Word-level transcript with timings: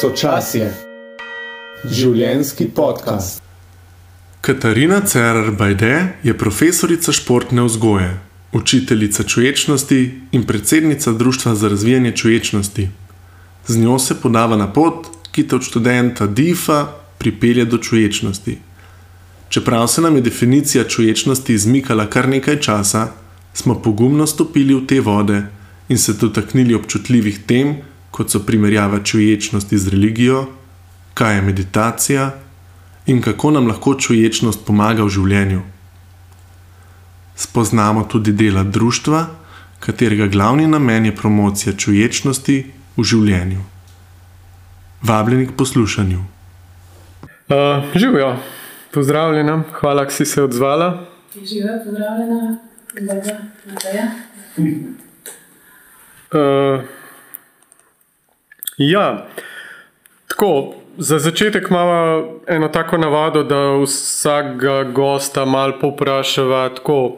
Sočasje. 0.00 0.68
Življenjski 1.82 2.68
podcast. 2.70 3.40
Katarina 4.46 5.00
Cerar 5.02 5.48
Bajde 5.58 5.94
je 6.22 6.34
profesorica 6.38 7.10
športne 7.12 7.64
vzgoje, 7.66 8.12
učiteljica 8.54 9.26
čuječnosti 9.26 9.98
in 10.38 10.44
predsednica 10.46 11.12
Društva 11.12 11.54
za 11.54 11.72
razvijanje 11.72 12.12
čuječnosti. 12.12 12.88
Z 13.66 13.76
njo 13.82 13.98
se 13.98 14.20
podava 14.22 14.56
na 14.56 14.70
pot, 14.72 15.10
ki 15.32 15.48
te 15.48 15.58
od 15.58 15.66
študenta 15.66 16.30
DIFA 16.30 16.78
pripelje 17.18 17.64
do 17.64 17.82
čuječnosti. 17.82 18.58
Čeprav 19.48 19.88
se 19.88 20.06
nam 20.06 20.16
je 20.16 20.26
definicija 20.30 20.84
čuječnosti 20.84 21.54
izmikala 21.54 22.06
kar 22.06 22.28
nekaj 22.28 22.60
časa, 22.60 23.08
smo 23.54 23.80
pogumno 23.82 24.26
stopili 24.26 24.78
v 24.78 24.86
te 24.86 25.00
vode 25.00 25.42
in 25.88 25.98
se 25.98 26.12
dotaknili 26.12 26.74
občutljivih 26.74 27.42
tem, 27.46 27.80
kot 28.10 28.30
so 28.30 28.40
primerjava 28.46 29.02
čuječnosti 29.04 29.78
z 29.78 29.88
religijo, 29.88 30.46
kaj 31.14 31.34
je 31.34 31.42
meditacija 31.42 32.30
in 33.06 33.22
kako 33.22 33.50
nam 33.50 33.66
lahko 33.66 33.94
čuječnost 33.94 34.66
pomaga 34.66 35.02
v 35.02 35.08
življenju. 35.08 35.62
Spoznamo 37.36 38.04
tudi 38.04 38.32
dela 38.32 38.62
društva, 38.62 39.26
katerega 39.80 40.26
glavni 40.26 40.66
namen 40.66 41.06
je 41.06 41.14
promocija 41.16 41.76
čuječnosti 41.76 42.56
v 42.96 43.04
življenju. 43.04 43.62
Vabljeni 45.02 45.46
k 45.46 45.56
poslušanju. 45.56 46.24
Uh, 47.48 47.86
Živijo, 47.94 48.36
pozdravljena, 48.92 49.62
hvala, 49.80 50.04
da 50.04 50.10
si 50.10 50.26
se 50.26 50.42
odzvala. 50.42 51.06
Živijo, 51.34 51.78
pozdravljena, 51.84 52.58
dobro, 53.00 53.36
Mateja. 53.70 54.10
Uh, 56.32 56.97
ja, 58.78 59.26
tako, 60.28 60.74
za 60.98 61.18
začetek 61.18 61.70
imamo 61.70 62.28
eno 62.46 62.68
tako 62.68 62.98
navado, 62.98 63.42
da 63.42 63.76
vsakega 63.82 64.84
gosta 64.84 65.44
malo 65.44 65.78
poprašava 65.80 66.68
tako. 66.68 67.16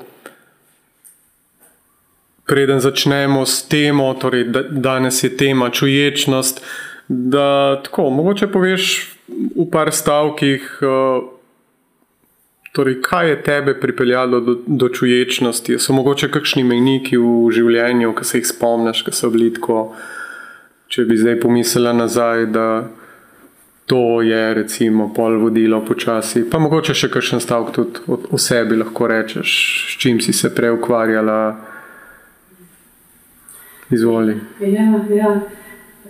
Preden 2.46 2.80
začnemo 2.80 3.46
s 3.46 3.68
temo, 3.68 4.14
torej 4.14 4.44
da, 4.44 4.62
danes 4.62 5.24
je 5.24 5.36
tema 5.36 5.70
čuječnost, 5.70 6.64
da 7.08 7.80
tako, 7.82 8.10
mogoče 8.10 8.46
poveš 8.46 9.14
v 9.56 9.70
par 9.72 9.92
stavkih, 9.92 10.78
uh, 10.82 11.22
torej, 12.72 13.00
kaj 13.02 13.28
je 13.28 13.42
tebe 13.42 13.80
pripeljalo 13.80 14.40
do, 14.40 14.56
do 14.66 14.88
čuječnosti. 14.88 15.78
So 15.78 15.92
mogoče 15.92 16.30
kakšni 16.30 16.64
mejniki 16.64 17.18
v 17.18 17.50
življenju, 17.54 18.14
ki 18.18 18.24
se 18.24 18.38
jih 18.38 18.50
spomniš, 18.50 19.04
ki 19.06 19.14
so 19.14 19.30
bili 19.30 19.52
tako, 19.54 19.92
če 20.90 21.04
bi 21.06 21.16
zdaj 21.18 21.38
pomislila 21.40 21.92
nazaj, 21.94 22.46
da 22.50 22.66
to 23.90 24.22
je 24.22 24.54
recimo 24.54 25.08
pol 25.14 25.38
vodilo 25.38 25.80
počasi. 25.86 26.44
Pa 26.50 26.58
mogoče 26.62 26.94
še 26.94 27.10
kakšen 27.10 27.42
stavek 27.42 27.72
tudi 27.74 28.02
o, 28.10 28.18
o 28.34 28.38
sebi 28.38 28.78
lahko 28.78 29.06
rečeš, 29.10 29.50
s 29.90 29.98
čim 30.02 30.20
si 30.22 30.34
se 30.34 30.50
prej 30.54 30.74
ukvarjala. 30.78 31.40
Izvoli. 33.90 34.36
Ja, 34.62 34.86
ja. 35.14 35.32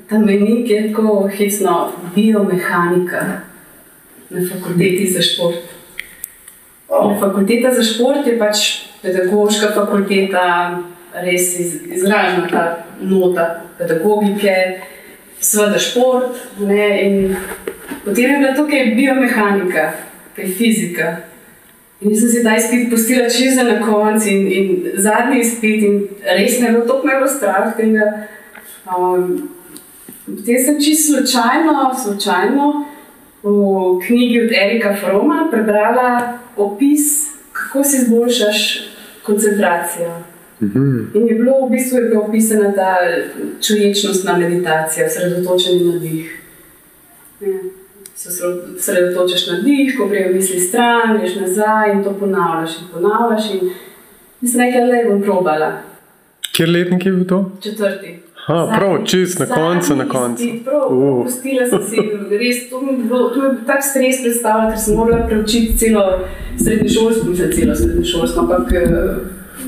Ta 0.09 0.19
menik 0.21 0.69
je 0.69 0.81
tako 0.91 1.29
hitsno 1.33 1.77
biomehanika 2.15 3.21
na 4.31 4.43
fakulteti 4.49 5.07
za 5.13 5.23
šport. 5.25 5.77
Oh. 6.89 7.15
Fakulteta 7.21 7.73
za 7.73 7.85
šport 7.87 8.27
je 8.27 8.37
pač 8.39 8.65
pedagoška 9.03 9.73
fakulteta, 9.77 10.45
res 11.15 11.59
iz, 11.61 11.75
izražena 11.97 12.49
ta 12.51 12.65
nota 13.01 13.65
pedagogike, 13.79 14.81
seveda 15.41 15.79
šport. 15.79 16.37
Ne, 16.59 17.37
potem 18.05 18.31
je 18.31 18.39
bila 18.39 18.55
tukaj 18.57 18.95
biomehanika, 18.95 19.93
kaj 20.37 20.55
fizika. 20.59 21.17
In 22.01 22.17
sem 22.17 22.29
si 22.33 22.43
ta 22.45 22.57
izpit 22.57 22.89
pustila 22.91 23.29
za 23.29 23.63
na 23.63 23.81
konec, 23.85 24.27
in, 24.27 24.47
in 24.53 24.93
zadnji 24.97 25.41
izpit, 25.41 25.83
in 25.83 26.09
res 26.25 26.61
je 26.61 26.69
bilo 26.69 26.87
tako 26.87 27.07
malo 27.07 27.29
strah. 27.29 27.75
Tega. 27.77 28.27
Um, 28.89 29.51
potem 30.25 30.59
sem 30.59 30.81
čisto 30.81 31.17
slučajno, 31.17 31.93
slučajno 32.05 32.87
v 33.43 34.01
knjigi 34.07 34.41
od 34.45 34.51
Erika 34.53 34.97
Froma 34.97 35.49
prebrala 35.51 36.39
opis, 36.57 37.33
kako 37.53 37.85
si 37.85 37.97
izboljšaš 37.97 38.89
koncentracijo. 39.23 40.30
Mhm. 40.61 41.11
In 41.15 41.27
je 41.27 41.35
bilo 41.35 41.67
v 41.67 41.71
bistvu 41.71 41.99
je 41.99 42.09
bilo 42.09 42.23
opisana 42.23 42.73
ta 42.73 42.97
čuječnostna 43.61 44.39
meditacija, 44.39 45.07
osredotočenje 45.07 45.85
na 45.85 45.99
dih. 45.99 46.41
Ja 47.41 47.49
se 48.21 48.45
osredotočaš 48.77 49.47
na 49.47 49.61
dih, 49.61 49.95
ko 49.99 50.07
grejo 50.07 50.35
misli 50.35 50.61
stran, 50.61 51.19
greš 51.19 51.35
nazaj 51.35 51.93
in 51.93 52.05
to 52.05 52.13
ponavljaš 52.21 52.71
in 52.79 52.85
ponavljaš. 52.93 53.51
In 53.55 53.71
mislim, 54.41 54.67
nekaj 54.67 54.87
le 54.87 55.05
bom 55.09 55.23
probala. 55.23 55.73
Kjer 56.53 56.69
letnik 56.69 57.07
je 57.07 57.13
bil 57.13 57.27
to? 57.27 57.51
Četrti. 57.63 58.19
Ha, 58.47 58.77
prav, 58.79 59.05
čist 59.05 59.39
na 59.39 59.47
koncu, 59.47 59.97
na 59.97 60.09
koncu. 60.09 60.45
Uh. 60.91 61.25
Pustila 61.25 61.67
sem 61.67 61.83
si, 61.91 61.97
res, 62.31 62.71
to 62.71 62.81
mi 62.81 62.93
je 62.93 62.99
bilo 62.99 63.29
tako 63.67 63.83
stres 63.83 64.23
predstavljati, 64.23 64.73
ker 64.73 64.81
sem 64.85 64.97
morala 64.97 65.27
preučiti 65.27 65.79
celo 65.79 66.05
srednješolsko, 66.65 67.29
mislim, 67.29 67.53
celo 67.53 67.75
srednješolsko, 67.75 68.41
ampak 68.41 68.73
eh, 68.73 68.87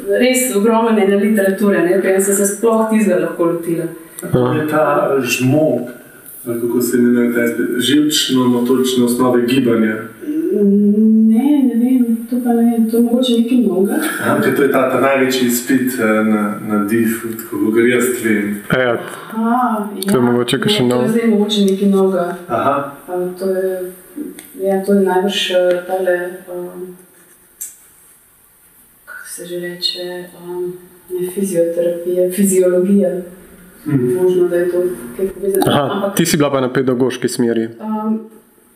res 0.08 0.56
ogromne 0.56 0.92
ne 1.08 1.16
literature, 1.16 1.82
ne, 1.82 2.00
preden 2.00 2.22
sem 2.22 2.34
se 2.34 2.46
sploh 2.46 2.90
tizga 2.90 3.16
lahko 3.20 3.44
lotila. 3.44 3.84
To 4.32 4.52
je 4.52 4.66
ta 4.68 4.84
žmog, 5.22 5.80
kako 6.46 6.80
se 6.80 6.98
imenuje, 6.98 7.32
te 7.56 7.80
živčno, 7.80 8.44
motorične 8.48 9.04
osnove 9.04 9.46
gibanja. 9.46 9.96
Ne, 10.52 11.44
ne 11.64 11.74
vem, 11.74 12.16
to 12.30 12.36
pa 12.44 12.52
ne 12.52 12.62
vem, 12.70 12.90
to 12.90 12.96
je 12.96 13.02
mogoče 13.02 13.32
nekaj 13.38 13.58
mnoga. 13.58 13.94
Ampak 14.26 14.56
to 14.56 14.62
je 14.62 14.72
ta, 14.72 14.90
ta 14.90 15.00
največji 15.00 15.46
izpit 15.46 15.92
eh, 15.98 16.24
na, 16.24 16.42
na 16.69 16.84
dihu, 16.84 17.28
tako 17.38 17.72
kot 17.72 17.84
jaz 17.88 18.04
vem. 18.24 18.56
Ja, 18.72 18.98
A, 19.32 19.86
To 20.10 20.16
je 20.16 20.22
mogoče 20.22 20.56
ne, 20.56 20.62
kakšen 20.62 20.88
To 20.90 20.94
nov. 20.96 21.02
je 21.02 21.08
zdaj 21.08 21.26
mogoče 21.30 21.60
nekaj 21.64 21.88
mnoga. 21.88 22.36
Aha, 22.48 22.92
Um, 23.14 23.34
to, 23.38 23.46
je, 23.50 23.92
ja, 24.60 24.84
to 24.86 24.92
je 24.94 25.00
najbrž 25.00 25.50
eh, 25.50 25.56
tale, 25.86 26.16
um, 26.54 26.96
se 29.32 29.47
že 29.47 29.56
reče, 29.59 30.06
um, 30.38 30.72
ne 31.10 31.31
fizioterapija, 31.31 32.31
fiziologija. 32.32 33.10
Mhm. 33.87 34.15
Možno, 34.15 34.48
da 34.48 34.56
je 34.56 34.70
to 34.70 34.82
kaj 35.16 35.28
povezano. 35.28 35.65
Aha, 35.66 35.88
Ampak, 35.93 36.16
ti 36.16 36.26
si 36.26 36.37
bila 36.37 36.50
pa 36.50 36.60
na 36.60 36.69
pedagoški 36.70 37.28
smeri. 37.28 37.69
um, 37.81 38.20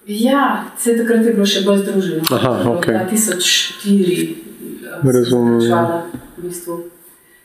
ja, 0.06 0.42
vse 0.76 0.96
takrat 0.96 1.24
je 1.24 1.32
bilo 1.32 1.46
še 1.46 1.60
bolj 1.62 1.78
združeno. 1.78 2.22
Aha, 2.30 2.48
To 2.48 2.54
je 2.54 2.62
bilo 2.62 2.74
okej. 2.74 2.94
2004. 3.06 4.34
um, 4.96 5.10
Razumem, 5.10 5.60
sem 5.60 5.70
ja. 5.70 6.02
V 6.36 6.42
bistvu. 6.42 6.74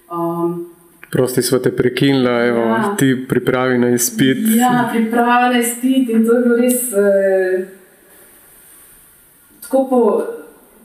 um, 0.10 0.68
Prosti 1.12 1.42
smo 1.42 1.60
te 1.60 1.72
prekinila, 1.72 2.32
evo, 2.42 2.60
Ja. 2.62 2.96
ti 2.96 3.26
pripravi 3.30 3.78
na 3.78 3.90
izpit. 3.90 4.38
Ja, 4.56 4.90
pripravljena 4.92 5.58
je 5.58 5.64
spit 5.66 6.10
in 6.10 6.26
to 6.26 6.34
je 6.34 6.42
bilo 6.42 6.56
res. 6.58 6.94
Eh, 6.94 7.66
tako 9.62 9.88
po 9.90 10.00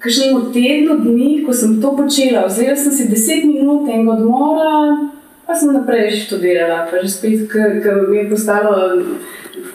kažem 0.07 0.41
tednu 0.55 0.99
dni, 1.03 1.43
ko 1.47 1.53
sem 1.53 1.81
to 1.83 1.93
počela, 1.97 2.47
vzela 2.47 2.77
sem 2.79 2.93
si 2.93 3.09
10 3.11 3.47
minut 3.51 3.89
enega 3.91 4.17
odmora, 4.17 5.11
pa 5.47 5.55
sem 5.55 5.75
naprej 5.75 6.27
študirala. 6.27 6.87
Pa 6.91 7.03
že 7.03 7.11
spet, 7.11 7.47
ker 7.51 8.07
mi 8.09 8.23
je 8.23 8.31
postalo 8.31 9.03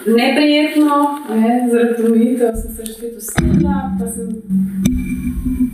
neprijetno, 0.06 1.20
ne, 1.30 1.68
zaradi 1.72 2.04
omejitev, 2.04 2.56
sem 2.56 2.72
se 2.76 2.86
že 2.86 2.94
spet 2.94 3.18
usedla, 3.18 3.76
pa 4.00 4.08
sem, 4.08 4.30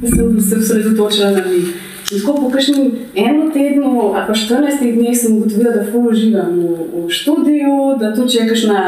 pa 0.01 0.07
sem 0.07 0.41
se 0.41 0.55
osredotočila 0.57 1.31
na 1.31 1.43
njih. 1.45 1.69
In 2.07 2.21
tako 2.23 2.41
po 2.41 2.49
kakšnem 2.49 2.91
enem 3.15 3.51
tednu 3.51 4.15
ali 4.15 4.27
pa 4.27 4.33
14 4.33 4.79
dneh 4.79 5.17
sem 5.17 5.37
ugotovila, 5.37 5.73
da 5.75 5.83
ful 5.91 6.07
uživam 6.07 6.55
v, 6.55 7.03
v 7.03 7.09
študiju, 7.11 7.97
da 7.99 8.13
tudi 8.15 8.31
če 8.31 8.39
je 8.39 8.49
kakšna 8.53 8.83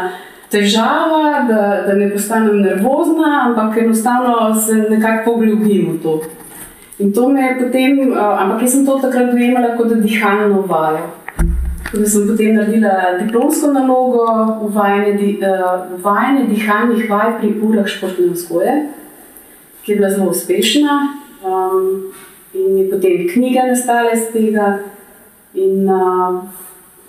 težava, 0.51 1.45
da, 1.47 1.61
da 1.87 1.93
ne 1.93 2.09
postanem 2.11 2.61
nervozna, 2.61 3.45
ampak 3.47 3.77
enostavno 3.77 4.55
se 4.55 4.75
nekako 4.89 5.31
poglobim 5.31 5.91
v 5.93 6.03
to. 6.03 6.19
In 6.99 7.13
to 7.13 7.29
me 7.29 7.41
je 7.41 7.55
potem, 7.59 7.99
uh, 8.11 8.41
ampak 8.41 8.61
jaz 8.61 8.71
sem 8.71 8.85
to 8.85 8.97
takrat 8.99 9.31
dojemala 9.31 9.77
kot 9.77 9.93
dihalno 10.03 10.65
vajo. 10.67 11.05
Da 11.93 12.05
sem 12.05 12.27
potem 12.27 12.57
naredila 12.57 13.15
diplomsko 13.21 13.71
nalogo, 13.73 14.25
uvajanje, 14.67 15.13
di, 15.17 15.29
uh, 15.39 15.85
uvajanje 15.95 16.47
dihalnih 16.49 17.05
vaj 17.09 17.37
pri 17.39 17.53
urah 17.63 17.87
športne 17.87 18.33
vzgoje, 18.33 18.73
ki 19.83 19.91
je 19.91 19.97
bila 20.01 20.09
zelo 20.11 20.29
uspešna. 20.33 20.97
Um, 21.39 22.11
in 22.53 22.77
je 22.77 22.89
potem 22.91 23.29
knjiga 23.31 23.69
nastala 23.69 24.11
iz 24.11 24.27
tega. 24.33 24.79
In, 25.53 25.87
uh, 25.89 26.43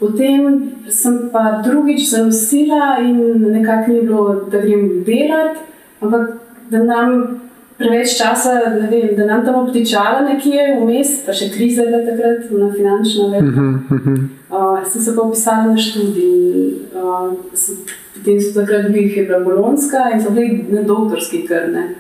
potem 0.01 0.73
sem 0.89 1.29
pa 1.33 1.61
drugič 1.65 2.09
zanosila 2.11 2.99
in 3.05 3.21
nekako 3.53 3.93
ni 3.93 4.01
bilo, 4.01 4.35
da 4.51 4.59
grem 4.59 5.05
delat, 5.05 5.61
ampak 6.01 6.41
da 6.71 6.83
nam 6.85 7.41
preveč 7.81 8.17
časa, 8.19 8.59
vem, 8.91 9.15
da 9.17 9.27
nam 9.27 9.45
tam 9.45 9.55
obtičala 9.63 10.21
nekje 10.27 10.67
vmes, 10.81 11.15
pa 11.27 11.33
še 11.37 11.49
kriza 11.53 11.87
je 11.87 11.93
bila 11.93 12.03
takrat, 12.09 12.51
na 12.53 12.69
finančna 12.75 13.31
več. 13.33 13.49
Mhm, 13.49 13.71
mhm. 13.97 14.29
Uh, 14.51 14.81
sem 14.85 15.03
se 15.03 15.15
pa 15.17 15.23
upisala 15.23 15.71
na 15.71 15.79
študij. 15.79 16.91
Uh, 16.97 17.33
sem 17.55 17.81
potem 18.15 18.41
so 18.41 18.53
takrat 18.57 18.91
bili, 18.91 19.09
je 19.17 19.25
bila 19.25 19.41
bolonska 19.45 20.11
in 20.13 20.21
so 20.21 20.35
bili 20.37 20.67
na 20.69 20.85
doktorski 20.85 21.45
krne. 21.49 21.95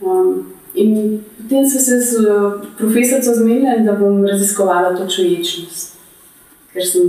Um, 0.00 0.52
in 0.74 1.20
potem 1.36 1.68
sem 1.68 1.80
se 1.80 2.00
s 2.00 2.26
profesorico 2.78 3.34
zmenila, 3.34 3.80
da 3.84 3.98
bom 4.00 4.24
raziskovala 4.24 4.94
to 4.96 5.08
čuječnost. 5.10 5.99
Ker 6.72 6.86
sem 6.86 7.02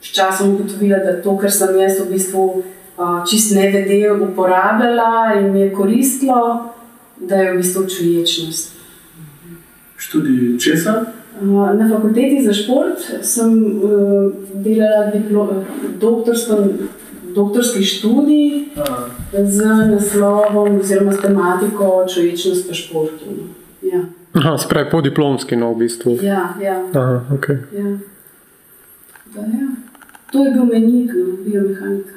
s 0.00 0.12
časom 0.14 0.54
ugotovila, 0.54 0.98
da 1.04 1.18
to, 1.22 1.36
kar 1.36 1.52
sem 1.52 1.76
jaz 1.80 2.00
v 2.00 2.10
bistvu 2.14 2.44
uh, 2.62 3.20
čist 3.28 3.54
nevede 3.56 4.12
uporabljala 4.12 5.34
in 5.40 5.52
mi 5.52 5.60
je 5.60 5.74
koristilo, 5.74 6.72
da 7.16 7.36
je 7.36 7.52
v 7.52 7.56
bistvu 7.56 7.86
čuječnost. 7.86 8.72
Študij 9.96 10.58
česa? 10.60 11.04
Na 11.76 11.88
fakulteti 11.92 12.44
za 12.44 12.52
šport 12.52 12.96
sem 13.22 13.52
uh, 13.52 14.32
delala 14.54 15.12
doktorsko, 16.00 16.64
doktorski 17.34 17.84
študij 17.84 18.64
z 19.44 19.64
naslovom 19.92 20.80
oziroma 20.80 21.12
s 21.12 21.20
tematiko 21.20 22.06
Človečnost 22.08 22.70
v 22.70 22.74
športu. 22.74 23.36
Ja. 23.82 24.00
Aha, 24.32 24.58
spravi 24.58 24.90
po 24.90 25.00
diplomski, 25.00 25.56
no, 25.56 25.72
v 25.72 25.84
bistvu. 25.84 26.18
Ja, 26.22 26.56
ja. 26.60 26.80
Aha, 26.92 27.24
okay. 27.32 27.68
ja. 27.72 28.15
Da, 29.36 29.42
ja. 29.42 29.68
To 30.32 30.44
je 30.44 30.52
bil 30.52 30.64
menik, 30.64 31.12
no, 31.14 31.36
biomehanika. 31.44 32.12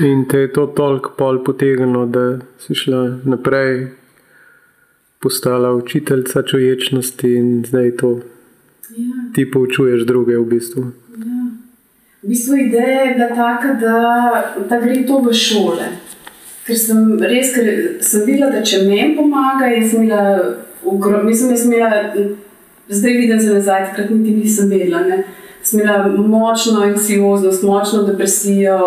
In 0.00 0.24
te 0.28 0.38
je 0.38 0.52
to 0.52 0.66
toliko 0.66 1.12
pol 1.18 1.44
potegnilo, 1.44 2.06
da 2.06 2.38
si 2.58 2.74
šla 2.74 3.18
naprej, 3.24 3.88
postala 5.22 5.72
učiteljica 5.74 6.42
čuječnosti 6.42 7.34
in 7.34 7.64
zdaj 7.66 7.96
to 7.96 8.20
Ja. 8.96 9.32
ti 9.34 9.50
poučuješ 9.50 10.02
druge 10.06 10.38
v 10.38 10.44
bistvu. 10.44 10.82
Ja. 11.18 11.46
V 12.22 12.28
bistvu 12.28 12.56
ideja 12.56 13.00
je 13.00 13.14
bila 13.14 13.28
taka, 13.28 13.74
da, 13.74 13.96
da 14.68 14.80
gre 14.80 15.06
to 15.06 15.18
v 15.18 15.32
šole. 15.34 15.88
Ker 16.66 16.78
sem 16.78 17.18
res, 17.20 17.50
ker 17.54 17.66
sem 18.00 18.22
videla, 18.26 18.52
da 18.52 18.62
če 18.62 18.84
meni 18.86 19.16
pomaga, 19.16 19.66
jaz 19.72 19.90
sem 19.90 20.04
imela, 20.06 20.54
ugro, 20.84 21.22
mislim, 21.24 21.50
jaz 21.50 21.64
sem 21.64 21.72
imela, 21.72 21.98
zdaj 22.88 23.12
vidim 23.12 23.40
se 23.40 23.54
nazaj, 23.54 23.84
takrat 23.90 24.10
niti 24.10 24.36
nisem 24.36 24.70
vedela. 24.70 25.00
Ne. 25.00 25.24
Sem 25.62 25.80
imela 25.80 26.08
močno 26.08 26.80
anksioznost, 26.80 27.62
močno 27.62 28.02
depresijo, 28.02 28.78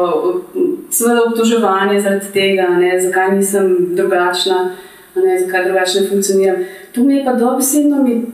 seveda 0.92 1.24
obtoževanje 1.28 2.02
zaradi 2.02 2.34
tega, 2.34 2.68
ne, 2.70 3.00
zakaj 3.02 3.32
nisem 3.36 3.96
drugačna, 3.96 4.76
ne, 5.16 5.40
zakaj 5.40 5.66
drugače 5.66 6.02
ne 6.02 6.10
funkcioniram. 6.10 6.56
To 6.92 7.04
mi 7.04 7.16
je 7.16 7.26
pa 7.26 7.34
dobesedno 7.34 8.04
mi 8.04 8.26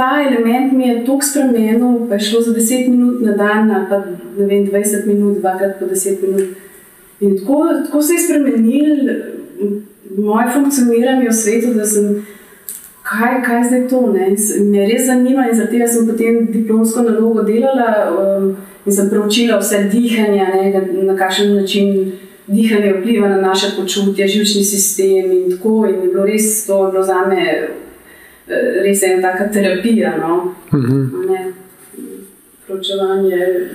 ta 0.00 0.22
element 0.28 0.72
mi 0.72 0.88
je 0.88 1.04
tako 1.04 1.20
spremenil, 1.22 2.08
pa 2.08 2.14
je 2.14 2.20
šlo 2.20 2.40
za 2.40 2.52
10 2.54 2.88
minut 2.88 3.20
na 3.20 3.32
dan, 3.32 3.70
ali 3.70 3.86
pa 3.88 3.98
ne 4.38 4.46
vem, 4.46 4.66
20 4.66 5.06
minut, 5.06 5.38
dvakrat 5.38 5.78
po 5.80 5.86
10 5.86 6.22
minut. 6.22 6.48
In 7.20 7.38
tako, 7.38 7.68
tako 7.86 8.02
se 8.02 8.14
je 8.14 8.20
spremenil 8.20 8.96
moje 10.18 10.46
funkcioniranje 10.54 11.28
v 11.28 11.32
svetu, 11.32 11.74
da 11.74 11.86
sem, 11.86 12.26
kaj, 13.10 13.42
kaj 13.46 13.64
zdaj 13.68 13.88
to, 13.88 14.00
ne? 14.14 14.30
Me 14.70 14.86
res 14.86 15.06
zanima 15.06 15.48
in 15.48 15.54
zaradi 15.56 15.78
tega 15.78 15.88
sem 15.90 16.06
potem 16.06 16.46
diplomsko 16.52 17.02
nalogo 17.02 17.42
delala 17.42 17.90
um, 18.14 18.50
in 18.86 18.92
sem 18.92 19.10
preučila 19.10 19.58
vse 19.58 19.84
dihanja, 19.92 20.46
ne? 20.54 20.82
na 21.02 21.16
kakšen 21.18 21.56
način 21.56 22.12
dihanje 22.46 22.92
vpliva 22.98 23.28
na 23.28 23.40
naše 23.40 23.74
počutje, 23.76 24.28
živčni 24.28 24.64
sistem 24.64 25.32
in 25.32 25.50
tako. 25.50 25.86
In 25.86 26.02
je 26.02 26.08
bilo 26.08 26.26
res 26.26 26.66
to 26.66 26.86
je 26.86 26.92
bilo 26.92 27.04
za 27.04 27.24
me 27.26 27.68
res 28.84 29.02
ena 29.02 29.22
taka 29.22 29.48
terapija. 29.52 30.16
No? 30.18 30.54
Ne, 31.28 31.52
Pročevanje 32.66 33.70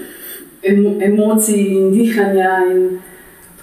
emo, 0.63 0.95
emocij 1.01 1.59
in 1.59 1.91
dihanja. 1.91 2.51
In 2.71 2.99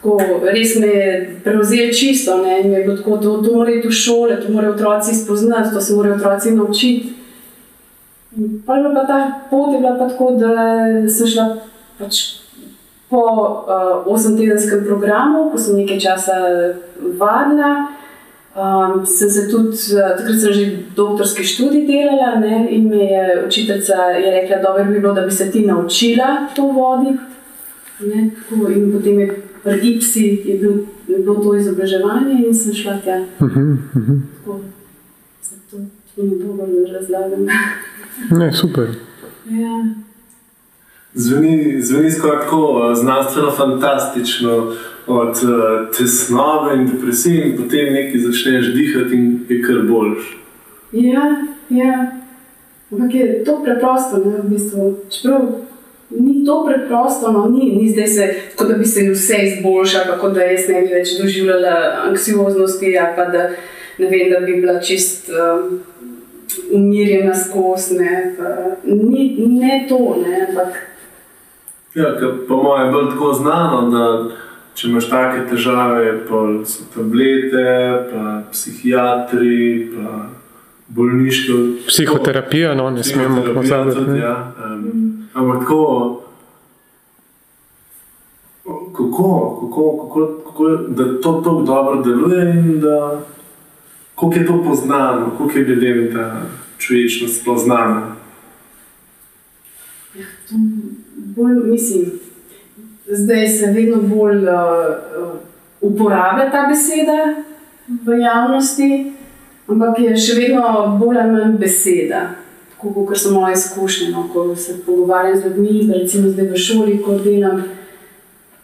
tako, 0.02 0.18
res 0.42 0.74
me 0.76 0.86
je 0.86 1.38
prevzel 1.44 1.92
čisto. 1.94 2.42
Ne? 2.42 2.60
In 2.60 2.72
je 2.72 2.84
bilo 2.84 2.96
tako, 2.96 3.16
to, 3.16 3.36
to 3.42 3.54
mora 3.54 3.70
iti 3.70 3.88
v 3.88 3.92
šole, 3.92 4.40
to 4.42 4.52
morajo 4.52 4.74
otroci 4.74 5.14
spoznati, 5.14 5.74
to 5.74 5.80
se 5.80 5.94
morajo 5.94 6.16
otroci 6.16 6.50
naučiti. 6.50 7.14
Pa 8.66 8.76
je 8.76 8.82
bila 8.82 8.94
pa 8.94 9.06
ta 9.06 9.40
pot 9.50 9.72
je 9.72 9.78
bila 9.78 9.96
pa 9.98 10.08
tako, 10.08 10.30
da 10.30 10.50
sem 11.08 11.26
šla 11.26 11.56
pač 11.98 12.20
po 13.08 13.20
uh, 13.20 14.06
osemtedenskem 14.06 14.84
programu, 14.86 15.50
ko 15.52 15.58
sem 15.58 15.76
nekaj 15.76 16.00
časa 16.00 16.38
vadila. 17.18 17.92
Um, 18.52 19.06
sem 19.06 19.30
se 19.30 19.46
tudi, 19.48 19.76
takrat 19.96 20.40
sem 20.40 20.52
že 20.52 20.64
doktorski 20.96 21.44
študij 21.44 21.86
delala 21.88 22.34
ne, 22.40 22.66
in 22.68 22.88
me 22.88 23.04
je 23.04 23.44
učiteljica 23.46 23.94
je 24.12 24.30
rekla, 24.30 24.58
da 24.60 24.84
bi 24.84 24.98
bilo, 24.98 25.12
da 25.12 25.22
bi 25.22 25.30
se 25.30 25.50
ti 25.50 25.64
naučila 25.66 26.48
to 26.56 26.62
voditi. 26.62 27.18
Ne, 28.00 28.30
tako, 28.36 28.68
in 28.68 28.92
potem 28.92 29.20
je 29.20 29.51
pri 29.62 29.78
IPSI 29.88 30.42
je, 30.44 30.58
bil, 30.58 30.72
je 31.08 31.18
bilo 31.18 31.34
to 31.34 31.56
izobraževanje 31.56 32.46
in 32.46 32.54
sem 32.54 32.74
šla 32.74 32.98
tja. 33.04 33.24
Tako, 33.38 34.60
zato 35.42 35.76
to 36.14 36.22
ne 36.22 36.44
bo 36.44 36.52
bolj 36.52 36.92
razlagam. 36.92 37.46
Ne, 38.30 38.52
super. 38.52 38.88
ja. 39.50 39.94
Zveni, 41.14 41.82
zveni 41.82 42.10
skoraj 42.10 42.40
tako 42.40 42.92
znanstveno 42.94 43.50
fantastično, 43.50 44.72
od 45.06 45.28
uh, 45.28 45.96
tesnobe 45.98 46.74
in 46.74 46.86
depresije, 46.86 47.48
in 47.48 47.56
potem 47.56 47.92
nekaj 47.92 48.20
začneš 48.20 48.66
dihati, 48.74 49.14
in 49.14 49.40
je 49.48 49.62
kar 49.62 49.82
boljš. 49.88 50.38
Ja, 50.92 51.46
ja. 51.68 52.12
Ampak 52.92 53.14
je 53.14 53.44
to 53.44 53.62
preprosto, 53.64 54.18
ne, 54.24 54.42
v 54.42 54.48
bistvu. 54.48 54.98
Čeprav 55.10 55.40
ni 56.18 56.44
to 56.46 56.64
preprosto, 56.66 57.32
no, 57.32 57.46
ni, 57.48 57.72
ni 57.76 57.88
zdaj 57.88 58.06
se, 58.06 58.28
kot 58.56 58.68
da 58.68 58.74
bi 58.78 58.84
se 58.84 59.08
vse 59.10 59.38
izboljšalo, 59.46 60.18
kot 60.20 60.34
da 60.34 60.46
jaz 60.50 60.68
ne 60.68 60.82
bi 60.82 60.94
več 60.94 61.16
doživljala 61.20 61.74
anksioznosti, 62.08 62.94
ali 62.98 63.16
pa 63.16 63.24
da, 63.32 63.48
ne 63.98 64.08
vem, 64.08 64.30
da 64.30 64.40
bi 64.40 64.60
bila 64.60 64.80
čist 64.80 65.30
um, 65.30 65.80
umirjena 66.72 67.34
skozi. 67.34 67.98
Ne, 67.98 68.36
ni, 68.84 69.34
ne 69.60 69.84
to, 69.88 70.00
ne, 70.24 70.46
ampak 70.48 70.80
Ja, 71.94 72.04
po 72.48 72.56
mojem 72.56 72.86
je 72.86 72.92
bolj 72.92 73.08
tako 73.10 73.32
znano, 73.32 73.80
da 73.90 74.04
če 74.74 74.88
imaš 74.88 75.08
take 75.10 75.42
težave, 75.50 76.12
pa 76.28 76.40
so 76.64 76.86
tablete, 76.94 77.64
pa 78.08 78.38
psihiatri, 78.52 79.90
pa 79.92 80.22
bolniške. 80.88 81.58
Psihoterapija, 81.86 82.72
no, 82.74 82.88
ne 82.90 83.04
smemo 83.04 83.44
pozabiti. 83.54 84.16
Ja, 84.22 84.54
um, 84.64 85.21
ampak 85.34 85.60
tako, 85.60 86.20
kako, 88.96 89.58
kako, 89.60 90.08
kako, 90.08 90.42
kako 90.44 90.68
da 90.88 91.20
to 91.20 91.32
tako 91.32 91.62
dobro 91.62 92.02
deluje 92.02 92.50
in 92.50 92.80
da 92.80 93.20
koliko 94.14 94.38
je 94.38 94.46
to 94.46 94.64
poznano, 94.64 95.30
koliko 95.38 95.58
je 95.58 95.64
ljudem 95.64 96.14
ta 96.14 96.42
čuječnost 96.78 97.40
sploh 97.40 97.58
znana. 97.58 98.16
to 100.48 100.54
bolj, 101.16 101.70
mislim, 101.70 102.04
zdaj 103.06 103.48
se 103.48 103.66
vedno 103.66 104.02
bolj 104.02 104.36
uh, 104.36 104.52
uporablja 105.80 106.50
ta 106.50 106.66
beseda 106.68 107.42
v 108.04 108.18
javnosti, 108.20 109.12
ampak 109.66 109.98
je 109.98 110.16
še 110.16 110.34
vedno 110.34 110.96
bolj 111.00 111.18
ali 111.18 111.32
manj 111.32 111.58
beseda. 111.58 112.41
Tako 112.82 113.04
kot 113.06 113.18
so 113.18 113.30
moje 113.30 113.52
izkušnje, 113.52 114.08
no, 114.10 114.28
ko 114.32 114.56
se 114.56 114.80
pogovarjam 114.86 115.36
z 115.38 115.44
ljudmi, 115.44 115.92
recimo 115.94 116.28
zdaj 116.28 116.46
v 116.46 116.56
šoli, 116.56 117.02
ko 117.02 117.14
delam, 117.18 117.62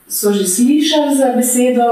so 0.08 0.32
že 0.32 0.46
slišali 0.48 1.14
za 1.16 1.32
besedo, 1.37 1.87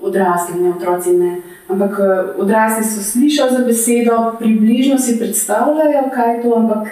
odrasli, 0.00 0.60
ne 0.60 0.70
otroci 0.70 1.16
ne. 1.18 1.40
Ampak 1.68 1.98
eh, 1.98 2.40
odrasli 2.40 2.84
so 2.84 3.02
slišali 3.02 3.56
za 3.56 3.64
besedo, 3.64 4.36
približno 4.38 4.98
si 4.98 5.18
predstavljajo, 5.18 6.10
kaj 6.14 6.36
je 6.36 6.42
to, 6.42 6.54
ampak 6.54 6.88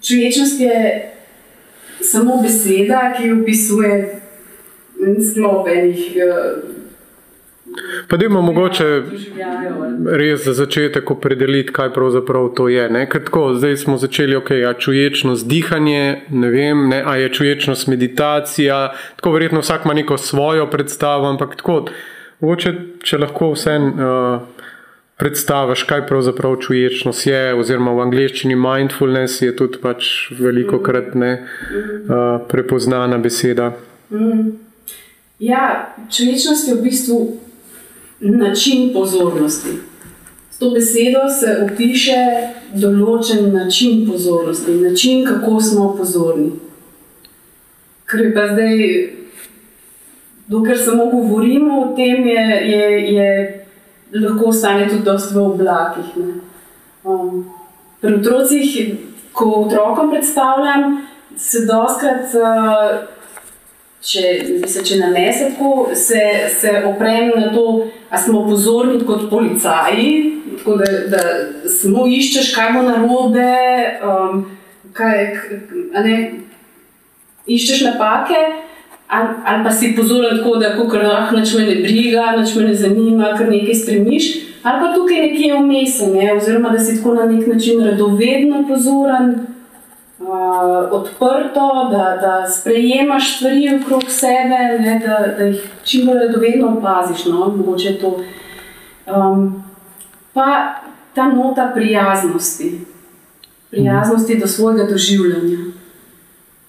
čuječnost 0.00 0.60
je 0.60 1.12
samo 2.00 2.42
beseda, 2.42 3.12
ki 3.18 3.32
opisuje 3.32 4.20
sklop 5.32 5.68
enih 5.68 6.16
uh, 6.16 6.75
Pa 8.08 8.16
da 8.16 8.24
imamo 8.26 8.52
mogoče 8.52 8.84
doživljajev. 8.84 9.82
ali- 9.82 10.18
res 10.18 10.44
za 10.44 10.52
začetek 10.52 11.10
opredeliti, 11.10 11.72
kaj 11.72 11.92
pravzaprav 11.92 12.48
to 12.54 12.68
je. 12.68 12.90
Ne? 12.90 13.06
Ker 13.10 13.24
tako, 13.24 13.54
zdaj 13.54 13.76
smo 13.76 13.96
začeli, 13.96 14.36
ok, 14.36 14.50
a 14.50 14.72
čuječnost 14.78 15.48
dihanje, 15.48 16.22
ne 16.30 16.50
vem, 16.50 16.88
ne, 16.88 17.02
a 17.06 17.16
je 17.16 17.32
čuječnost 17.32 17.86
meditacija. 17.88 18.92
Tako 19.16 19.32
verjetno 19.32 19.60
vsak 19.60 19.84
ima 19.84 19.94
neko 19.94 20.18
svojo 20.18 20.66
predstavo, 20.70 21.26
ampak 21.28 21.56
tako, 21.56 21.84
mogoče, 22.40 22.74
če 23.02 23.18
lahko 23.18 23.52
vse 23.52 23.78
uh, 23.78 24.40
predstaviš, 25.16 25.82
kaj 25.82 26.06
pravzaprav 26.06 26.56
čuječnost 26.60 27.26
je, 27.26 27.54
oziroma 27.54 27.92
v 27.92 28.04
angleščini 28.04 28.56
mindfulness 28.56 29.42
je 29.42 29.56
tudi 29.56 29.80
pač 29.82 30.30
veliko 30.38 30.78
krat 30.78 31.14
ne 31.14 31.32
uh, 31.40 32.46
prepoznana 32.48 33.18
beseda. 33.18 33.72
Ja, 35.38 35.94
človečnost 36.10 36.68
je 36.68 36.74
v 36.74 36.82
bistvu 36.82 37.18
način 38.20 38.92
pozornosti. 38.92 39.68
S 40.50 40.58
to 40.58 40.70
besedo 40.70 41.26
se 41.40 41.56
opiše 41.64 42.20
določen 42.72 43.50
način 43.52 44.06
pozornosti, 44.08 44.74
način, 44.80 45.26
kako 45.26 45.60
smo 45.60 45.90
pozorni. 45.98 46.52
Ker 48.06 48.20
je 48.20 48.30
pa 48.34 48.46
zdaj, 48.52 48.80
dokler 50.48 50.78
samo 50.78 51.10
govorimo 51.12 51.80
o 51.82 51.90
tem, 51.96 52.24
je, 52.26 52.46
je, 52.70 52.86
je 53.14 54.20
lahko 54.22 54.48
ostane 54.48 54.88
tudi 54.88 55.02
dosti 55.04 55.34
v 55.34 55.42
oblakih. 55.42 56.14
Um, 57.04 57.44
pri 58.00 58.14
otrocih, 58.14 58.78
ko 59.36 59.50
otrokom 59.66 60.10
predstavljam, 60.14 61.02
se 61.36 61.66
doskrat. 61.68 62.32
Uh, 62.32 63.15
če, 64.06 64.24
se, 64.68 64.82
če 64.86 65.00
namese 65.00 65.50
tako, 65.54 65.88
se, 65.94 66.22
se 66.54 66.72
oprem 66.86 67.32
na 67.34 67.50
to, 67.54 67.86
da 68.10 68.20
smo 68.22 68.44
pozorni 68.46 69.00
kot 69.06 69.26
policaji, 69.30 70.12
tako 70.58 70.76
da, 70.82 70.92
da 71.10 71.24
samo 71.70 72.06
iščeš, 72.10 72.52
kaj 72.54 72.72
bo 72.76 72.84
narobe, 72.86 73.48
um, 74.06 74.44
kaj, 74.96 75.26
ne, 76.06 76.20
iščeš 77.46 77.84
napake. 77.90 78.46
Ali, 79.06 79.60
pa 79.62 79.70
si 79.70 79.92
pozoren 79.94 80.40
tako, 80.40 80.56
da 80.58 80.72
ko 80.74 80.88
krah 80.90 81.28
nič 81.30 81.52
me 81.54 81.66
ne 81.68 81.76
briga, 81.84 82.32
nič 82.40 82.56
me 82.58 82.64
ne 82.66 82.72
zanima, 82.74 83.28
kar 83.38 83.46
nekaj 83.46 83.76
stremiš, 83.78 84.24
ali 84.66 84.80
pa 84.82 84.88
tukaj 84.96 85.20
nekje 85.28 85.60
vmes, 85.60 86.00
ne? 86.10 86.32
oziroma 86.34 86.72
da 86.74 86.80
si 86.82 86.96
tako 86.96 87.14
na 87.14 87.28
nek 87.30 87.46
način 87.46 87.84
radovedno 87.86 88.64
pozoren 88.66 89.30
uh, 90.18 90.28
odprto, 90.90 91.88
da, 91.90 92.18
da 92.20 92.50
sprejemaš 92.50 93.36
stvari 93.36 93.80
okrog 93.82 94.02
sebe, 94.08 94.78
ne, 94.80 95.02
da, 95.06 95.34
da 95.38 95.44
jih 95.44 95.70
čim 95.84 96.06
bolj 96.06 96.18
radovedno 96.18 96.78
opaziš. 96.78 97.24
No, 97.24 97.46
um, 99.06 99.64
pa 100.32 100.74
ta 101.14 101.28
nota 101.28 101.70
prijaznosti, 101.74 102.80
prijaznosti 103.70 104.38
do 104.38 104.46
svojega 104.46 104.84
doživljanja. 104.90 105.58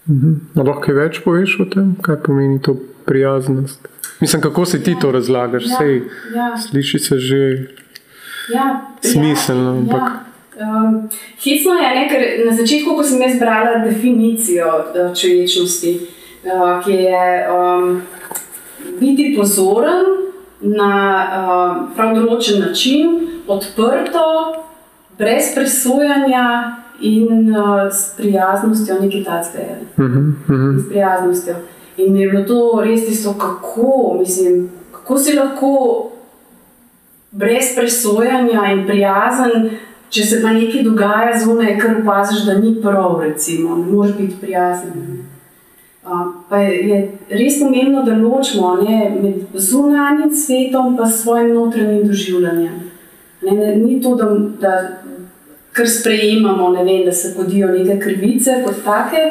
Mhm. 0.08 0.34
Lahko 0.56 0.82
kaj 0.82 0.96
več 0.96 1.20
poveš 1.24 1.60
o 1.60 1.66
tem, 1.66 1.96
kaj 2.01 2.22
pomeni 2.24 2.62
to 2.62 2.77
prijaznost? 3.06 3.88
Mislim, 4.20 4.42
kako 4.42 4.66
si 4.66 4.84
ti 4.84 4.92
ja. 4.92 5.00
to 5.00 5.12
razlagaš? 5.12 5.66
Ja. 5.66 5.77
Sej, 5.77 6.01
ja. 6.36 6.58
Sliši 6.58 7.00
se 7.00 7.20
že 7.20 7.68
ja. 8.54 8.82
smiselno. 9.01 9.74
Ja. 9.74 9.80
Ampak... 9.80 10.26
Um, 10.58 11.10
Hitsno 11.44 11.74
je, 11.74 11.90
ne, 11.96 12.08
ker 12.10 12.22
na 12.46 12.56
začetku, 12.58 12.96
ko 12.98 13.04
sem 13.04 13.22
jaz 13.22 13.38
brala 13.40 13.78
definicijo 13.84 14.66
uh, 14.66 15.14
človečnosti, 15.14 15.92
uh, 16.50 16.80
ki 16.82 16.92
je 16.92 17.28
um, 17.54 18.02
biti 18.98 19.36
pozoren 19.38 20.02
na 20.62 20.94
uh, 21.14 21.76
prav 21.94 22.16
določen 22.18 22.64
način, 22.66 23.20
odprto, 23.48 24.26
brez 25.18 25.54
presojanja 25.54 26.48
in 27.06 27.54
uh, 27.54 27.86
s 27.94 28.16
prijaznostjo, 28.18 28.98
nekaj 29.02 29.24
takega. 29.24 29.78
Uh 29.98 30.06
-huh, 30.06 30.34
uh 30.34 30.50
-huh. 30.50 30.80
S 30.82 30.90
prijaznostjo. 30.90 31.56
In 31.98 32.14
mi 32.14 32.22
je 32.22 32.30
bilo 32.30 32.44
to 32.44 32.82
res 32.82 33.06
tisto, 33.06 33.34
kako, 33.34 34.18
mislim, 34.20 34.70
kako 34.92 35.18
si 35.18 35.34
lahko 35.34 36.12
brez 37.32 37.76
presojanja 37.76 38.72
in 38.72 38.86
prijazen. 38.88 39.70
Če 40.10 40.24
se 40.24 40.42
pa 40.42 40.54
nekaj 40.56 40.84
dogaja 40.86 41.40
zunaj, 41.40 41.74
kar 41.82 41.98
opaziš, 42.02 42.46
da 42.48 42.58
ni 42.60 42.76
prav, 42.82 43.20
recimo, 43.22 43.76
ne 43.76 43.92
moreš 43.92 44.16
biti 44.18 44.38
prijazen. 44.42 45.26
Pa 46.50 46.62
je 46.64 47.00
res 47.30 47.58
pomembno, 47.60 48.04
da 48.08 48.16
ločimo 48.16 48.78
ne, 48.80 49.00
med 49.22 49.60
zunanjim 49.60 50.32
svetom 50.32 50.96
in 50.96 51.12
svojim 51.12 51.52
notranjim 51.56 52.08
doživljanjem. 52.08 52.80
Ne, 53.42 53.52
ne, 53.52 53.76
ni 53.76 54.00
to, 54.02 54.16
da, 54.16 54.30
da 54.62 54.74
kar 55.76 55.90
sprejemamo, 55.90 56.70
ne 56.70 56.84
vem, 56.88 57.04
da 57.06 57.12
se 57.12 57.34
podijo 57.36 57.68
neke 57.68 58.00
krvice 58.00 58.62
kot 58.66 58.80
take, 58.86 59.28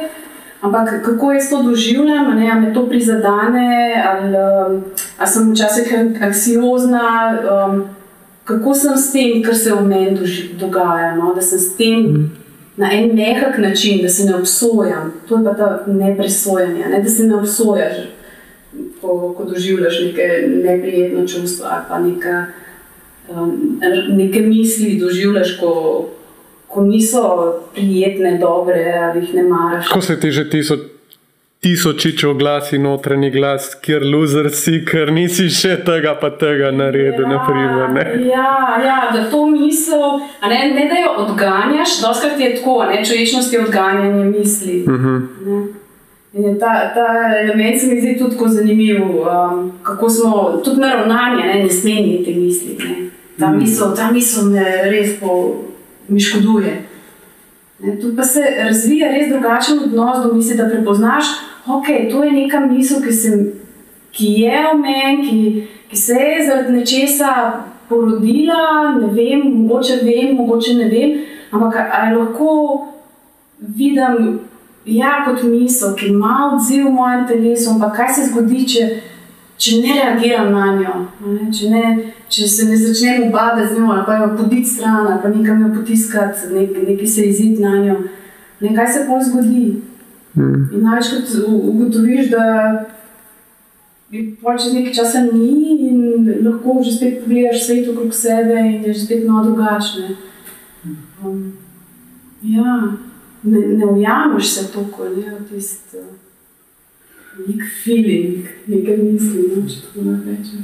ampak 0.61 1.01
kako 1.05 1.33
jaz 1.33 1.49
to 1.51 1.63
doživljam, 1.63 2.31
ali 2.33 2.61
me 2.61 2.75
to 2.75 2.87
prizadene, 2.89 4.03
ali, 4.07 4.37
ali 5.19 5.29
sem 5.33 5.53
včasih 5.53 5.95
anksiozna. 6.21 7.09
Um, 7.41 7.87
kako 8.47 8.75
sem 8.75 8.97
s 8.97 9.13
tem, 9.13 9.43
kar 9.43 9.55
se 9.55 9.75
v 9.75 9.83
meni 9.83 10.19
dogaja, 10.59 11.15
no? 11.19 11.35
da 11.35 11.43
sem 11.43 11.59
s 11.59 11.75
tem 11.77 12.03
mm. 12.07 12.31
na 12.77 12.93
en 12.95 13.15
mehak 13.15 13.59
način, 13.59 14.03
da 14.03 14.09
se 14.09 14.25
ne 14.25 14.37
obsojam. 14.37 15.13
To 15.29 15.39
je 15.39 15.45
pa 15.45 15.55
ta 15.55 15.85
nepresojanje, 15.87 16.87
ne? 16.91 17.03
da 17.03 17.09
se 17.09 17.27
ne 17.27 17.35
obsojaš, 17.37 17.97
ko, 19.01 19.35
ko 19.37 19.45
doživljaš 19.45 20.01
neke 20.05 20.29
neprijetne 20.65 21.29
čustva 21.29 21.69
ali 21.73 21.85
pa 21.89 21.99
neka, 21.99 22.47
um, 23.29 23.81
neke 24.09 24.41
misli, 24.41 24.99
doživljaš, 25.01 25.57
ko, 25.61 25.73
ko 26.69 26.83
niso 26.87 27.55
prijetne, 27.75 28.39
dobre 28.39 28.93
ali 29.03 29.25
jih 29.25 29.35
ne 29.35 29.43
maraš. 29.43 29.89
Ko 29.89 30.01
se 30.01 30.21
ti 30.21 30.31
že 30.31 30.51
tisoč 30.51 30.96
tisočičev 31.61 32.35
glas 32.35 32.73
in 32.73 32.83
notranji 32.83 33.31
glas, 33.31 33.75
kjer 33.83 34.03
loser 34.13 34.51
si, 34.55 34.83
ker 34.87 35.11
nisi 35.13 35.49
še 35.51 35.79
tega, 35.87 36.15
pa 36.21 36.31
tega 36.31 36.71
naredil. 36.71 37.25
Ja, 37.25 37.31
naprimer, 37.33 38.13
ja, 38.27 38.51
ja, 38.85 38.99
da 39.15 39.25
to 39.31 39.47
misel, 39.51 40.21
ne, 40.43 40.61
ne 40.77 40.87
da 40.91 41.01
jo 41.01 41.15
odganjaš, 41.25 42.01
doskrat 42.03 42.41
je 42.41 42.53
tako, 42.59 42.85
ne, 42.91 43.03
človečnost 43.05 43.53
je 43.53 43.65
odganjanje 43.65 44.25
misli. 44.25 44.85
Uh 44.87 44.93
mhm. 44.93 45.17
-huh. 45.47 45.67
Ta, 46.61 46.93
ta 46.95 47.07
element 47.41 47.81
se 47.81 47.87
mi 47.87 48.01
zdi 48.01 48.19
tudi 48.19 48.37
tako 48.37 48.49
zanimiv, 48.49 49.03
um, 49.03 49.73
kako 49.83 50.11
smo 50.11 50.61
tudi 50.65 50.81
na 50.81 50.95
ravnanje, 50.95 51.43
ne, 51.45 51.63
ne 51.63 51.71
smemo 51.71 52.01
imeti 52.01 52.35
misli. 52.35 52.77
Ne. 52.79 53.11
Ta, 53.39 53.51
misel, 53.51 53.97
ta 53.97 54.11
misel 54.11 54.45
me 54.51 54.91
res 54.91 55.21
po, 55.21 55.55
mi 56.09 56.21
škoduje. 56.21 56.86
Tu 57.77 58.17
pa 58.17 58.23
se 58.25 58.41
razvija 58.65 59.11
res 59.13 59.29
drugačen 59.29 59.79
odnos 59.85 60.23
do 60.25 60.33
misli, 60.35 60.57
da 60.57 60.69
prepoznaš, 60.69 61.25
okay, 61.67 62.11
to 62.11 62.25
je 62.25 62.33
neka 62.33 62.61
misel, 62.61 63.03
ki, 63.05 63.13
sem, 63.13 63.43
ki 64.17 64.31
je 64.41 64.63
v 64.73 64.79
meni, 64.81 65.27
ki, 65.29 65.65
ki 65.91 65.97
se 65.97 66.15
je 66.15 66.47
zaradi 66.47 66.73
nečesa 66.73 67.33
porodila. 67.89 68.97
Ne 69.01 69.13
vem, 69.13 69.45
mogoče 69.61 70.01
vem, 70.03 70.37
mogoče 70.37 70.75
ne 70.75 70.89
vem. 70.89 71.19
Ampak 71.53 71.77
ali 71.93 72.17
lahko 72.17 72.87
vidim, 73.59 74.39
ja, 74.87 75.21
kot 75.27 75.45
misel, 75.45 75.93
ki 75.97 76.15
ima 76.15 76.53
odziv 76.55 76.87
v 76.87 76.95
mojem 76.97 77.27
telesu, 77.29 77.75
ampak 77.75 77.97
kaj 78.01 78.15
se 78.15 78.31
zgodi, 78.31 78.65
če, 78.73 78.89
če 79.59 79.81
ne 79.81 79.95
reagiram 79.97 80.53
na 80.53 80.67
njo, 80.77 80.95
ne, 81.25 81.49
če, 81.53 81.71
ne, 81.73 82.13
če 82.33 82.49
se 82.49 82.67
ne 82.69 82.77
začnem 82.77 83.29
ubadati 83.29 83.71
z 83.73 83.79
njo, 83.81 83.89
ali 83.95 84.05
pa 84.07 84.19
jo 84.21 84.29
poditi 84.37 84.69
stran, 84.69 85.07
ali 85.07 85.23
pa 85.23 85.33
nekam 85.33 85.63
jo 85.65 85.73
potiskati, 85.79 86.51
nek, 86.53 86.77
nekaj 86.89 87.13
se 87.15 87.29
izid 87.31 87.61
na 87.61 87.79
njo. 87.81 87.97
Ne, 88.61 88.75
kaj 88.77 88.91
se 88.93 89.07
pa 89.09 89.21
zgodi? 89.25 89.65
Mm. 90.37 90.69
In 90.77 90.85
največkrat 90.85 91.33
ugotoviš, 91.47 92.29
da 92.31 92.45
je 94.13 94.27
čez 94.61 94.75
nekaj 94.75 94.93
časa 95.01 95.25
ni, 95.31 95.79
in 95.89 96.29
lahko 96.45 96.77
že 96.85 96.93
spet 96.99 97.23
pogledaš 97.25 97.65
svet 97.67 97.89
okrog 97.89 98.13
sebe 98.15 98.61
in 98.61 98.85
je 98.85 98.93
že 98.93 99.07
spet 99.07 99.25
malo 99.29 99.49
drugačne. 99.49 100.17
Um, 101.25 101.57
ja, 102.43 102.77
ne, 103.43 103.59
ne 103.81 103.87
ujameš 103.87 104.53
se 104.53 104.69
tako, 104.73 105.09
ne 105.17 105.33
v 105.33 105.49
tisti 105.49 105.97
uh, 105.97 106.26
nek 107.39 107.63
feeling, 107.85 108.47
nekaj 108.67 108.97
misli, 108.97 109.49
no, 109.53 109.63
če 109.69 109.81
tako 109.85 110.01
rečem. 110.27 110.63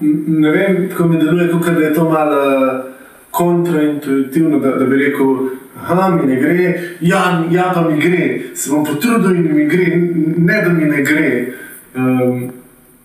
Ne 0.00 0.50
vem, 0.54 0.88
kako 0.88 1.08
mi 1.08 1.18
deluje, 1.20 1.48
kako 1.52 1.80
je 1.80 1.94
to 1.94 2.10
malo 2.10 2.42
kontraintuitivno, 3.30 4.58
da, 4.58 4.70
da 4.78 4.84
bi 4.84 4.96
rekel, 4.96 5.34
da 5.88 6.08
mi 6.08 6.26
ne 6.26 6.40
gre, 6.40 6.80
ja, 7.00 7.44
ja, 7.50 7.70
pa 7.74 7.82
mi 7.90 8.00
gre, 8.00 8.40
se 8.54 8.70
bom 8.70 8.84
potrudil 8.84 9.36
in 9.36 9.54
mi 9.54 9.66
gre, 9.68 9.96
ne 10.36 10.62
da 10.64 10.72
mi 10.72 10.84
ne 10.84 11.02
gre. 11.02 11.52
Um, 11.94 12.50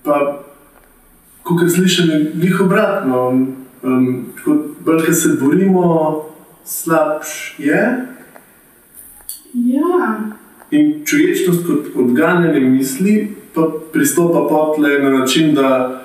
pa, 0.04 0.44
kot 1.44 1.62
je 1.64 1.70
slišano, 1.70 2.20
njih 2.34 2.62
obratno. 2.62 3.28
Um, 3.84 4.26
Bolj, 4.86 5.06
ker 5.06 5.16
se 5.16 5.30
borimo, 5.40 6.26
slabš 6.66 7.56
je. 7.60 7.82
Ja. 9.54 10.00
In 10.74 11.04
človečnost 11.06 11.68
kot 11.68 11.92
odganjanje 11.96 12.60
misli, 12.60 13.28
pa 13.54 13.68
pristopa 13.94 14.48
potle 14.50 15.00
na 15.00 15.10
način, 15.10 15.54
da 15.54 16.02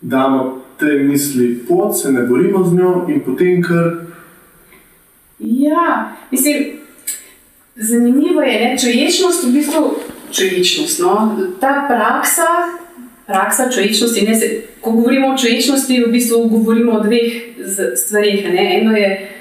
damo 0.00 0.60
te 0.78 0.86
misli 0.86 1.64
pot, 1.68 1.96
se 1.96 2.12
ne 2.12 2.22
borimo 2.22 2.64
z 2.64 2.74
njo 2.74 3.06
in 3.08 3.20
potem 3.24 3.62
kar. 3.62 3.94
Ja, 5.38 6.16
mislim, 6.30 6.66
zanimivo 7.76 8.42
je, 8.42 8.58
da 8.58 8.76
človečnost 8.76 9.44
v 9.44 9.52
bistvu 9.52 9.94
človečnost. 10.32 11.00
No? 11.00 11.38
Ta 11.60 11.86
praksa, 11.88 12.48
praksa 13.26 13.70
človečnosti, 13.70 14.26
ne, 14.26 14.34
se, 14.34 14.62
ko 14.80 14.92
govorimo 14.92 15.28
o 15.28 15.38
človečnosti, 15.38 16.04
v 16.04 16.12
bistvu 16.12 16.48
govorimo 16.48 16.92
o 16.92 17.02
dveh 17.02 17.32
stvarih. 17.94 18.46
Eno 18.52 18.96
je 18.96 19.37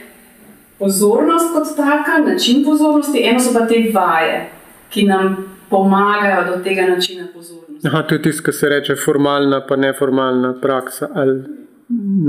pozornost 0.80 1.54
kot 1.54 1.76
taka, 1.76 2.18
način 2.26 2.64
pozornosti, 2.66 3.24
eno 3.24 3.40
so 3.40 3.54
pa 3.54 3.68
te 3.68 3.92
vaje, 3.94 4.50
ki 4.90 5.04
nam 5.04 5.38
pomagajo 5.70 6.44
do 6.52 6.64
tega 6.64 6.88
načina 6.88 7.28
pozornosti. 7.34 7.88
Aha, 7.88 8.04
to 8.04 8.16
je 8.16 8.22
tisto, 8.22 8.44
kar 8.44 8.54
se 8.54 8.70
reče 8.70 8.96
formalna, 9.06 9.66
pa 9.68 9.76
neformalna 9.76 10.54
praksa. 10.62 11.10
Ali... 11.14 11.44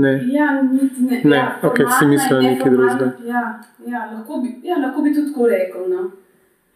Ne. 0.01 0.11
Ja, 0.31 0.61
niti 0.61 1.01
ne. 1.01 1.21
ne. 1.23 1.37
Ja, 1.37 1.59
okay, 1.63 1.85
si 1.99 2.05
mislil 2.05 2.41
nekaj 2.41 2.71
drugega. 2.71 3.11
Ja, 3.25 3.59
ja, 3.87 4.05
lahko, 4.13 4.37
bi, 4.37 4.61
ja, 4.63 4.77
lahko 4.79 5.01
bi 5.01 5.13
tudi 5.13 5.33
tako 5.33 5.47
rekel. 5.47 5.89
No. 5.89 6.11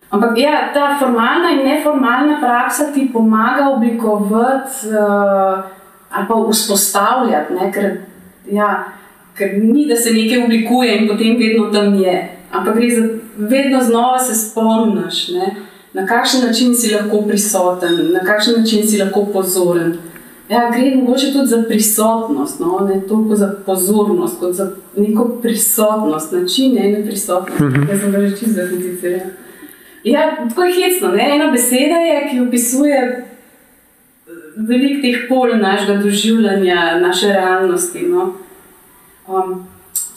Ampak 0.09 0.37
ja, 0.37 0.73
ta 0.73 0.97
formalna 0.99 1.51
in 1.51 1.63
neformalna 1.67 2.39
praksa 2.41 2.91
ti 2.93 3.09
pomaga 3.13 3.69
oblikovati 3.69 4.87
uh, 4.87 5.63
ali 6.09 6.27
pa 6.27 6.35
vzpostavljati, 6.49 7.53
ne, 7.53 7.71
ker, 7.71 7.97
ja, 8.51 8.83
ker 9.37 9.49
ni, 9.63 9.85
da 9.87 9.95
se 9.95 10.13
nekaj 10.13 10.43
oblikuje 10.43 10.97
in 10.97 11.07
potem 11.07 11.37
vedno 11.37 11.69
tam 11.73 11.95
je. 11.95 12.29
Ampak 12.51 12.75
gre 12.75 12.89
za 12.89 13.07
vedno 13.37 13.83
znova 13.83 14.19
se 14.19 14.35
spomniš, 14.35 15.27
ne, 15.27 15.55
na 15.93 16.07
kakšen 16.07 16.45
način 16.45 16.75
si 16.75 16.95
lahko 16.95 17.21
prisoten, 17.21 18.11
na 18.13 18.19
kakšen 18.19 18.61
način 18.61 18.87
si 18.87 18.97
lahko 18.97 19.25
pozoren. 19.33 19.93
Ja, 20.49 20.71
gre 20.71 20.95
mogoče 20.95 21.33
tudi 21.33 21.47
za 21.47 21.63
prisotnost, 21.67 22.59
no? 22.59 22.87
ne 22.93 23.01
toliko 23.07 23.35
za 23.35 23.55
pozornost, 23.65 24.39
kot 24.39 24.53
za 24.53 24.71
neko 24.97 25.39
prisotnost, 25.41 26.31
način 26.31 26.77
ene 26.77 27.05
prisotnosti. 27.05 27.63
-hmm. 27.63 27.89
Jaz 27.89 28.01
sem 28.01 28.11
že 28.11 28.37
čisto 28.37 28.53
zakomplicirana. 28.53 29.23
Ja, 30.03 30.37
tako 30.49 30.63
je 30.63 30.73
hecno. 30.73 31.07
Ne? 31.07 31.35
Ena 31.35 31.51
beseda 31.51 31.95
je, 31.95 32.29
ki 32.31 32.39
opisuje 32.39 33.25
veliko 34.55 35.01
teh 35.01 35.17
pol 35.29 35.57
našega 35.57 36.01
doživljanja, 36.01 36.99
naše 36.99 37.27
realnosti. 37.27 38.01
No? 38.01 38.33
Um, 39.27 39.67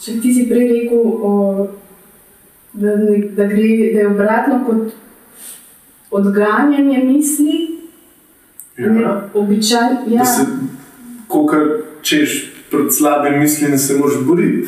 če 0.03 0.17
ti 0.21 0.33
si 0.33 0.47
prej 0.49 0.67
rekel, 0.67 0.99
o, 0.99 1.67
da, 2.73 2.95
da, 3.37 3.47
gre, 3.47 3.69
da 3.93 4.03
je 4.03 4.07
obratno 4.07 4.61
kot 4.67 4.95
odganjanje 6.11 7.03
misli. 7.03 7.59
Ja. 8.77 9.29
Običaj, 9.33 9.95
ja. 10.07 10.19
Da 10.19 10.25
se, 10.25 10.45
ko 11.27 11.45
češ 12.01 12.53
pred 12.71 12.93
slabim 12.93 13.39
mislim, 13.39 13.77
se 13.77 13.97
moraš 13.97 14.19
boriti. 14.27 14.67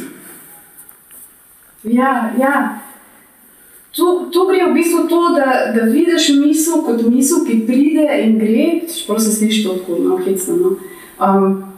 Ja, 1.83 2.31
ja. 2.39 2.79
Tu, 3.91 4.29
tu 4.31 4.45
gre 4.47 4.69
v 4.69 4.73
bistvu 4.73 5.07
to, 5.09 5.21
da, 5.35 5.71
da 5.75 5.85
vidiš 5.91 6.29
misel 6.39 6.83
kot 6.85 7.01
misel, 7.09 7.43
ki 7.45 7.63
pride 7.67 8.07
in 8.23 8.37
gre. 8.39 8.67
Čeprav 8.87 9.19
se 9.19 9.31
sliši 9.31 9.63
to 9.63 9.73
tako, 9.77 9.97
no, 10.03 10.17
hecno. 10.17 10.55
No. 10.55 10.75
Um, 11.19 11.68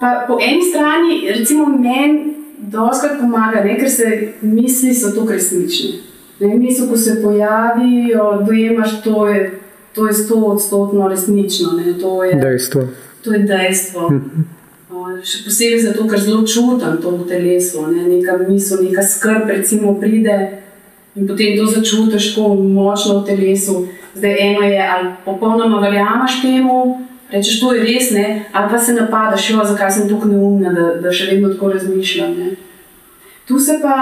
pa 0.00 0.24
po 0.28 0.38
eni 0.40 0.62
strani, 0.64 1.22
recimo, 1.38 1.66
meni 1.66 2.34
doskrat 2.58 3.18
pomaga, 3.20 3.64
ne, 3.64 3.78
ker 3.78 3.90
se 3.90 4.32
misli 4.42 4.94
so 4.94 5.12
to 5.14 5.26
resnične. 5.28 5.98
Ne, 6.40 6.54
misel, 6.56 6.88
ko 6.88 6.96
se 6.96 7.20
pojavijo, 7.22 8.42
dojemaš 8.46 9.02
to 9.04 9.28
je 9.28 9.60
to 9.94 10.06
je 10.06 10.12
sto 10.12 10.34
odstotno 10.34 11.08
resnično. 11.08 11.72
Ne? 11.72 11.98
To 11.98 12.24
je 12.24 12.34
dejstvo. 12.34 12.88
To 13.24 13.32
je 13.32 13.38
dejstvo. 13.38 14.10
Mhm. 14.10 14.42
Še 15.24 15.42
posebej 15.44 15.80
zato, 15.82 16.06
ker 16.08 16.20
zelo 16.20 16.46
čutim 16.46 16.96
to 17.02 17.10
v 17.12 17.26
telesu, 17.28 17.82
ne? 17.90 18.06
neka 18.08 18.38
misel, 18.46 18.84
neka 18.86 19.02
skrb, 19.04 19.50
recimo, 19.50 19.94
pride 20.00 20.62
in 21.18 21.26
potem 21.28 21.58
to 21.58 21.66
začutiš 21.66 22.30
tako 22.32 22.54
močno 22.54 23.20
v 23.20 23.26
telesu. 23.26 23.74
Zdaj 24.14 24.36
eno 24.40 24.62
je, 24.64 24.78
ali 24.80 25.10
popolnoma 25.24 25.82
verjameš 25.82 26.40
temu, 26.42 26.78
rečeš, 27.32 27.60
to 27.60 27.72
je 27.74 27.84
res, 27.84 28.10
ne? 28.10 28.44
ali 28.52 28.70
pa 28.70 28.78
se 28.78 28.94
napadaš, 28.94 29.50
jo, 29.50 29.64
zakaj 29.64 29.90
sem 29.90 30.08
tako 30.08 30.28
neumna, 30.28 30.72
da, 30.72 30.86
da 31.02 31.12
še 31.12 31.30
vedno 31.32 31.52
tako 31.54 31.72
razmišljam. 31.72 32.36
Ne? 32.38 32.50
Tu 33.48 33.58
se 33.58 33.78
pa, 33.82 33.96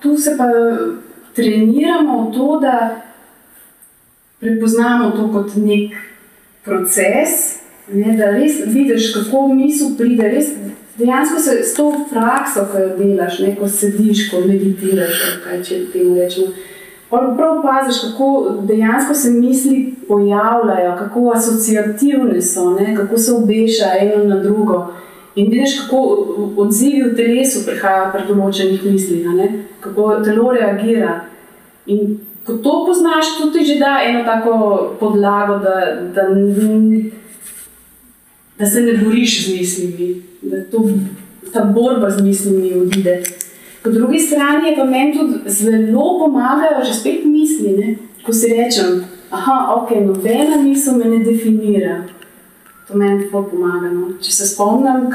tu 0.00 0.16
se 0.16 0.36
pa 0.38 0.48
treniramo 1.34 2.22
v 2.22 2.32
to, 2.34 2.48
da 2.60 2.74
prepoznamo 4.40 5.10
to 5.16 5.28
kot 5.32 5.56
nek 5.56 5.96
proces, 6.64 7.58
ne, 7.92 8.16
da 8.16 8.32
res 8.36 8.60
vidiš, 8.66 9.12
kako 9.14 9.48
misel 9.54 9.94
pride. 9.98 10.28
Res, 10.28 10.52
dejansko 10.98 11.40
se 11.40 11.60
s 11.64 11.74
to 11.76 11.90
prakso, 12.10 12.66
ko 12.72 12.82
jo 12.82 12.96
delaš, 12.98 13.38
ne, 13.44 13.54
ko 13.56 13.68
sediš, 13.68 14.28
ko 14.30 14.42
meditiraš, 14.46 15.22
kaj 15.44 15.62
če 15.64 15.80
temu 15.92 16.18
rečemo. 16.18 16.52
Prav 17.10 17.62
paziš, 17.62 18.00
kako 18.00 18.56
dejansko 18.62 19.14
se 19.14 19.30
misli 19.30 19.94
pojavljajo, 20.08 20.96
kako 20.98 21.32
asociativne 21.34 22.42
so, 22.42 22.70
ne, 22.70 22.96
kako 22.96 23.18
se 23.18 23.32
obešajo 23.32 24.14
eno 24.14 24.24
na 24.24 24.42
drugo. 24.42 24.86
In 25.34 25.50
vidiš, 25.50 25.80
kako 25.80 26.26
odzivi 26.56 27.10
v 27.10 27.16
telesu 27.16 27.66
prihajajo 27.66 28.12
pri 28.12 28.22
določenih 28.28 28.84
mislih, 28.84 29.26
kako 29.80 30.20
telo 30.24 30.52
reagira. 30.52 31.20
In 31.86 32.18
ko 32.44 32.58
to 32.64 32.72
poznaš, 32.86 33.36
to 33.38 33.50
ti 33.50 33.64
že 33.64 33.78
da 33.78 33.98
eno 34.04 34.24
tako 34.24 34.54
podlago, 35.00 35.58
da, 35.64 35.76
da, 36.14 36.26
da 38.58 38.66
se 38.66 38.80
ne 38.80 38.96
boriš 39.04 39.46
z 39.46 39.54
mislimi, 39.54 40.08
da 40.42 40.64
to, 40.70 40.88
ta 41.52 41.64
borba 41.64 42.10
z 42.10 42.22
mislimi 42.22 42.74
odide. 42.74 43.22
Po 43.82 43.90
drugi 43.90 44.18
strani 44.18 44.68
je 44.68 44.76
pa 44.76 44.84
meni 44.84 45.12
tudi 45.18 45.38
zelo 45.46 46.18
pomagajo, 46.18 46.84
že 46.84 46.94
spet 46.94 47.24
misli, 47.24 47.76
ne? 47.76 47.96
ko 48.26 48.32
si 48.32 48.48
rečem, 48.52 49.04
da 49.30 49.38
okay, 49.78 50.04
nobena 50.06 50.56
misel 50.62 50.98
me 50.98 51.04
ne 51.04 51.24
definira. 51.24 52.02
To 52.88 52.96
meni 52.96 53.28
zelo 53.28 53.42
pomaga. 53.50 53.90
No? 53.92 54.12
Če 54.20 54.32
se 54.32 54.46
spomnim, 54.46 55.08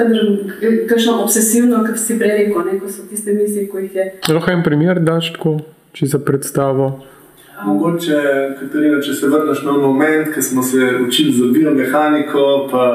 kakšno 0.90 1.20
obsesivno, 1.24 1.84
kot 1.86 2.00
si 2.00 2.18
prej 2.20 2.38
rekel, 2.38 2.62
ne? 2.66 2.80
ko 2.80 2.90
so 2.90 3.08
tiste 3.10 3.34
misli, 3.34 3.68
ko 3.68 3.84
jih 3.84 3.96
je. 3.96 4.12
Lahko 4.30 4.54
en 4.54 4.64
primer 4.64 5.02
daš 5.04 5.34
tako, 5.36 5.58
če 5.94 6.14
za 6.14 6.22
predstavo. 6.24 6.94
Mogoče, 7.64 8.20
Katarina, 8.60 9.02
če 9.04 9.14
se 9.16 9.28
vrneš 9.32 9.62
na 9.64 9.76
moment, 9.78 10.32
ko 10.34 10.42
smo 10.42 10.64
se 10.64 10.90
učili 11.04 11.34
za 11.38 11.52
biomehaniko, 11.54 12.48
pa 12.72 12.88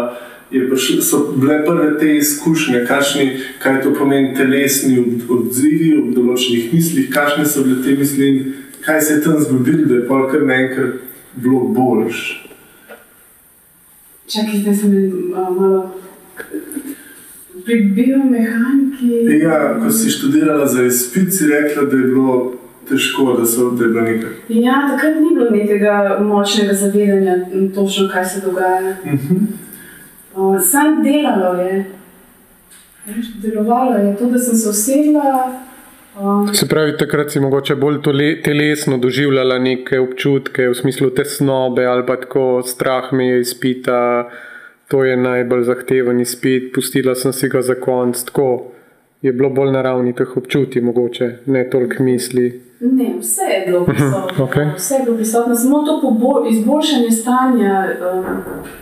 prišli, 0.50 1.02
so 1.02 1.32
bile 1.36 1.64
prve 1.64 1.98
te 1.98 2.16
izkušnje, 2.16 2.84
kašni, 2.88 3.40
kaj 3.62 3.82
to 3.82 3.94
pomeni 3.94 4.34
telesni 4.34 4.98
odzivi 5.28 5.92
v 6.00 6.14
določenih 6.16 6.72
mislih, 6.72 7.10
kakšne 7.12 7.44
so 7.46 7.64
bile 7.66 7.82
te 7.84 7.96
misli 7.98 8.28
in 8.28 8.54
kaj 8.84 9.00
se 9.00 9.14
je 9.14 9.22
tam 9.22 9.40
zgodilo, 9.40 9.84
da 9.88 9.94
je 9.94 10.06
pa 10.08 10.22
kar 10.30 10.46
naenkrat 10.48 10.94
bilo 11.36 11.60
boljš. 11.76 12.22
Čakaj, 14.28 14.60
zdaj 14.60 14.74
sem 14.74 14.94
malo. 15.32 15.94
Pri 17.64 17.82
biomehaniki. 17.96 19.40
Ja, 19.42 19.76
ko 19.82 19.92
si 19.92 20.10
študirala 20.10 20.66
za 20.66 20.84
izpit, 20.84 21.32
si 21.34 21.48
rekla, 21.48 21.84
da 21.84 21.96
je 21.96 22.02
bilo 22.02 22.34
težko, 22.88 23.34
da 23.38 23.46
so 23.46 23.70
te 23.76 23.84
bilo 23.84 24.04
nekaj. 24.08 24.30
Ja, 24.48 24.80
takrat 24.90 25.20
ni 25.20 25.34
bilo 25.34 25.50
nekega 25.50 26.18
močnega 26.24 26.74
zavedanja, 26.74 27.38
točno 27.74 28.08
kaj 28.12 28.24
se 28.24 28.40
dogaja. 28.44 28.96
Uh 29.04 29.12
-huh. 29.12 29.67
Sam 30.60 31.02
delalo 31.02 31.54
je. 31.62 31.84
Delovalo 33.42 33.96
je 33.96 34.16
to, 34.16 34.26
da 34.26 34.38
sem 34.38 34.54
se 34.54 34.68
usedla. 34.68 35.52
Um, 36.20 36.54
se 36.54 36.66
pravi, 36.68 36.96
takrat 36.98 37.30
si 37.30 37.40
mogoče 37.40 37.76
bolj 37.76 38.00
telesno 38.44 38.98
doživljala 38.98 39.58
neke 39.58 40.00
občutke, 40.00 40.68
v 40.68 40.74
smislu 40.74 41.10
tesnobe 41.10 41.86
ali 41.86 42.06
pa 42.06 42.16
tako 42.16 42.62
strah 42.66 43.12
mi 43.12 43.28
je 43.28 43.40
izpita, 43.40 44.28
to 44.88 45.04
je 45.04 45.16
najbolj 45.16 45.62
zahteven 45.62 46.20
izpit, 46.20 46.72
pustila 46.74 47.14
sem 47.14 47.32
si 47.32 47.48
ga 47.48 47.62
za 47.62 47.74
konc. 47.74 48.24
Tako 48.24 48.72
je 49.22 49.32
bilo 49.32 49.50
bolj 49.50 49.72
na 49.72 49.82
ravni 49.82 50.14
teh 50.14 50.36
občutij, 50.36 50.82
mogoče 50.82 51.30
ne 51.46 51.70
toliko 51.70 52.02
misli. 52.02 52.67
Ne, 52.80 53.14
vse 53.20 53.42
je 53.42 53.66
bilo 53.66 53.84
prisotno. 53.84 54.46
Okay. 54.46 54.76
Vse 54.76 54.94
je 54.94 55.04
bilo 55.04 55.16
prisotno, 55.16 55.54
samo 55.54 55.82
to 55.82 56.46
izboljšanje 56.50 57.10
stanja, 57.10 57.86
um, 58.14 58.24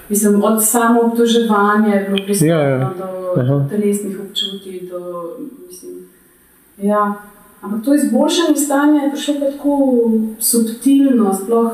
mislim, 0.08 0.42
od 0.44 0.64
samo 0.64 1.00
obtoževanja 1.00 1.94
je 1.94 2.04
bilo 2.04 2.24
prisotno 2.24 2.54
ja, 2.54 2.60
ja. 2.60 2.92
do 2.98 3.40
Aha. 3.40 3.66
telesnih 3.70 4.20
občutij. 4.20 4.88
Do, 4.90 5.30
mislim, 5.68 5.92
ja. 6.78 7.14
Ampak 7.60 7.84
to 7.84 7.94
izboljšanje 7.94 8.56
stanja 8.56 9.02
je 9.02 9.10
prišlo 9.10 9.34
tako 9.34 10.02
subtilno, 10.38 11.34
sploh 11.34 11.72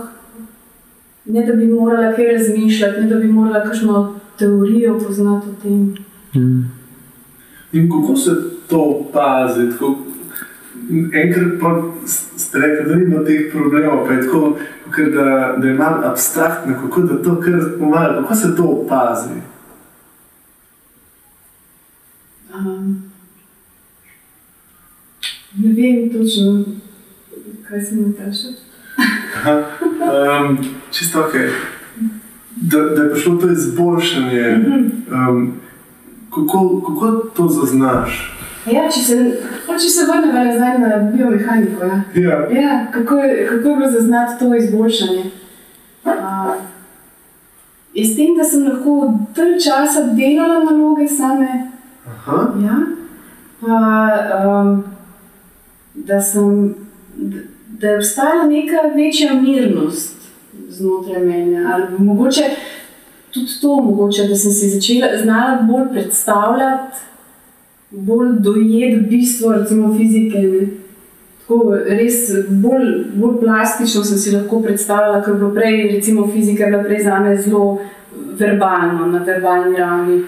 ne 1.24 1.46
da 1.46 1.52
bi 1.52 1.66
morala 1.66 2.12
kaj 2.16 2.32
razmišljati, 2.32 3.00
ne 3.00 3.06
da 3.06 3.16
bi 3.16 3.28
morala 3.28 3.64
kakšno 3.64 4.14
teorijo 4.38 4.98
poznati 5.06 5.46
o 5.48 5.62
tem. 5.62 5.96
Mm. 6.34 6.70
In 7.72 7.90
kako 7.90 8.16
se 8.16 8.30
to 8.68 8.80
opazi? 8.80 9.60
Enkrat 10.90 11.60
pa 11.60 11.82
ste 12.36 12.58
rekli, 12.58 12.88
da 12.88 12.96
ni 12.96 13.06
bilo 13.06 13.24
teh 13.24 13.52
problemov, 13.52 14.06
pa 14.06 14.12
je 14.12 14.22
tako, 14.22 14.58
da, 14.96 15.56
da 15.58 15.68
je 15.68 15.74
malo 15.74 15.96
abstraktno, 16.04 16.74
kako 16.82 17.00
da 17.00 17.22
to 17.22 17.40
kar 17.40 17.60
pomaga, 17.78 18.20
kako 18.20 18.34
se 18.34 18.56
to 18.56 18.64
opazi. 18.64 19.40
Um, 22.54 23.02
ne 25.54 25.68
vem 25.68 26.12
točno, 26.12 26.64
kaj 27.68 27.80
se 27.80 27.94
mi 27.94 28.14
kaže. 28.14 28.48
um, 29.48 30.58
čisto 30.90 31.20
ok. 31.20 31.32
Da, 32.56 32.80
da 32.80 33.02
je 33.02 33.10
prišlo 33.10 33.36
to 33.36 33.52
izboljšanje, 33.52 34.58
um, 35.28 35.52
kako, 36.30 36.80
kako 36.80 37.16
to 37.36 37.48
zaznaš? 37.48 38.41
Ja, 38.70 38.84
če 38.90 39.00
se, 39.02 39.16
če 39.66 39.88
se 39.90 40.04
vrnemo 40.06 40.44
nazaj 40.44 40.78
na 40.78 40.98
biomehaniko, 41.10 41.84
ja. 41.84 41.96
Ja. 42.14 42.36
Ja, 42.54 42.74
kako, 42.94 43.18
je, 43.18 43.46
kako 43.48 43.68
je 43.68 43.76
bilo 43.76 43.90
zaznati 43.90 44.38
to 44.38 44.54
izboljšanje? 44.54 45.24
Uh, 46.04 46.54
je 47.94 48.04
s 48.06 48.16
tem, 48.16 48.36
da 48.38 48.44
sem 48.44 48.64
lahko 48.68 49.14
dalj 49.36 49.58
časa 49.64 50.06
delala 50.14 50.62
naloge 50.64 51.08
same. 51.08 51.48
Ja. 52.62 52.78
Pa, 53.60 53.80
um, 54.46 54.84
da, 55.94 56.20
sem, 56.20 56.74
da 57.68 57.88
je 57.88 57.96
obstajala 57.96 58.46
neka 58.46 58.88
večja 58.94 59.34
mirnost 59.34 60.16
znotraj 60.68 61.24
mene. 61.24 61.66
Ali 61.74 61.98
mogoče 61.98 62.44
tudi 63.30 63.60
to, 63.60 63.76
mogoče, 63.76 64.24
da 64.28 64.36
sem 64.36 64.52
si 64.52 64.68
začela 64.68 65.16
znala 65.22 65.62
bolj 65.62 65.88
predstavljati, 65.92 66.98
bolj 67.92 68.28
dojeti 68.38 69.06
bistvo 69.10 69.52
recimo, 69.52 69.96
fizike. 69.96 70.38
Ne? 70.38 70.66
Tako, 71.40 71.76
res 71.86 72.30
bolj, 72.48 72.92
bolj 73.14 73.40
plastično 73.40 74.04
sem 74.04 74.18
si 74.18 74.30
lahko 74.36 74.62
predstavljala, 74.62 75.22
ker 75.24 75.34
je 75.34 75.38
bilo 75.38 75.50
prej, 75.54 75.80
recimo, 75.96 76.28
fizika 76.32 76.66
bila 76.70 76.82
prej 76.82 77.02
za 77.04 77.18
me 77.20 77.36
zelo 77.36 77.80
verbalno, 78.38 79.06
na 79.06 79.24
verbalni 79.26 79.76
ravni. 79.76 80.22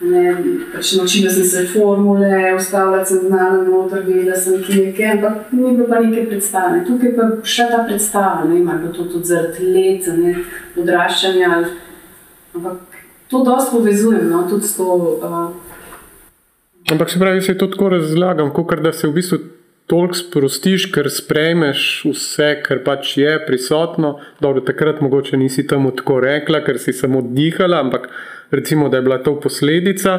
Ne, 0.00 0.36
pač 0.72 0.94
naučila 0.96 1.28
sem 1.30 1.44
se 1.44 1.66
formule, 1.74 2.54
ustavila 2.56 3.04
sem 3.04 3.18
znala 3.26 3.64
noter, 3.66 4.00
vedela 4.06 4.36
sem 4.36 4.62
kje, 4.64 5.10
ampak 5.12 5.50
ni 5.52 5.74
bilo 5.76 5.88
pa 5.88 5.98
neke 6.00 6.24
predstave. 6.28 6.80
Tukaj 6.86 7.12
pa 7.16 7.26
še 7.44 7.66
ta 7.68 7.82
predstava, 7.88 8.46
ne 8.48 8.62
ima 8.62 8.78
to 8.94 9.04
tudi 9.04 9.28
zaradi 9.28 9.66
let, 9.74 10.08
ne, 10.16 10.38
odraščanja. 10.80 11.58
Ampak 12.56 13.02
to 13.28 13.42
dosti 13.44 13.76
povezujem, 13.76 14.30
no, 14.30 14.46
tudi 14.48 14.70
s 14.70 14.78
to. 14.78 14.88
Uh, 15.20 15.69
ampak 16.90 17.10
se 17.10 17.18
pravi, 17.18 17.40
se 17.42 17.58
to 17.58 17.66
tako 17.66 17.88
razlagam, 17.88 18.50
kot 18.54 18.80
da 18.80 18.92
se 18.92 19.08
v 19.08 19.12
bistvu 19.12 19.38
toliko 19.90 20.14
sprostiš, 20.14 20.86
ker 20.94 21.08
sprejmeš 21.10 22.04
vse, 22.06 22.50
kar 22.62 22.82
pač 22.86 23.16
je 23.18 23.32
prisotno. 23.46 24.18
Dobro, 24.40 24.62
takrat 24.62 25.00
mogoče 25.02 25.36
nisi 25.36 25.66
temu 25.66 25.90
tako 25.96 26.20
rekla, 26.22 26.62
ker 26.66 26.78
si 26.78 26.94
samo 26.94 27.22
dihala, 27.26 27.80
ampak 27.82 28.06
recimo, 28.50 28.88
da 28.88 29.00
je 29.00 29.06
bila 29.08 29.18
to 29.22 29.34
posledica, 29.40 30.18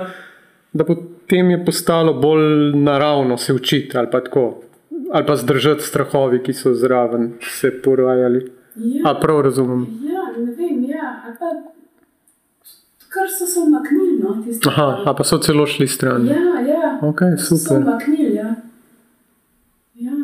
da 0.74 0.88
potem 0.88 1.52
je 1.52 1.62
postalo 1.66 2.14
bolj 2.14 2.76
naravno 2.76 3.38
se 3.38 3.54
učiti 3.54 3.98
ali 3.98 4.08
pa 4.12 4.22
tako, 4.24 4.64
ali 5.12 5.26
pa 5.26 5.36
zdržati 5.36 5.84
strahovi, 5.84 6.44
ki 6.44 6.54
so 6.54 6.74
zraven 6.74 7.34
se 7.42 7.72
porajali. 7.82 8.46
Ja, 8.76 9.12
A 9.12 9.20
prav 9.20 9.42
razumem. 9.42 9.88
Ja, 10.04 10.28
ne 10.38 10.52
vem, 10.56 10.84
ja. 10.90 11.36
Pa, 11.40 11.52
kar 13.12 13.28
so 13.40 13.46
se 13.46 13.60
umaknili, 13.60 14.20
no, 14.24 14.38
tiste. 14.44 14.70
Aha, 14.70 15.04
a 15.06 15.14
pa 15.14 15.24
so 15.28 15.38
celo 15.44 15.68
šli 15.68 15.88
stran. 15.88 16.28
Ja, 16.28 16.60
ja. 16.68 17.00
Ok, 17.02 17.20
super. 17.38 17.66
So 17.68 17.76
umaknili, 17.76 18.36
ja. 18.36 18.56
ja. 19.96 20.18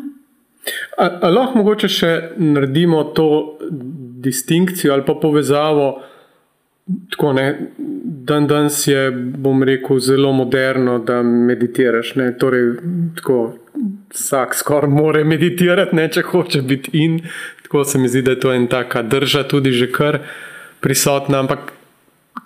A, 0.96 1.08
a 1.20 1.30
lahko 1.30 1.60
mogoče 1.60 1.88
še 1.92 2.12
naredimo 2.40 3.04
to 3.16 3.28
distinkcijo 4.24 4.92
ali 4.96 5.04
pa 5.06 5.14
povezavo, 5.20 5.90
tako 7.12 7.32
ne, 7.36 7.46
dan 8.30 8.48
danes 8.48 8.80
je, 8.88 9.10
bom 9.12 9.62
rekel, 9.62 10.00
zelo 10.00 10.32
moderno, 10.32 10.98
da 10.98 11.20
meditiraš. 11.22 12.14
Torej, 12.40 12.70
tako, 13.20 13.38
vsak 14.16 14.56
skoraj 14.56 14.90
more 14.90 15.24
meditirati, 15.24 15.96
ne, 15.96 16.08
če 16.08 16.24
hoče 16.32 16.62
biti 16.62 16.96
in. 17.04 17.20
Tako 17.68 17.84
se 17.84 18.00
mi 18.00 18.08
zdi, 18.08 18.24
da 18.24 18.32
je 18.32 18.40
to 18.40 18.52
ena 18.56 18.68
taka 18.80 19.02
drža, 19.04 19.44
tudi 19.48 19.76
že 19.76 19.92
kar 19.92 20.22
prisotna. 20.80 21.44
Ampak 21.44 21.74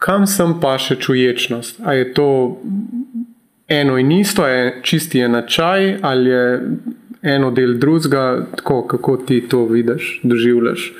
kam 0.02 0.26
sem 0.26 0.56
pa 0.60 0.74
še 0.82 0.96
čuječnost? 0.98 1.80
A 1.86 1.94
je 1.94 2.08
to 2.14 2.28
eno 3.70 3.98
in 3.98 4.10
isto, 4.12 4.46
je 4.46 4.80
čisti 4.82 5.22
enačaj 5.22 5.98
ali 6.02 6.30
je 6.30 6.46
eno 7.22 7.50
del 7.54 7.76
drugega, 7.78 8.46
tako 8.56 8.82
kako 8.90 9.16
ti 9.16 9.40
to 9.48 9.64
vidiš, 9.70 10.20
doživljaš? 10.22 10.92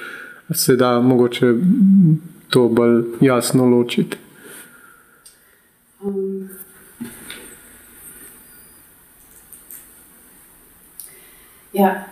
Se 0.55 0.77
da 0.77 1.01
mogoče 1.01 1.55
to 2.51 2.69
bolj 2.69 3.03
jasno 3.21 3.67
ločiti. 3.67 4.17
Um, 6.03 6.49
ja, 11.73 12.05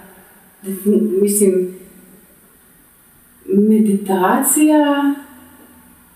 mislim, 1.22 1.74
meditacija. 3.46 5.14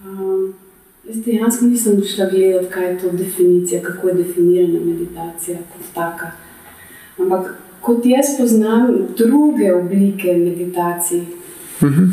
Um, 0.04 0.63
jaz 1.08 1.24
dejansko 1.24 1.64
nisem 1.64 2.04
šla 2.04 2.26
gledati, 2.30 2.70
kaj 2.70 2.90
je 2.90 2.98
to 2.98 3.10
definicija, 3.10 3.82
kako 3.82 4.08
je 4.08 4.14
definirana 4.14 4.80
meditacija 4.84 5.58
kot 5.58 5.94
taka. 5.94 6.30
Ampak 7.18 7.54
kot 7.80 8.06
jaz 8.06 8.26
poznam 8.38 8.98
druge 9.16 9.74
oblike 9.74 10.32
meditacije, 10.32 11.20
uh 11.80 11.88
-huh. 11.88 12.08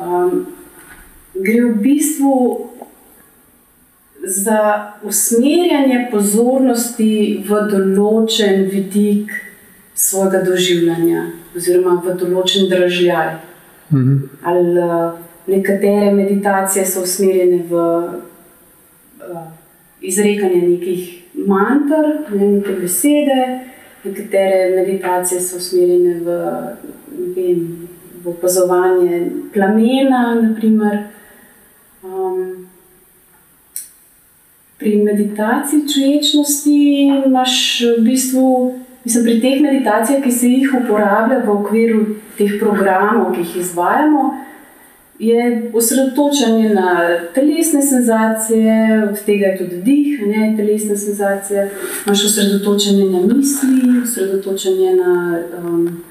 um, 0.00 0.46
gre 1.34 1.64
v 1.64 1.74
bistvu 1.74 2.66
za 4.24 4.92
usmerjanje 5.02 6.08
pozornosti 6.10 7.44
v 7.48 7.60
določen 7.70 8.68
vidik 8.72 9.30
svojega 9.94 10.42
doživljanja, 10.42 11.26
oziroma 11.56 12.02
v 12.04 12.14
določen 12.18 12.68
držaj. 12.68 13.36
Mhm. 13.92 14.16
Ali 14.42 14.78
uh, 14.78 15.12
nekatere 15.46 16.12
meditacije 16.12 16.86
so 16.86 17.02
usmerjene 17.02 17.62
v 17.68 17.74
uh, 17.74 19.42
izrekanje 20.00 20.62
nekih 20.68 21.22
mantr, 21.34 22.34
ne, 22.34 22.48
neke 22.48 22.72
besede, 22.72 23.60
nekatere 24.04 24.70
meditacije 24.76 25.40
so 25.40 25.56
usmerjene 25.56 26.14
v, 26.20 26.38
vem, 27.36 27.88
v 28.24 28.28
opazovanje 28.28 29.26
plamena. 29.52 30.34
Naprimer. 30.42 30.98
Um, 32.02 32.62
pri 34.82 34.96
meditaciji 34.96 35.88
čuječnosti 35.94 36.78
imaš 37.26 37.80
v 37.98 38.04
bistvu, 38.04 38.78
mislim, 39.04 39.24
pri 39.24 39.40
teh 39.40 39.60
meditacijah, 39.62 40.22
ki 40.24 40.32
se 40.32 40.48
jih 40.48 40.72
uporablja 40.80 41.38
v 41.46 41.50
okviru 41.50 42.00
teh 42.38 42.56
programov, 42.60 43.30
ki 43.34 43.44
jih 43.44 43.56
izvajamo, 43.60 44.24
je 45.22 45.70
osredotočanje 45.74 46.74
na 46.74 47.18
telesne 47.34 47.82
senzacije, 47.82 49.02
od 49.10 49.24
tega 49.24 49.46
je 49.46 49.58
tudi 49.58 49.82
dih, 49.82 50.26
ne 50.26 50.54
telesne 50.56 50.96
senzacije. 50.96 51.70
Imáš 52.06 52.24
osredotočanje 52.24 53.04
na 53.04 53.20
misli, 53.20 54.02
osredotočanje 54.04 54.94
na 54.96 55.38
um, 55.58 56.02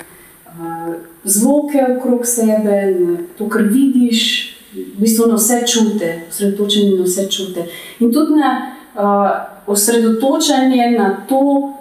uh, 0.45 0.93
zvoke 1.23 1.85
okrog 1.97 2.25
sebe, 2.25 2.95
na 2.99 3.17
to, 3.37 3.49
kar 3.49 3.61
vidiš 3.61 4.51
v 4.73 5.01
bistvu 5.01 5.27
na 5.27 5.35
vse 5.35 5.63
čute, 5.67 6.21
osredotočeni 6.29 6.97
na 6.97 7.03
vse 7.03 7.27
čute. 7.31 7.65
In 7.99 8.13
tudi 8.13 8.31
na 8.39 8.71
uh, 8.95 9.73
osredotočanje 9.73 10.91
na 10.97 11.25
to, 11.29 11.73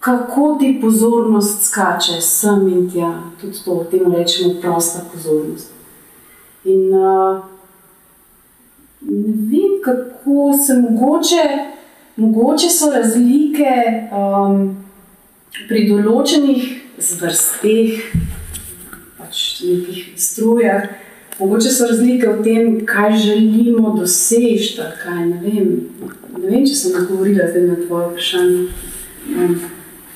kako 0.00 0.56
ti 0.60 0.78
pozornost 0.82 1.62
skače 1.62 2.20
sem 2.20 2.68
in 2.68 2.90
tja. 2.90 3.22
Tudi 3.40 3.58
to, 3.64 3.86
temu 3.90 4.14
rečemo, 4.16 4.54
prosta 4.60 5.00
pozornost. 5.14 5.77
In 6.64 6.94
uh, 6.94 7.44
ne 9.00 9.32
vem, 9.50 9.78
kako 9.84 10.52
se 10.66 10.74
mogoče, 10.74 11.44
mogoče 12.16 12.70
so 12.70 12.90
razlike 12.92 13.74
um, 14.12 14.76
pri 15.68 15.84
določenih 15.88 16.66
zvrsteh, 16.98 18.08
pač 19.18 19.44
nekih 19.62 20.08
strujah. 20.18 20.88
Mogoče 21.38 21.70
so 21.70 21.86
razlike 21.86 22.26
v 22.26 22.42
tem, 22.42 22.78
kaj 22.86 23.14
želimo 23.22 23.94
doseči. 23.94 24.80
Ne, 25.06 25.28
ne 25.38 26.46
vem, 26.50 26.64
če 26.66 26.74
sem 26.74 26.96
odgovorila 26.98 27.46
na 27.68 27.76
tvoje 27.84 28.08
vprašanje. 28.08 28.64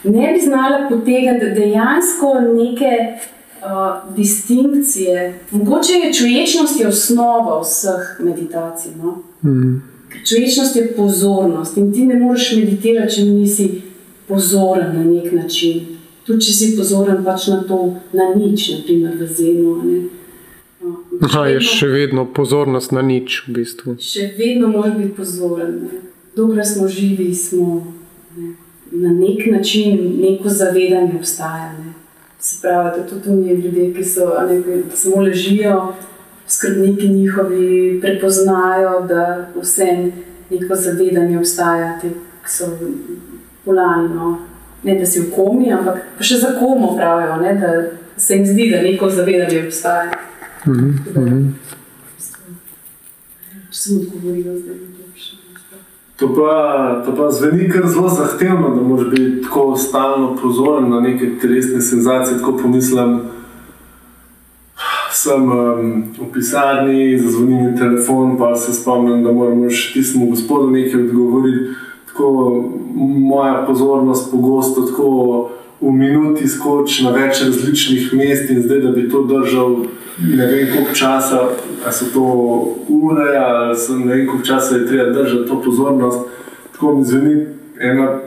Ne 0.03 0.33
bi 0.33 0.41
znala 0.43 0.89
potegniti 0.89 1.53
dejansko 1.55 2.35
neke 2.49 2.97
uh, 3.65 4.17
distinkcije. 4.17 5.41
Mogoče 5.51 5.93
je 5.93 6.13
čuječnost 6.13 6.85
osnova 6.89 7.61
vseh 7.61 8.21
meditacij. 8.21 8.93
No? 9.03 9.23
Mm. 9.43 9.83
Čuječnost 10.29 10.77
je 10.77 10.95
pozornost 10.97 11.77
in 11.77 11.93
ti 11.93 12.07
ne 12.07 12.19
moreš 12.19 12.57
meditirati, 12.57 13.15
če 13.15 13.25
nisi 13.25 13.83
pozoren 14.29 14.97
na 14.97 15.05
nek 15.05 15.33
način. 15.33 15.87
Tudi 16.27 16.45
če 16.45 16.53
si 16.53 16.77
pozoren 16.77 17.25
pač 17.25 17.47
na 17.47 17.63
to, 17.67 17.95
na 18.13 18.29
nič, 18.37 18.69
naprimer 18.77 19.17
v 19.19 19.27
zemlji. 19.27 20.03
Aha, 21.23 21.47
je 21.47 21.61
še 21.63 21.87
vedno 21.91 22.25
pozornost 22.27 22.93
na 22.95 23.03
nič, 23.03 23.43
v 23.47 23.59
bistvu. 23.59 23.97
Še 24.03 24.33
vedno 24.39 24.71
moraš 24.71 24.97
biti 24.99 25.15
pozoren. 25.17 25.75
Dokler 26.37 26.67
smo 26.67 26.89
živi, 26.89 27.35
smo 27.35 27.83
ne, 28.37 28.55
na 28.91 29.13
nek 29.13 29.47
način, 29.51 29.99
neko 30.21 30.51
zavedanje 30.51 31.19
obstaja. 31.19 31.73
Ne. 31.79 32.02
Se 32.43 32.57
pravi, 32.61 32.91
da 33.01 33.07
tudi 33.07 33.31
mi 33.31 33.55
ljudje, 33.55 33.95
ki 33.95 34.05
so 34.05 34.33
ne, 34.49 34.83
samo 34.95 35.23
ležijo, 35.23 35.95
skrbniki 36.49 37.09
njihovi 37.09 38.01
prepoznajo, 38.01 39.07
da 39.09 39.47
vse 39.61 40.11
neko 40.51 40.75
zavedanje 40.75 41.39
obstaja, 41.39 41.99
ti 42.01 42.11
so 42.47 42.79
polani. 43.65 44.09
No. 44.15 44.39
Ne, 44.83 44.99
da 44.99 45.07
si 45.07 45.21
v 45.21 45.31
komi, 45.31 45.71
ampak 45.73 46.03
še 46.21 46.41
za 46.43 46.51
komo 46.59 46.97
pravijo, 46.97 47.37
ne, 47.45 47.55
da 47.61 47.71
se 48.17 48.35
jim 48.35 48.47
zdi, 48.47 48.71
da 48.71 48.83
neko 48.83 49.11
zavedanje 49.11 49.63
obstaja. 49.67 50.11
Mm 50.67 50.99
-hmm. 51.15 51.53
Sem 53.71 54.01
odgovorila, 54.01 54.53
da 54.53 54.73
je 54.73 55.02
to 56.23 56.35
pa, 56.35 57.03
to 57.07 57.17
pa 57.17 57.31
zveni 57.31 57.69
kar 57.69 57.87
zelo 57.87 58.09
zahtevno, 58.09 58.75
da 58.75 58.83
moraš 58.83 59.11
biti 59.11 59.43
tako 59.43 59.77
stalno 59.77 60.37
pozoren 60.43 60.91
na 60.91 61.01
neke 61.01 61.39
telesne 61.41 61.81
senzacije. 61.81 62.39
Tako 62.39 62.57
pomislim, 62.63 63.21
sem 65.11 65.43
um, 65.43 66.05
v 66.19 66.33
pisarni, 66.33 67.19
zazvoni 67.19 67.63
mi 67.63 67.79
telefon, 67.79 68.39
pa 68.39 68.57
se 68.57 68.73
spomnim, 68.73 69.25
da 69.25 69.33
moramo 69.33 69.71
še 69.71 69.93
tistemu 69.97 70.31
gospodu 70.31 70.71
nekaj 70.71 71.01
odgovoriti. 71.09 71.75
Tako 72.13 72.31
moja 73.19 73.65
pozornost 73.67 74.31
pogosto 74.31 74.87
tako 74.87 75.11
v 75.81 75.91
minuti 75.91 76.49
skoči 76.49 77.03
na 77.05 77.11
več 77.11 77.43
različnih 77.43 78.13
mest 78.15 78.51
in 78.51 78.63
zdaj, 78.63 78.81
da 78.87 78.95
bi 78.95 79.09
to 79.11 79.25
držal 79.27 79.77
ne 80.19 80.47
vem 80.47 80.69
koliko 80.73 80.95
časa, 80.95 81.41
ali 81.85 81.93
so 81.93 82.05
to 82.15 82.23
ure, 82.89 83.37
ali 83.37 83.77
so 83.77 83.97
ne 83.97 84.15
vem 84.15 84.27
koliko 84.27 84.47
časa 84.47 84.77
je 84.77 84.87
treba 84.87 85.11
držati 85.11 85.49
to 85.49 85.63
pozornost. 85.63 86.19
Tako 86.73 86.97
mi 86.97 87.05
zveni 87.05 87.47
ena 87.81 88.19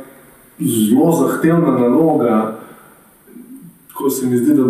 zelo 0.59 1.11
zahtevna 1.11 1.79
naloga, 1.79 2.59
ko 3.93 4.09
se 4.09 4.25
mi 4.25 4.37
zdi, 4.37 4.53
da, 4.53 4.63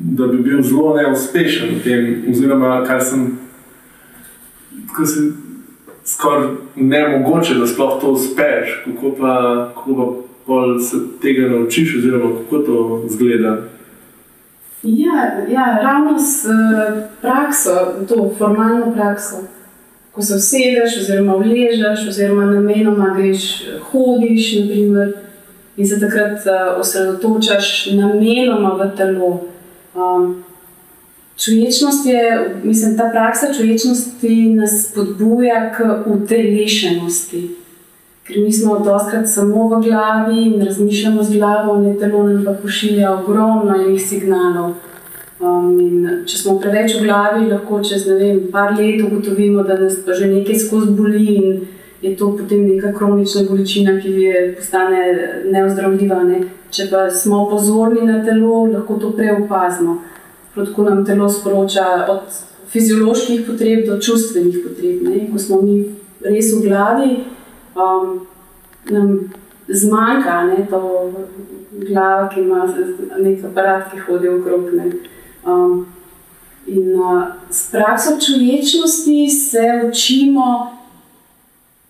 da 0.00 0.26
bi 0.26 0.38
bil 0.38 0.62
zelo 0.62 0.94
neuspešen 0.96 1.68
v 1.74 1.82
tem, 1.84 2.24
oziroma 2.30 2.84
kar 2.86 3.04
sem. 3.04 3.38
Skoraj 6.04 6.48
ne 6.76 7.00
mogoče, 7.08 7.54
da 7.54 7.66
sploh 7.66 8.00
to 8.00 8.10
uspeš, 8.10 8.82
kako 8.84 9.12
pa, 9.20 9.34
kako 9.74 10.16
pa 10.46 10.80
se 10.80 10.96
tega 11.22 11.48
naučiš, 11.48 11.96
oziroma 11.98 12.30
kako 12.38 12.58
to 12.58 13.04
zgleda. 13.08 13.56
Ja, 14.82 15.44
ja 15.48 15.78
ravno 15.82 16.18
s 16.18 16.44
uh, 16.44 17.02
prakso, 17.20 17.70
to 18.08 18.34
formalno 18.38 18.92
prakso. 18.92 19.36
Ko 20.12 20.22
se 20.22 20.34
usedeš, 20.34 20.96
oziroma 21.00 21.34
vležeš, 21.34 22.08
oziroma 22.08 22.44
namenoma 22.44 23.14
greš, 23.16 23.64
hodiš, 23.90 24.60
naprimer, 24.60 25.12
in 25.76 25.88
se 25.88 26.00
takrat 26.00 26.32
uh, 26.46 26.80
osredotočaš 26.80 27.86
namenoma 27.92 28.70
v 28.74 28.96
telo. 28.96 29.44
Um, 29.94 30.44
čuječnost 31.44 32.06
je, 32.06 32.54
mislim, 32.62 32.96
ta 32.96 33.10
praksa 33.12 33.54
čuječnosti 33.54 34.54
nas 34.54 34.88
spodbuja 34.88 35.72
k 35.76 36.02
utelešenosti. 36.06 37.56
Ker 38.30 38.44
mi 38.44 38.52
smo 38.52 38.78
doskrat 38.78 39.26
samo 39.28 39.66
v 39.68 39.80
glavi 39.82 40.42
in 40.44 40.62
razmišljamo 40.62 41.22
z 41.22 41.36
glavo, 41.36 41.80
ne 41.80 41.96
telo 41.98 42.22
nam 42.22 42.44
pa 42.44 42.52
pošilja 42.62 43.10
ogromno 43.12 43.74
enih 43.74 44.02
signalov. 44.02 44.76
Um, 45.40 46.06
če 46.28 46.36
smo 46.38 46.58
preveč 46.60 46.94
v 46.94 47.08
glavi, 47.08 47.48
lahko 47.50 47.80
čez 47.82 48.04
ne 48.06 48.18
vem, 48.20 48.40
par 48.52 48.74
let 48.76 49.02
ugotovimo, 49.02 49.64
da 49.66 49.78
nas 49.80 49.96
pa 50.06 50.14
že 50.14 50.28
nekaj 50.30 50.58
skozi 50.62 50.94
boli 50.94 51.24
in 51.34 51.60
je 52.02 52.12
to 52.16 52.30
potem 52.36 52.68
neka 52.68 52.92
kronična 52.92 53.42
bolečina, 53.48 53.96
ki 54.00 54.12
je 54.22 54.44
postane 54.56 55.00
neozdravljiva. 55.50 56.22
Ne? 56.28 56.44
Če 56.70 56.86
pa 56.92 57.08
smo 57.10 57.48
pozorni 57.50 58.06
na 58.06 58.20
telo, 58.24 58.66
lahko 58.70 59.00
to 59.00 59.10
prej 59.16 59.34
opazimo. 59.40 59.98
Tako 60.54 60.86
nam 60.86 61.02
telo 61.06 61.28
sporoča 61.28 62.06
od 62.08 62.38
fizioloških 62.70 63.42
potreb 63.48 63.86
do 63.88 63.98
čustvenih 63.98 64.62
potreb. 64.62 65.02
Ne? 65.08 65.26
Ko 65.32 65.38
smo 65.38 65.62
mi 65.62 65.82
res 66.22 66.54
v 66.54 66.62
glavi, 66.68 67.10
um, 67.74 68.26
nam 68.90 69.32
zmanjka 69.68 70.42
ne, 70.42 70.66
to 70.70 71.12
glava, 71.72 72.28
ki 72.28 72.40
ima 72.40 72.66
nekaj 73.18 73.50
aparat, 73.50 73.90
ki 73.92 73.98
hodi 73.98 74.28
okrog. 74.28 74.68
Um, 75.46 75.86
in 76.66 77.00
uh, 77.00 77.22
s 77.50 77.70
prakso 77.70 78.10
človečnosti 78.20 79.28
se 79.28 79.66
učimo 79.88 80.76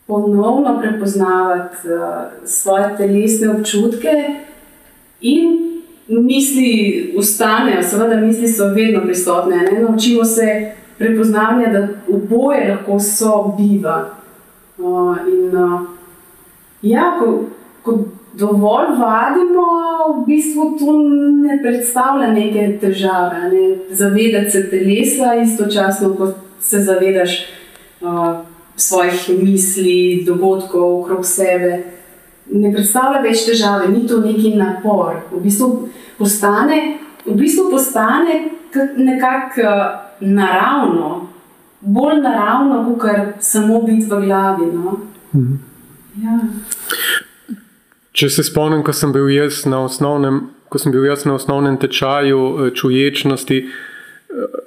ponovno 0.07 0.79
prepoznavati 0.81 1.77
uh, 1.89 2.49
svoje 2.49 2.97
telesne 2.97 3.51
občutke 3.51 4.09
in. 5.21 5.67
Misli 6.13 7.15
ustanejo, 7.17 7.83
seveda, 7.83 8.17
misli 8.17 8.49
so 8.49 8.67
vedno 8.75 9.01
prisotne. 9.05 9.57
Ne? 9.57 9.81
Naučimo 9.81 10.25
se 10.25 10.73
prepoznavanja, 10.99 11.73
da 11.73 11.89
oboje 12.15 12.71
lahko 12.71 13.01
sobiva. 13.01 14.20
Uh, 14.81 15.17
in, 15.29 15.57
uh, 15.57 15.81
ja, 16.83 17.17
ko, 17.21 17.45
ko 17.83 17.99
dovolj 18.33 18.95
vadimo, 18.99 19.67
v 20.17 20.27
bistvu 20.27 20.79
to 20.79 20.93
ne 21.45 21.59
predstavlja 21.63 22.33
neke 22.33 22.79
težave. 22.81 23.51
Ne? 23.53 23.65
Zavedati 23.91 24.51
se 24.51 24.71
telesa, 24.71 25.35
istočasno, 25.35 26.15
ko 26.17 26.33
se 26.61 26.81
zavedaš 26.81 27.47
uh, 28.01 28.39
svojih 28.77 29.29
misli, 29.43 30.25
dogodkov 30.27 31.01
okrog 31.01 31.27
sebe. 31.27 31.83
Ne 32.51 32.73
predstavlja 32.73 33.21
več 33.21 33.45
težave, 33.47 33.89
ni 33.93 34.07
to 34.09 34.21
neki 34.25 34.55
napor. 34.57 35.21
V 35.33 35.43
bistvu 35.45 35.89
postane, 36.19 36.81
v 37.27 37.37
bistvu 37.37 37.69
postane 37.71 38.41
nekako 38.97 39.61
uh, 39.61 39.85
naravno 40.21 41.30
bolj 41.81 42.21
naravno, 42.23 42.97
kot 42.99 43.41
samo 43.41 43.83
biti 43.83 44.07
v 44.07 44.21
glavi. 44.21 44.67
No? 44.73 45.01
Mhm. 45.35 45.55
Ja. 46.23 46.39
Če 48.13 48.29
se 48.29 48.45
spomnim, 48.45 48.83
ko 48.85 48.93
sem 48.93 49.13
bil 49.15 49.31
jaz 49.31 49.63
na 49.71 49.85
osnovnem, 49.87 50.43
sem 50.77 50.93
bil 50.93 51.07
jaz 51.07 51.25
na 51.25 51.37
osnovnem 51.39 51.79
tečaju 51.81 52.41
eh, 52.41 52.73
čuječnosti, 52.75 53.61
eh, 53.61 54.59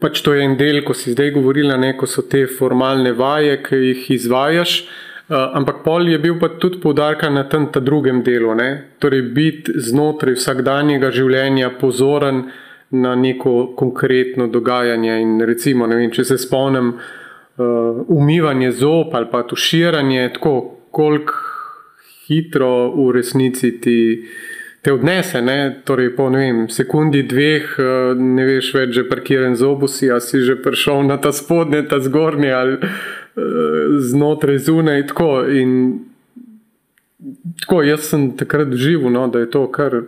pač 0.00 0.22
to 0.24 0.34
je 0.34 0.44
en 0.44 0.56
del, 0.56 0.80
ko 0.84 0.96
si 0.96 1.12
zdaj 1.12 1.34
govorila, 1.36 1.76
ne, 1.76 1.92
ko 1.96 2.08
so 2.08 2.24
te 2.24 2.46
formalne 2.48 3.12
vaje, 3.12 3.60
ki 3.62 3.84
jih 3.84 4.10
izvajaš. 4.16 4.82
Uh, 5.30 5.36
ampak 5.54 5.84
pol 5.84 6.08
je 6.10 6.16
bil 6.18 6.40
pa 6.40 6.48
tudi 6.58 6.80
poudarka 6.82 7.28
na 7.30 7.44
tem 7.46 7.68
drugem 7.70 8.24
delu, 8.26 8.50
ne? 8.58 8.96
torej 8.98 9.20
biti 9.30 9.76
znotraj 9.78 10.34
vsakdanjega 10.34 11.12
življenja 11.14 11.68
pozoren, 11.78 12.40
uh, 12.48 12.69
na 12.90 13.14
neko 13.14 13.72
konkretno 13.76 14.46
dogajanje. 14.46 15.20
In 15.22 15.40
recimo, 15.46 15.86
vem, 15.86 16.10
če 16.10 16.24
se 16.24 16.38
spomnim, 16.38 16.94
uh, 16.94 18.00
umivanje 18.08 18.72
zob 18.72 19.14
ali 19.14 19.28
pa 19.30 19.42
tuširanje, 19.46 20.30
tako 20.34 20.54
koliko 20.90 21.34
hitro 22.26 22.90
v 22.94 23.12
resnici 23.12 23.76
ti. 23.80 24.00
Te 24.80 24.94
odnese, 24.96 25.42
ne? 25.44 25.82
torej 25.84 26.14
po 26.16 26.30
vem, 26.32 26.62
sekundi, 26.72 27.20
dveh, 27.28 27.74
uh, 27.76 28.16
ne 28.16 28.46
veš 28.48 28.70
več, 28.72 28.94
že 28.96 29.02
parkiran 29.10 29.52
z 29.52 29.66
obusi, 29.68 30.08
a 30.08 30.16
si 30.24 30.40
že 30.40 30.56
prišel 30.56 31.04
na 31.04 31.18
ta 31.20 31.34
spodnji, 31.36 31.82
ta 31.84 31.98
zgornji 32.00 32.48
ali 32.48 32.78
uh, 32.80 33.98
znotraj 34.00 34.56
zunaj. 34.64 35.04
Tako. 35.12 35.28
In, 35.52 35.74
tako, 37.60 37.82
jaz 37.84 38.08
sem 38.08 38.30
takrat 38.40 38.72
živel, 38.72 39.12
no, 39.12 39.26
da 39.28 39.44
je 39.44 39.50
to 39.52 39.66
kar 39.68 40.00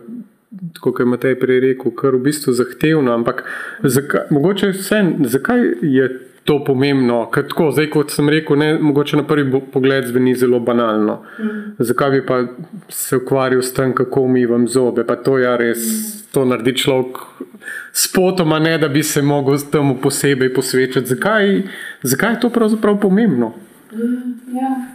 kot 0.81 0.99
je 0.99 1.05
Matej 1.05 1.39
prej 1.39 1.59
rekel, 1.59 1.91
kar 1.95 2.15
v 2.15 2.23
bistvu 2.27 2.53
zahtevno. 2.53 3.13
Ampak 3.13 3.43
zakaj, 3.83 4.29
mogoče 4.31 4.71
vse, 4.73 5.01
zakaj 5.19 5.65
je 5.81 6.07
to 6.43 6.59
pomembno? 6.63 7.25
Ker 7.31 7.47
tako, 7.47 7.71
zdaj, 7.71 7.89
kot 7.93 8.11
sem 8.11 8.29
rekel, 8.29 8.59
ne, 8.59 8.69
mogoče 8.79 9.19
na 9.19 9.27
prvi 9.27 9.61
pogled 9.73 10.07
zveni 10.07 10.35
zelo 10.35 10.59
banalno. 10.59 11.21
Mm. 11.39 11.75
Zakaj 11.79 12.11
bi 12.11 12.25
pa 12.25 12.43
se 12.89 13.17
ukvarjal 13.17 13.61
s 13.61 13.73
tem, 13.73 13.95
kako 13.95 14.21
umivam 14.21 14.67
zobe? 14.67 15.07
Pa 15.07 15.15
to 15.15 15.37
je 15.37 15.45
ja 15.45 15.55
res, 15.57 15.83
mm. 15.83 16.31
to 16.33 16.45
naredi 16.45 16.75
človek. 16.77 17.21
Spotoma, 17.93 18.59
ne 18.59 18.77
da 18.77 18.87
bi 18.87 19.03
se 19.03 19.21
lahko 19.21 19.55
temu 19.71 19.97
posebej 20.01 20.53
posvečal. 20.53 21.05
Zakaj, 21.05 21.61
zakaj 22.03 22.33
je 22.33 22.39
to 22.39 22.49
pravzaprav 22.49 22.99
pomembno? 22.99 23.53
Mm, 23.93 24.57
ja. 24.57 24.92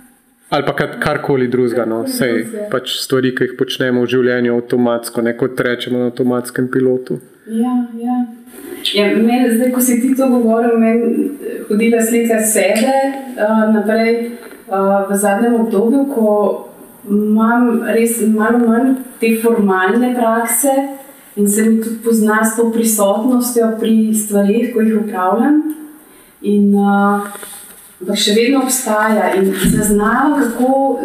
Ali 0.48 0.64
pa 0.66 0.72
karkoli 1.00 1.48
drugega, 1.48 1.84
no, 1.84 2.02
vse 2.08 2.28
pač 2.72 2.94
stvari, 3.02 3.34
ki 3.36 3.50
jih 3.50 3.56
počnemo 3.58 4.04
v 4.06 4.08
življenju, 4.08 4.54
avtomatsko, 4.56 5.24
ne 5.26 5.34
kot 5.36 5.60
rečemo 5.60 6.00
na 6.00 6.08
avtomatskem 6.08 6.70
pilotu. 6.72 7.18
Ja, 7.52 7.74
ja. 8.00 8.16
ja 8.96 9.10
meni, 9.16 9.50
zdaj, 9.52 9.74
ko 9.74 9.82
si 9.84 9.98
ti 10.00 10.14
to 10.16 10.28
govoril, 10.32 10.78
meni 10.80 11.26
je 11.44 11.58
hodila 11.68 12.00
slika 12.04 12.40
sebe 12.40 12.94
uh, 13.36 13.66
naprej 13.74 14.14
uh, 14.72 15.04
v 15.10 15.18
zadnjem 15.20 15.58
obdobju, 15.66 16.06
ko 16.14 16.32
imam 17.08 17.84
res 17.92 18.16
malo 18.32 18.62
manj 18.64 18.96
te 19.20 19.34
formalne 19.42 20.14
prakse 20.16 20.72
in 21.36 21.48
se 21.48 21.68
mi 21.68 21.76
tudi 21.84 22.00
pozna 22.04 22.40
s 22.44 22.56
to 22.56 22.70
prisotnostjo 22.72 23.74
pri 23.80 24.16
stvarih, 24.16 24.72
ko 24.72 24.80
jih 24.80 24.96
upravljam. 25.02 25.60
In, 26.40 26.72
uh, 26.72 27.28
ampak 28.00 28.18
še 28.18 28.34
vedno 28.36 28.62
obstaja 28.62 29.32
in 29.34 29.50
zaznava, 29.72 30.38
kako 30.38 31.00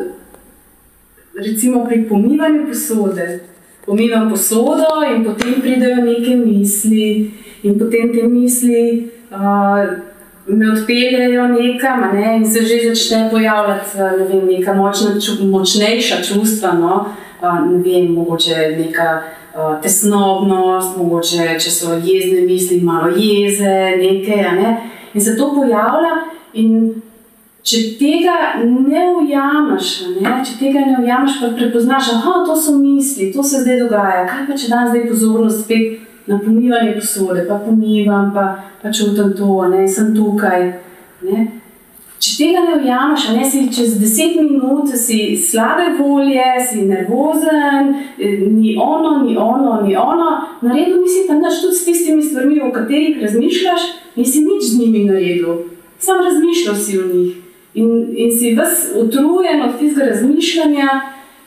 recimo 1.36 1.86
pri 1.86 2.06
pomivanju 2.10 2.68
posode. 2.68 3.40
Pomivam 3.86 4.30
posodo 4.30 5.02
in 5.16 5.26
potem 5.26 5.60
pridejo 5.62 6.06
neke 6.06 6.36
misli, 6.36 7.32
in 7.64 7.80
potem 7.80 8.14
te 8.14 8.28
misli 8.28 9.10
uh, 9.32 9.84
me 10.48 10.72
odpeljejo 10.72 11.48
nekam, 11.48 12.06
ne, 12.14 12.38
in 12.38 12.46
se 12.46 12.62
že 12.62 12.78
začne 12.90 13.30
pojavljati 13.32 13.98
ne 13.98 14.28
vem, 14.30 14.48
neka 14.48 14.74
močna, 14.74 15.20
ču, 15.20 15.44
močnejša 15.46 16.22
čustva. 16.24 16.74
No, 16.80 17.06
uh, 17.42 17.60
ne 17.72 17.82
vem, 17.84 18.14
mogoče 18.14 18.76
neka 18.78 19.10
uh, 19.20 19.82
tesnobnost, 19.82 20.98
mogoče 20.98 21.58
če 21.60 21.72
so 21.72 21.98
jezne 21.98 22.46
misli, 22.48 22.80
malo 22.82 23.12
jeze, 23.18 23.98
nekaj. 24.00 24.48
Ne, 24.62 24.78
in 25.14 25.22
se 25.22 25.36
to 25.38 25.52
pojavlja. 25.56 26.33
In 26.54 27.02
če 27.64 27.80
tega 27.98 28.36
ne 28.62 29.04
ujameš, 29.18 29.92
ne, 30.20 30.34
če 30.46 30.58
tega 30.60 30.86
ne 30.86 31.00
ujameš, 31.02 31.40
pa 31.42 31.54
prepoznaš, 31.58 32.12
da 32.14 32.44
to 32.48 32.56
so 32.60 32.76
misli, 32.78 33.32
to 33.34 33.44
se 33.44 33.64
zdaj 33.64 33.80
dogaja. 33.86 34.28
Kaj 34.30 34.46
pa 34.50 34.60
če 34.60 34.70
dan 34.74 34.92
zdaj 34.92 35.08
pozornost 35.10 35.66
spet 35.66 36.00
na 36.28 36.40
pomivanje 36.40 36.94
posode, 37.00 37.48
pa 37.48 37.60
pomivam, 37.64 38.32
pa, 38.36 38.46
pa 38.82 38.92
čutim 38.94 39.34
to, 39.38 39.68
ne, 39.72 39.88
sem 39.88 40.14
tukaj. 40.16 40.70
Ne. 41.24 41.50
Če 42.24 42.36
tega 42.38 42.62
ne 42.64 42.76
ujameš, 42.78 43.26
ne 43.36 43.44
si 43.44 43.66
čez 43.74 43.98
deset 44.00 44.38
minut, 44.40 44.88
si 44.96 45.34
slabe 45.36 45.90
volje, 45.98 46.46
si 46.64 46.86
nervozen, 46.88 47.90
ni 48.54 48.78
ono, 48.80 49.18
ni 49.26 49.36
ono, 49.36 49.82
ni 49.84 49.98
ono, 50.00 50.30
naredil 50.62 51.02
nisi 51.02 51.26
pa 51.28 51.36
nič 51.36 51.60
tudi 51.66 51.76
s 51.76 51.84
tistimi 51.90 52.24
stvarmi, 52.24 52.62
o 52.64 52.72
katerih 52.72 53.20
razmišljaš, 53.26 53.90
nisi 54.16 54.46
nič 54.46 54.70
z 54.70 54.80
njimi 54.80 55.04
naredil, 55.10 55.58
samo 56.04 56.28
razmišljal 56.28 56.76
si 56.76 57.00
o 57.00 57.08
njih. 57.08 57.36
In, 57.74 57.90
in 58.16 58.32
si 58.38 58.54
ves 58.56 58.92
utrujen 58.96 59.64
od 59.66 59.80
tistega 59.80 60.12
razmišljanja, 60.12 60.90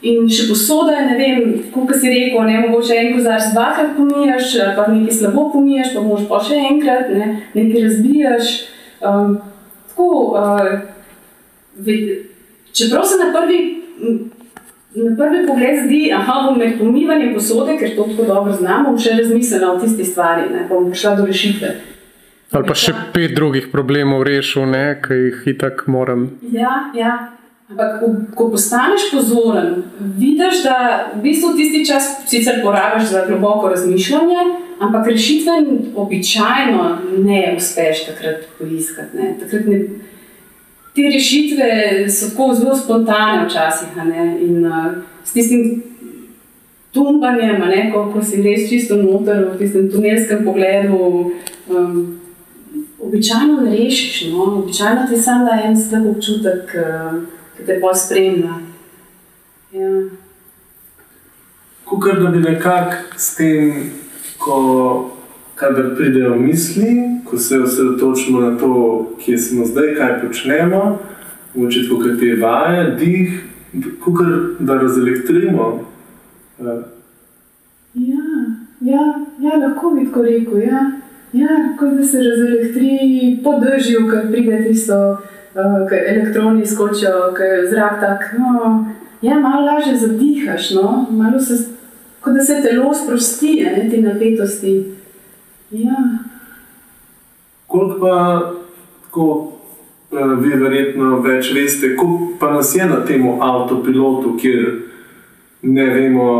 in 0.07 0.29
še 0.29 0.47
posoda, 0.51 1.01
ne 1.07 1.17
vem, 1.17 1.53
kako 1.73 1.97
si 1.97 2.13
rekel, 2.13 2.45
ne 2.47 2.61
mogoče 2.67 2.97
en 3.01 3.13
kozarc 3.17 3.51
dvakrat 3.55 3.97
pomijaš, 3.97 4.55
pa 4.77 4.87
nekaj 4.93 5.19
slabo 5.21 5.49
pomijaš, 5.55 5.93
pa 5.95 6.05
moš 6.05 6.27
pa 6.29 6.41
še 6.45 6.61
enkrat, 6.71 7.13
ne, 7.17 7.29
nekaj 7.57 7.87
razbijaš. 7.89 8.53
Um, 9.01 9.39
tako, 9.91 10.09
uh, 10.37 10.73
čeprav 12.77 13.05
se 13.09 13.19
na 13.23 13.33
prvi, 13.35 13.59
na 14.97 15.17
prvi 15.17 15.43
pogled 15.49 15.83
zdi, 15.87 16.03
da 16.13 16.39
bom 16.47 16.59
med 16.61 16.79
pomivanjem 16.79 17.35
posode, 17.35 17.77
ker 17.81 17.97
to 17.97 18.09
tako 18.13 18.29
dobro 18.29 18.57
znam, 18.57 18.91
bom 18.91 19.01
še 19.01 19.17
razmislila 19.19 19.73
o 19.73 19.81
tisti 19.81 20.05
stvari, 20.05 20.49
da 20.53 20.69
bom 20.71 20.91
prišla 20.93 21.17
do 21.21 21.29
rešitve. 21.29 21.75
Ali 22.55 22.67
pa 22.69 22.75
še 22.79 22.95
pet 23.15 23.35
drugih 23.35 23.71
problemov 23.73 24.23
rešil, 24.27 24.69
ne, 24.71 24.85
ki 25.03 25.19
jih 25.19 25.49
itak 25.57 25.87
moram. 25.91 26.29
Ja, 26.53 26.93
ja. 26.95 27.37
Ampak, 27.67 27.97
ko, 27.99 28.09
ko 28.39 28.45
postaneš 28.53 29.09
pozoren, 29.11 29.81
vidiš, 29.99 30.61
da 30.63 30.77
v 31.17 31.25
bistvu 31.25 31.57
tisti 31.59 31.81
čas 31.89 32.05
sicer 32.31 32.61
porabiš 32.63 33.09
za 33.11 33.25
globoko 33.27 33.73
razmišljanje, 33.73 34.45
ampak 34.79 35.09
rešitve 35.11 35.57
običajno 35.99 36.85
ne 37.27 37.41
uspeš 37.57 38.05
takrat 38.07 38.47
poiskati. 38.59 39.19
Ne. 39.19 39.33
Takrat 39.41 39.67
ne, 39.67 39.81
te 40.95 41.09
rešitve 41.11 41.67
so 42.07 42.31
tako 42.31 42.55
zelo 42.55 42.77
spontane 42.77 43.49
včasih. 43.49 43.99
In 44.47 44.63
uh, 44.67 44.87
s 45.25 45.35
tistim 45.35 45.83
tumbanjem, 46.95 47.67
ko, 47.93 48.05
ko 48.15 48.23
si 48.23 48.39
res 48.47 48.71
čisto 48.71 48.95
noter 48.97 49.43
v 49.51 49.59
tistem 49.59 49.91
tunelskem 49.91 50.47
pogledu. 50.47 51.35
Um, 51.67 52.26
običajno 53.07 53.61
ne 53.61 53.71
rešiš, 53.71 54.33
no? 54.33 54.43
običajno 54.43 55.07
ti 55.09 55.17
samo 55.17 55.45
da 55.45 55.61
en 55.65 55.77
slab 55.77 56.07
občutek, 56.07 56.75
eh, 56.75 57.13
ki 57.57 57.67
te 57.67 57.81
pa 57.81 57.95
spremlja. 57.95 58.55
Ja. 59.73 60.03
Kukor 61.85 62.23
da 62.23 62.31
bi 62.31 62.39
nekako 62.39 62.97
s 63.17 63.37
tem, 63.37 63.91
ko 64.39 65.11
kadar 65.55 65.97
pridejo 65.97 66.35
misli, 66.37 67.21
ko 67.25 67.39
se 67.39 67.61
osredotočimo 67.61 68.41
na 68.41 68.59
to, 68.59 69.07
kje 69.25 69.39
smo 69.39 69.67
zdaj, 69.67 69.95
kaj 69.95 70.21
počnemo, 70.27 70.99
mogoče 71.55 71.83
tako, 71.83 72.03
kot 72.03 72.23
je 72.23 72.37
vaja, 72.41 72.91
dih, 72.91 73.45
kukor 74.05 74.27
da 74.59 74.75
razelektrimo. 74.75 75.85
Ja, 76.61 76.75
ja, 78.81 79.03
ja 79.41 79.57
lahko 79.57 79.91
bi 79.91 80.07
tako 80.07 80.23
rekel, 80.23 80.63
ja. 80.63 80.91
Ja, 81.33 81.49
kot 81.79 81.97
da 81.99 82.05
se 82.05 82.19
razelektri 82.23 83.39
po 83.45 83.59
dežju, 83.61 84.07
ko 84.11 84.29
pride 84.31 84.63
tisto, 84.65 84.95
uh, 85.55 85.89
ko 85.89 85.95
elektroni 85.95 86.67
skočijo, 86.67 87.33
ko 87.37 87.43
je 87.43 87.69
zrak 87.71 88.01
tak. 88.01 88.25
No, 88.39 88.87
ja, 89.23 89.39
malo 89.39 89.67
lažje 89.67 89.97
zadihaš, 89.97 90.71
no? 90.71 91.07
malo 91.11 91.41
se, 91.41 91.55
kot 92.21 92.35
da 92.35 92.45
se 92.45 92.63
telo 92.63 92.95
sprosti, 92.95 93.67
ne 93.77 93.91
te 93.91 94.01
napetosti. 94.03 94.85
Ja. 95.71 95.97
Koliko 97.67 98.01
pa, 98.01 98.53
tako, 99.05 99.53
uh, 100.11 100.39
vi 100.41 100.55
verjetno 100.55 101.21
več 101.21 101.51
veste, 101.55 101.97
koliko 101.97 102.39
pa 102.41 102.53
nas 102.55 102.75
je 102.77 102.87
na 102.87 103.03
tem 103.05 103.27
avtopilotu, 103.27 104.37
kjer 104.41 104.73
ne 105.63 105.85
vemo, 105.91 106.33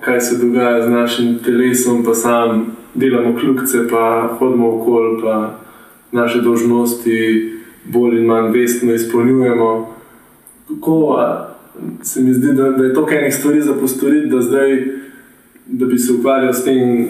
kaj 0.00 0.20
se 0.20 0.38
dogaja 0.38 0.82
z 0.84 0.90
našim 0.90 1.38
telesom, 1.38 2.04
pa 2.04 2.14
sam 2.14 2.66
delamo 2.94 3.38
kljubce, 3.38 3.88
pa 3.90 4.36
hodimo 4.38 4.76
okoli, 4.76 5.22
pa 5.22 5.58
naše 6.12 6.40
dožnosti 6.40 7.50
bolj 7.84 8.18
in 8.18 8.26
manj 8.26 8.52
vestno 8.52 8.94
izpolnjujemo. 8.94 9.94
Kako 10.68 11.18
se 12.02 12.22
mi 12.22 12.34
zdi, 12.34 12.52
da, 12.52 12.70
da 12.70 12.84
je 12.84 12.94
to 12.94 13.06
enih 13.10 13.34
stvari 13.34 13.62
za 13.62 13.74
postoriti, 13.74 14.26
da 14.26 14.42
zdaj, 14.42 14.86
da 15.66 15.86
bi 15.86 15.98
se 15.98 16.12
ukvarjal 16.12 16.52
s 16.52 16.64
tem, 16.64 17.06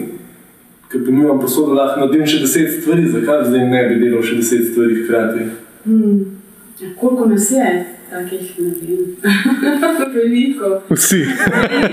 ker 0.91 1.05
pomivam 1.05 1.39
posodo, 1.39 1.73
lahko 1.73 1.99
naredim 1.99 2.25
še 2.27 2.39
deset 2.39 2.81
stvari, 2.81 3.07
zakaj 3.09 3.45
zdaj 3.49 3.67
ne 3.69 3.83
bi 3.89 3.99
delal 4.03 4.23
še 4.23 4.39
deset 4.39 4.71
stvari 4.71 5.03
hkrati? 5.03 5.49
Ja, 6.81 6.89
koliko 6.99 7.25
nas 7.25 7.51
je? 7.51 7.94
Takih, 8.09 8.59
ne 8.59 8.69
vem, 8.81 9.15
veliko. 10.15 10.81
Vsi. 10.89 11.21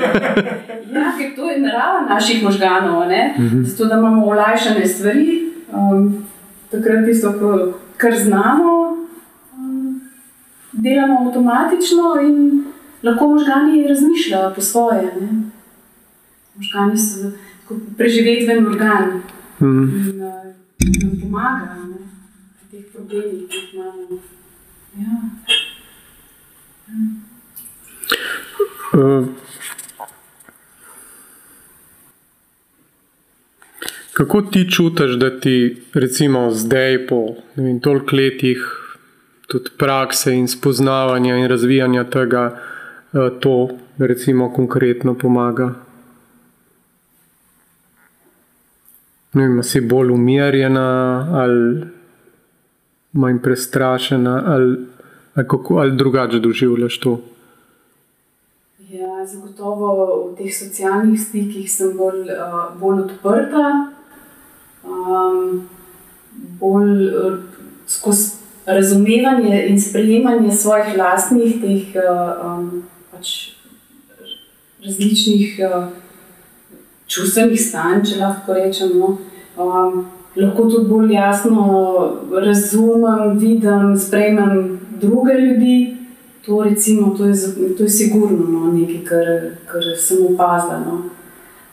ja, 0.94 1.12
ker 1.18 1.31
to 1.37 1.51
je 1.51 1.61
narava 1.61 2.01
naših 2.09 2.42
možganov, 2.42 3.05
mhm. 3.38 3.64
zato 3.64 3.85
da 3.85 3.98
imamo 3.98 4.27
olajšane 4.27 4.87
stvari, 4.87 5.53
um, 5.72 6.25
takrat 6.70 7.05
tisto, 7.07 7.33
kar 7.96 8.18
znamo, 8.18 8.96
um, 9.57 10.01
delamo 10.72 11.27
avtomatično 11.27 12.16
in 12.22 12.64
lahko 13.03 13.29
možgani 13.29 13.88
razmišljajo 13.88 14.53
po 14.55 14.61
svoje. 14.61 15.03
Ne? 15.20 15.29
Možgani 16.57 16.98
so 16.98 17.33
preživetven 17.96 18.66
organ 18.66 19.22
mhm. 19.61 19.83
in 19.83 20.22
uh, 20.22 20.53
nam 21.03 21.20
pomagajo 21.20 21.94
pri 22.59 22.64
teh 22.70 22.92
problemih, 22.92 23.48
ki 23.48 23.57
jih 23.57 23.75
imamo. 23.75 24.18
Ja. 24.98 25.16
Eh, 28.94 29.24
kako 34.12 34.42
ti 34.42 34.70
čutiš, 34.70 35.11
da 35.11 35.40
ti, 35.40 35.83
recimo, 35.94 36.50
zdaj, 36.50 37.07
po 37.07 37.26
toliko 37.83 38.16
letih 38.16 38.59
tudi 39.46 39.70
prakse 39.78 40.35
in 40.35 40.48
spoznavanja 40.48 41.37
in 41.37 41.48
razvijanja 41.48 42.05
tega, 42.05 42.59
eh, 43.12 43.31
to, 43.40 43.68
recimo, 43.98 44.52
konkretno 44.52 45.14
pomaga? 45.14 45.74
Ne 49.33 49.48
vem, 49.48 49.62
si 49.62 49.81
bolj 49.81 50.11
umirjena 50.11 50.88
ali 51.33 51.87
manj 53.12 53.38
prestrašena 53.42 54.42
ali 54.46 54.76
Ali, 55.35 55.49
kako, 55.49 55.75
ali 55.75 55.97
drugače 55.97 56.38
doživljaš 56.38 56.99
to? 56.99 57.21
Ja, 58.90 59.27
zagotovo 59.27 59.88
v 60.29 60.37
teh 60.37 60.53
socialnih 60.53 61.21
stikih 61.21 61.71
sem 61.73 61.97
bolj, 61.97 62.29
uh, 62.29 62.75
bolj 62.77 63.07
odprta, 63.07 63.71
um, 64.85 65.62
bolj 66.61 67.09
uh, 67.09 67.38
skozi 67.88 68.42
razumevanje 68.66 69.64
in 69.68 69.81
sprejemanje 69.81 70.53
svojih 70.53 70.92
lastnih, 70.99 71.57
teh, 71.62 71.97
uh, 71.97 72.45
um, 72.45 72.83
pač 73.11 73.57
različnih 74.85 75.57
uh, 75.64 75.88
čustvenih 77.09 77.61
stanj, 77.61 78.05
če 78.05 78.21
lahko 78.21 78.53
rečemo. 78.61 79.16
Um, 79.57 80.05
lahko 80.37 80.69
tudi 80.69 80.88
bolj 80.92 81.17
jasno 81.17 81.65
razumem, 82.44 83.38
vidim, 83.40 83.96
sprejmem 83.96 84.81
druge 85.03 85.35
ljudi. 85.35 85.96
To, 86.46 86.63
recimo, 86.63 87.15
to, 87.19 87.27
je, 87.27 87.35
to 87.79 87.83
je 87.83 87.88
sigurno 87.88 88.46
no, 88.48 88.73
nekaj, 88.73 89.05
kar, 89.05 89.27
kar 89.73 89.83
sem 89.98 90.19
opazila. 90.27 90.81
No. 90.87 91.03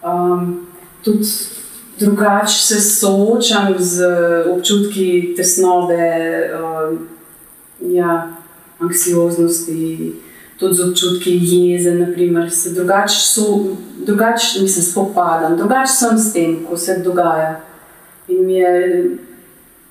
Um, 0.03 0.67
tudi 1.03 1.25
drugače 1.99 2.53
se 2.53 2.81
soočam 2.81 3.75
z 3.77 4.03
občutki 4.51 5.33
tesnobe, 5.37 5.95
um, 6.53 7.07
ja, 7.81 8.33
anksioznosti, 8.79 10.13
tudi 10.59 10.73
z 10.73 10.89
občutki 10.89 11.39
jeze. 11.41 11.91
Naprimer, 11.91 12.51
se 12.51 12.69
drugače, 12.69 13.15
drugač, 14.05 14.59
mislim, 14.61 14.85
spopadam, 14.85 15.57
drugače 15.57 15.91
sem 15.93 16.17
s 16.17 16.33
tem, 16.33 16.59
ko 16.69 16.77
se 16.77 17.01
dogaja. 17.03 17.61
In 18.27 18.45
mi 18.45 18.53
je 18.53 19.09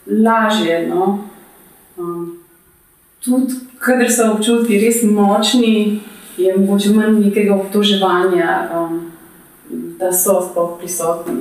lažje. 0.07 0.86
No. 0.89 1.24
Um, 1.97 2.38
tudi, 3.29 3.55
kader 3.79 4.11
so 4.12 4.33
občutki 4.33 4.81
res 4.81 5.03
močni, 5.05 6.01
je 6.39 6.57
mogoče 6.57 6.95
manj 6.95 7.20
nekega 7.20 7.55
obtoževanja, 7.55 8.57
um, 8.74 9.01
da 9.99 10.12
so 10.12 10.41
sploh 10.43 10.79
prisotni. 10.81 11.35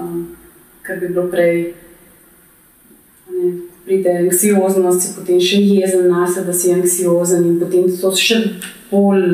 Um, 0.00 0.36
kar 0.82 0.98
bi 1.00 1.08
bilo 1.08 1.28
prej, 1.30 1.74
ne, 3.30 3.52
pride 3.84 4.16
anksioznost, 4.24 5.02
si 5.02 5.14
potem 5.16 5.40
še 5.40 5.60
jezen 5.62 6.08
na 6.10 6.26
sebe, 6.26 6.50
da 6.50 6.56
si 6.56 6.72
anksiozen 6.74 7.46
in 7.46 7.60
potem 7.60 7.86
to 8.00 8.12
še 8.16 8.40
bolj 8.90 9.26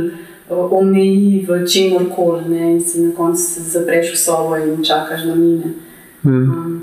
uh, 0.51 0.75
omeji 0.81 1.45
v 1.49 1.63
čemur 1.69 2.09
koli 2.13 2.59
in 2.59 2.81
si 2.81 3.07
na 3.07 3.15
koncu 3.17 3.65
zapreš 3.73 4.13
v 4.13 4.21
sobo 4.21 4.61
in 4.61 4.85
čakaš, 4.85 5.25
da 5.31 5.39
mine. 5.39 5.75
Mm. 6.23 6.45
Um, 6.53 6.79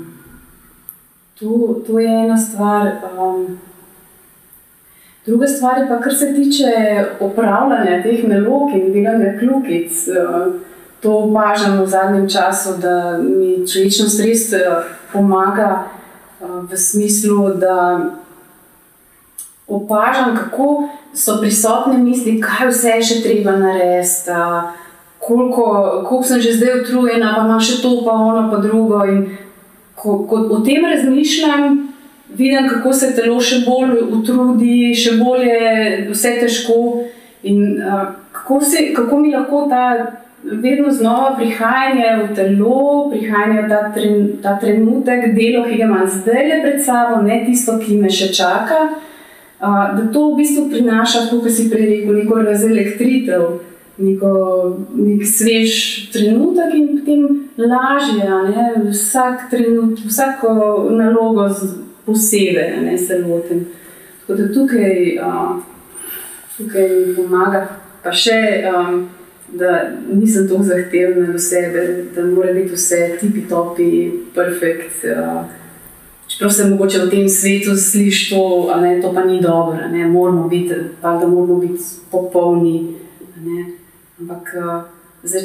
to, 1.38 1.82
to 1.86 2.00
je 2.00 2.10
ena 2.24 2.38
stvar. 2.40 2.96
Um, 3.12 3.58
Druga 5.26 5.46
stvar 5.46 5.78
je 5.78 5.88
pa, 5.88 6.00
kar 6.00 6.14
se 6.14 6.34
tiče 6.34 6.66
upravljanja 7.20 8.02
teh 8.02 8.24
nalog 8.28 8.70
in 8.74 8.92
delanja 8.92 9.38
kljukic. 9.38 10.06
Uh, 10.08 10.54
to 11.00 11.12
opažam 11.12 11.80
v 11.80 11.86
zadnjem 11.86 12.28
času, 12.28 12.78
da 12.82 13.18
mi 13.18 13.66
človečnost 13.66 14.20
res 14.20 14.52
uh, 14.52 14.84
pomaga 15.12 15.84
v 16.40 16.76
smislu, 16.76 17.54
da 17.54 18.00
opažam, 19.66 20.36
kako 20.36 20.88
so 21.14 21.40
prisotne 21.40 21.98
misli, 21.98 22.40
kaj 22.40 22.68
vse 22.68 22.88
je 22.88 23.02
še 23.02 23.22
treba 23.22 23.56
narediti, 23.56 24.30
koliko, 25.18 25.64
koliko 26.08 26.22
sem 26.22 26.40
že 26.40 26.54
zdaj 26.60 26.80
utrujena, 26.80 27.34
pa 27.36 27.44
imam 27.44 27.60
še 27.60 27.80
to, 27.82 27.96
pa 28.04 28.14
ono, 28.14 28.46
pa 28.50 28.60
drugo. 28.62 29.02
In 29.04 29.26
ko, 29.96 30.22
ko 30.28 30.44
o 30.54 30.60
tem 30.60 30.84
razmišljam, 30.84 31.86
vidim, 32.38 32.68
kako 32.68 32.92
se 32.92 33.14
telo 33.16 33.40
še 33.40 33.62
bolj 33.66 33.98
utrudi, 34.18 34.94
še 34.94 35.16
bolje, 35.20 35.56
vse 36.10 36.36
težko. 36.40 36.80
In 37.46 37.82
uh, 37.82 38.06
kako, 38.32 38.60
se, 38.60 38.88
kako 38.96 39.18
mi 39.22 39.32
lahko 39.34 39.66
ta 39.70 39.86
vedno 40.46 40.92
znova 40.92 41.34
prihajanje 41.36 42.10
v 42.22 42.34
telo, 42.34 43.10
prihajanje 43.10 43.68
ta, 43.68 43.80
tren, 43.94 44.26
ta 44.42 44.56
trenutek, 44.60 45.32
delo, 45.34 45.64
ki 45.66 45.78
ga 45.78 45.88
imam 45.88 46.08
zdaj 46.10 46.42
le 46.50 46.60
pred 46.62 46.82
sabo, 46.82 47.22
ne 47.22 47.42
tisto, 47.46 47.78
ki 47.82 48.00
me 48.02 48.10
še 48.10 48.32
čaka. 48.34 48.80
Uh, 49.56 49.96
da 49.96 50.04
to 50.12 50.28
v 50.32 50.42
bistvu 50.42 50.66
prinaša, 50.70 51.26
kot 51.30 51.48
si 51.50 51.70
prej 51.72 51.88
rekel, 51.88 52.20
neko 52.20 52.42
razelektritev, 52.44 53.46
neko, 53.96 54.32
nek 54.92 55.24
svež 55.24 55.76
trenutek 56.12 56.74
in 56.76 56.88
potem 56.98 57.22
lažje, 57.56 58.28
ne, 58.50 58.66
vsak 58.90 59.48
trenutek, 59.50 60.04
vsako 60.10 60.50
nalogo 60.92 61.48
posebej, 62.06 62.80
ne 62.82 62.98
se 62.98 63.18
lotim. 63.18 63.66
Tako 64.20 64.38
da 64.40 64.48
tukaj, 64.54 65.18
uh, 65.18 65.56
tukaj 66.56 66.88
pomaga, 67.16 67.66
pa 68.02 68.12
še. 68.12 68.40
Um, 68.72 69.06
da 69.52 69.90
nisem 70.12 70.48
tako 70.48 70.62
zahtevna 70.62 71.32
do 71.32 71.38
sebe, 71.38 72.04
da 72.14 72.24
mora 72.24 72.52
biti 72.52 72.74
vse 72.74 73.16
tipi 73.20 73.48
topi, 73.48 74.10
perfekt. 74.34 75.04
Uh, 75.04 75.44
čeprav 76.28 76.50
se 76.50 76.70
mogoče 76.70 76.98
v 76.98 77.10
tem 77.10 77.28
svetu 77.28 77.76
sliši 77.76 78.30
to, 78.30 78.70
ali 78.74 79.02
to 79.02 79.12
pa 79.14 79.24
ni 79.24 79.40
dobro, 79.40 79.88
ne 79.92 80.06
moramo 80.06 80.48
biti, 80.48 80.74
pa 81.02 81.16
da 81.16 81.26
moramo 81.26 81.60
biti 81.60 81.82
popolni. 82.10 82.94
Ne. 83.36 83.64
Ampak 84.20 84.54
uh, 84.58 84.82
zdaj, 85.22 85.42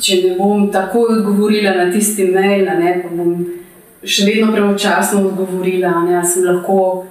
če 0.00 0.16
ne 0.24 0.36
bom 0.38 0.70
tako 0.72 1.06
odgovorila 1.10 1.74
na 1.74 1.92
tisti 1.92 2.24
mail, 2.24 2.64
ne, 2.64 2.98
pa 3.02 3.14
bom 3.14 3.44
še 4.04 4.26
vedno 4.28 4.52
pravočasno 4.52 5.26
odgovorila, 5.28 6.04
ne, 6.04 6.20
sem 6.24 6.44
lahko 6.44 7.04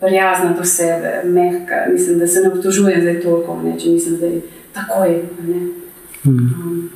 prijazna 0.00 0.54
do 0.58 0.64
sebe, 0.64 1.22
mehka. 1.24 1.86
Mislim, 1.92 2.18
da 2.18 2.26
se 2.26 2.40
ne 2.40 2.48
obtožujem 2.48 3.00
zdaj 3.00 3.20
toliko, 3.22 3.60
ne, 3.64 3.78
če 3.80 3.90
nisem 3.90 4.16
zdaj 4.16 4.40
takoj. 4.74 5.22
Hmm. 6.24 6.34
Um, 6.34 6.90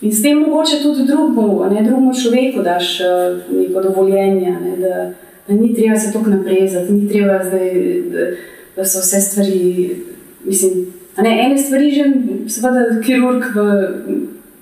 in 0.00 0.12
s 0.12 0.22
tem 0.22 0.38
mogoče 0.38 0.82
tudi 0.82 1.06
drugemu, 1.06 1.64
ne, 1.72 1.82
drugemu 1.82 2.14
človeku 2.22 2.62
daš 2.62 3.00
uh, 3.00 3.40
neko 3.56 3.82
dovoljenje, 3.82 4.56
ne, 4.62 4.76
da, 4.76 5.10
da 5.48 5.54
ni 5.54 5.74
treba 5.74 5.98
se 5.98 6.12
tako 6.12 6.30
naprezati, 6.30 6.92
ni 6.92 7.08
treba 7.08 7.40
zdaj, 7.44 7.74
da, 8.12 8.30
da 8.76 8.84
so 8.84 9.04
vse 9.04 9.20
stvari. 9.20 9.90
Mislim, 10.44 10.86
ne, 11.18 11.36
ene 11.46 11.58
stvari 11.58 11.90
že, 11.90 12.04
seveda, 12.48 12.86
kirurg 13.04 13.44
v, 13.54 13.66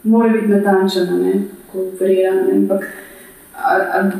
mora 0.02 0.32
biti 0.32 0.50
natančen, 0.50 1.12
ne, 1.22 1.34
ko 1.72 1.86
operira. 1.92 2.34
Ne, 2.34 2.56
ampak, 2.56 2.88
a, 3.58 3.74
a, 3.98 4.10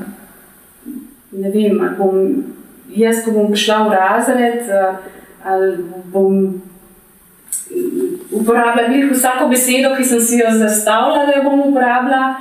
ne 1.31 1.51
vem, 1.51 1.81
ali 1.81 1.97
bom 1.99 2.45
jaz, 2.95 3.23
ko 3.25 3.37
bom 3.37 3.53
prišla 3.53 3.79
v 3.85 3.93
razred, 3.93 4.67
eh, 4.69 4.97
ali 5.45 5.77
bom 6.13 6.61
uporabljala 8.33 9.13
vsako 9.13 9.49
besedo, 9.49 9.95
ki 9.97 10.05
sem 10.05 10.21
si 10.21 10.39
jo 10.39 10.51
zastavila, 10.59 11.27
da 11.27 11.33
jo 11.37 11.45
bom 11.51 11.61
uporabljala. 11.71 12.35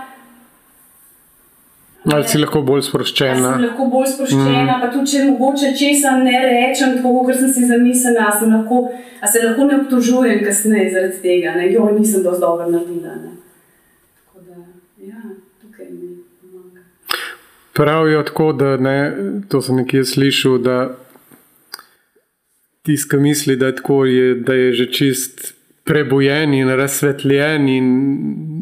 Ali 2.08 2.24
si 2.24 2.40
lahko 2.40 2.62
bolj 2.64 2.86
sproščena? 2.88 3.50
Ali 3.54 3.68
lahko 3.68 3.90
bolj 3.92 4.08
sproščena, 4.14 4.78
mm. 4.78 4.82
pa 4.82 4.92
tudi 4.94 5.12
če 5.12 5.26
mogoče 5.28 5.74
česa 5.76 6.14
ne 6.22 6.38
rečem, 6.46 6.96
tako 7.02 7.26
kot 7.28 7.36
sem 7.36 7.52
si 7.52 7.66
zamislila, 7.68 8.30
sem 8.40 8.54
lahko, 8.56 8.86
a 9.20 9.28
se 9.28 9.44
lahko 9.44 9.68
ne 9.68 9.82
obtožujem 9.82 10.40
kasneje 10.46 10.94
zaradi 10.94 11.20
tega, 11.26 11.58
da 11.60 11.68
jo 11.68 11.90
nisem 11.98 12.24
dovolj 12.24 12.40
dobro 12.46 12.70
naredila. 12.72 13.18
Ne. 13.26 13.38
Pravijo 17.78 18.24
tako, 18.24 18.54
da 18.58 18.78
ne, 18.78 18.98
to 19.50 19.62
sem 19.62 19.76
nekje 19.84 20.02
slišal, 20.06 20.58
da 20.66 20.78
tisti, 22.82 23.10
ki 23.12 23.18
misli, 23.22 23.56
da 23.56 23.70
je, 23.70 23.76
tako, 23.78 24.06
je, 24.06 24.36
da 24.36 24.54
je 24.54 24.74
že 24.74 24.92
čist 24.92 25.54
prebojen 25.86 26.54
in 26.54 26.70
razsvetljen 26.70 27.68
in 27.70 27.90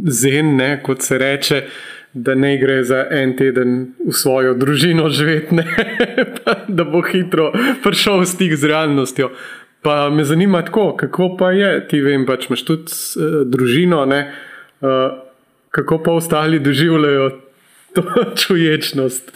zen, 0.07 0.55
ne, 0.55 0.81
kot 0.83 1.01
se 1.01 1.17
reče, 1.17 1.61
da 2.13 2.35
ne 2.35 2.57
gre 2.57 2.83
za 2.83 3.05
en 3.11 3.35
teden 3.35 3.93
v 4.07 4.13
svojo 4.15 4.53
družino 4.53 5.09
živeti, 5.09 5.63
da 6.77 6.83
bo 6.83 7.01
hitro 7.03 7.51
prišel 7.83 8.21
v 8.23 8.29
stik 8.29 8.55
z 8.55 8.71
realnostjo. 8.71 9.31
Pa 9.81 10.09
me 10.09 10.23
zanima 10.23 10.63
tako, 10.65 10.93
kako 10.97 11.35
pa 11.39 11.51
je, 11.51 11.71
ti 11.87 11.99
vem, 12.01 12.25
pač 12.25 12.47
imaš 12.49 12.63
tudi 12.65 12.91
uh, 12.91 13.41
družino, 13.47 14.05
ne, 14.09 14.21
uh, 14.81 15.19
kako 15.75 15.99
pa 16.03 16.15
ostali 16.15 16.59
doživljajo 16.59 17.29
to 17.95 18.03
čuječnost. 18.47 19.31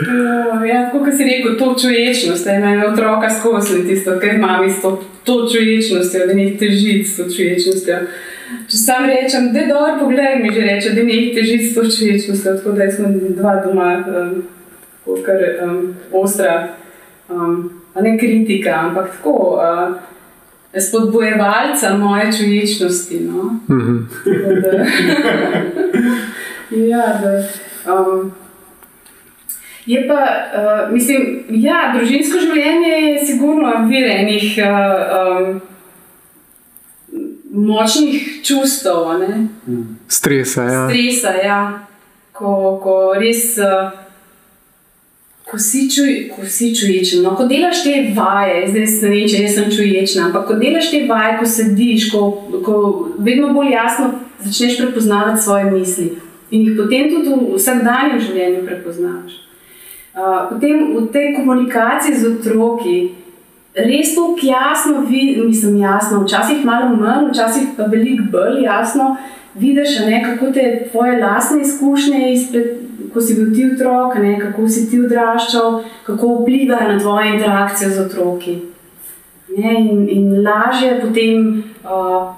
Uh, 0.00 0.68
ja, 0.68 0.90
kot 0.90 1.14
si 1.16 1.24
rekel, 1.24 1.58
to 1.58 1.76
čuječnost, 1.80 2.44
da 2.44 2.52
imaš 2.52 2.92
otroka 2.92 3.30
skozi 3.30 3.86
tisto, 3.86 4.18
kar 4.20 4.34
imaš 4.34 4.72
s 4.72 4.82
to, 4.82 5.04
to 5.24 5.48
čuječnostjo, 5.52 6.26
da 6.26 6.34
ne 6.34 6.56
težiš 6.58 7.12
s 7.12 7.16
to 7.16 7.24
čuječnostjo. 7.36 7.98
Če 8.70 8.76
sam 8.76 9.06
rečem, 9.06 9.52
da 9.52 9.60
je 9.60 9.68
dobro, 9.68 9.94
poglej 10.00 10.40
mi 10.42 10.50
že 10.54 10.66
reče, 10.66 10.90
da 10.98 11.02
ne 11.02 11.20
težiš 11.34 11.70
s 11.70 11.74
to 11.74 11.84
čuječnostjo, 11.98 12.56
tako 12.56 12.72
da 12.72 12.90
smo 12.90 13.12
dva 13.38 13.54
doma, 13.66 13.92
um, 14.08 15.22
kar 15.22 15.46
um, 15.62 15.94
ostra, 16.12 16.74
um, 17.28 17.70
ne 18.00 18.18
kritika, 18.18 18.74
ampak 18.88 19.14
tako. 19.16 19.60
Uh, 19.62 19.94
Spodbojevalca 20.80 21.96
moje 21.96 22.32
čuječnosti. 22.38 23.20
No? 23.20 23.42
Mm 23.42 23.80
-hmm. 23.80 24.06
da, 24.62 24.84
ja, 26.90 27.20
da, 27.22 27.42
Um, 27.86 28.32
je 29.86 30.08
pa, 30.08 30.14
uh, 30.14 30.92
mislim, 30.92 31.44
ja, 31.48 31.92
družinsko 31.96 32.40
življenje 32.40 32.92
je 32.92 33.26
sigurno 33.26 33.72
vir 33.88 34.06
enih 34.08 34.46
uh, 34.64 34.70
um, 35.20 35.60
močnih 37.66 38.40
čustev. 38.44 39.12
Stresa, 40.08 40.64
ja. 40.64 40.86
Stresa, 40.88 41.34
ja. 41.44 41.60
Ko, 42.32 42.80
ko 42.82 42.96
res. 43.20 43.54
Uh, 43.58 44.00
Ko 45.44 45.58
si, 45.60 45.84
čuj, 45.92 46.30
ko 46.32 46.46
si 46.48 46.70
čuječen, 46.74 47.20
no, 47.22 47.34
ko 47.36 47.44
delaš 47.46 47.82
te 47.84 47.92
vaje, 48.16 48.62
zdaj 48.70 48.86
ne 48.88 49.10
vem, 49.10 49.26
če 49.28 49.42
sem 49.52 49.66
čuječen, 49.70 50.22
ampak 50.24 50.48
ko 50.48 50.56
delaš 50.56 50.88
te 50.90 51.02
vaje, 51.06 51.34
ko 51.38 51.48
sediš, 51.52 52.06
ko, 52.10 52.22
ko 52.64 52.78
vedno 53.20 53.52
bolj 53.52 53.74
jasno 53.76 54.08
začneš 54.40 54.78
prepoznavati 54.80 55.44
svoje 55.44 55.68
misli 55.68 56.08
in 56.50 56.66
jih 56.68 56.76
potem 56.76 57.10
tudi 57.10 57.28
v 57.28 57.56
vsakdanjem 57.56 58.20
življenju 58.20 58.64
prepoznaš. 58.66 59.40
Potem 60.50 60.94
v 60.94 61.06
tej 61.12 61.34
komunikaciji 61.34 62.16
z 62.16 62.32
otroki 62.36 62.98
res 63.74 64.14
tako 64.14 64.38
jasno 64.42 65.00
mislim, 65.46 65.76
jasno, 65.82 66.22
včasih 66.22 66.64
malo 66.64 66.96
manj, 66.96 67.32
včasih 67.32 67.74
pa 67.76 67.88
veliko 67.90 68.28
bolj 68.30 68.62
jasno 68.62 69.16
vidiš, 69.54 69.98
ne, 70.06 70.22
kako 70.24 70.52
te 70.52 70.88
tvoje 70.90 71.18
lastne 71.20 71.62
izkušnje 71.62 72.32
izpred. 72.32 72.66
Ko 73.14 73.20
si 73.20 73.34
bil 73.34 73.54
ti 73.54 73.66
otrok, 73.74 74.16
ne, 74.18 74.38
kako 74.40 74.68
si 74.68 74.88
ti 74.90 74.98
odraščal, 75.00 75.82
kako 76.06 76.40
vplivajo 76.40 76.92
na 76.92 76.98
tvoje 76.98 77.34
interakcije 77.34 77.90
z 77.90 78.00
otroki. 78.06 78.54
Ne, 79.56 79.74
in, 79.78 80.08
in 80.10 80.42
lažje 80.42 80.88
je 80.88 81.00
potem 81.00 81.62
uh, 81.84 82.34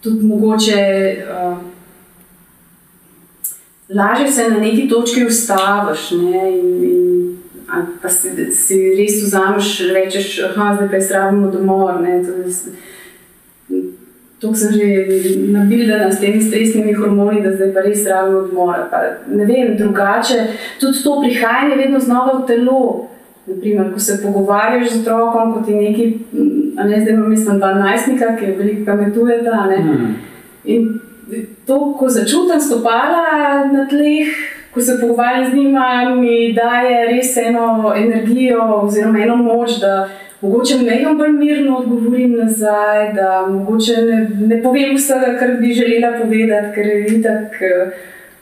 tudi 0.00 0.26
mogoče 0.26 0.82
uh, 1.26 1.56
lažje 3.94 4.32
se 4.32 4.48
na 4.48 4.58
neki 4.58 4.88
točki 4.88 5.24
ustaviš. 5.26 6.10
Ne, 6.10 6.58
in, 6.58 6.84
in, 6.84 7.36
pa 8.02 8.08
si, 8.08 8.52
si 8.52 8.78
res 8.98 9.22
vzameš, 9.22 9.80
rečeš, 9.94 10.40
da 10.56 10.74
zdaj 10.76 10.88
pa 10.88 10.96
je 10.96 11.02
zdravimo 11.02 11.50
domov. 11.50 11.90
to 14.40 14.54
sem 14.54 14.72
že 14.72 14.86
nabildana 15.52 16.12
s 16.12 16.20
temi 16.20 16.40
stresnimi 16.40 16.94
hormoni, 16.94 17.42
da 17.42 17.52
zdaj 17.52 17.74
pa 17.74 17.80
res 17.80 18.06
rabim 18.06 18.36
odmora. 18.36 18.88
Pa, 18.90 18.96
ne 19.28 19.44
vem, 19.44 19.76
drugače, 19.76 20.46
tudi 20.80 21.02
to 21.04 21.20
prihajanje 21.20 21.76
vedno 21.76 22.00
znova 22.00 22.38
v 22.38 22.46
telo. 22.46 23.06
Naprimer, 23.46 23.92
ko 23.92 24.00
se 24.00 24.20
pogovarjaš 24.22 24.90
z 24.90 25.00
otrokom, 25.00 25.54
kot 25.54 25.68
je 25.68 25.74
neki, 25.74 26.18
ne 26.76 27.00
zdaj 27.00 27.14
imam 27.14 27.30
mislim 27.30 27.60
12, 27.60 28.38
ki 28.38 28.44
je 28.44 28.56
veliko 28.56 28.84
pametuje. 28.86 29.42
Mm. 29.42 30.14
In 30.64 31.00
to, 31.66 31.94
ko 31.98 32.08
začutim 32.08 32.60
stopala 32.60 33.64
na 33.72 33.86
tleh, 33.88 34.28
ko 34.74 34.80
se 34.80 34.98
pogovarjam 35.00 35.50
z 35.50 35.54
njima, 35.54 36.14
mi 36.14 36.52
daje 36.52 37.06
res 37.06 37.36
eno 37.36 37.92
energijo 37.96 38.62
oziroma 38.82 39.22
eno 39.22 39.36
moč, 39.36 39.70
da 39.80 40.08
mogoče 40.40 40.78
nekaj 40.78 41.14
bolj 41.14 41.32
mirno 41.32 41.78
odgovorim 41.78 42.36
nazaj, 42.36 43.12
da 43.14 43.46
mogoče 43.50 43.96
ne, 43.96 44.20
ne 44.46 44.62
povem 44.62 44.94
vsega, 44.96 45.36
kar 45.38 45.56
bi 45.60 45.74
želela 45.74 46.18
povedati, 46.22 46.74
ker 46.74 46.86
je 46.86 47.18
itak, 47.18 47.58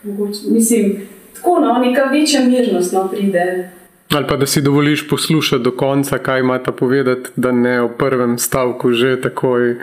mogoče, 0.02 0.38
mislim, 0.50 1.08
tako 1.34 1.60
no, 1.60 1.78
neka 1.78 2.04
večja 2.12 2.44
mirnost 2.44 2.92
no, 2.92 3.08
pride. 3.08 3.70
Ali 4.14 4.26
pa 4.28 4.36
da 4.36 4.46
si 4.46 4.62
dovoliš 4.62 5.08
poslušati 5.08 5.64
do 5.64 5.70
konca, 5.70 6.18
kaj 6.18 6.40
ima 6.40 6.58
ta 6.62 6.72
povedati, 6.72 7.30
da 7.36 7.52
ne 7.52 7.80
v 7.80 7.88
prvem 7.98 8.38
stavku 8.38 8.92
že 8.92 9.20
takoj 9.20 9.76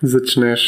začneš 0.00 0.64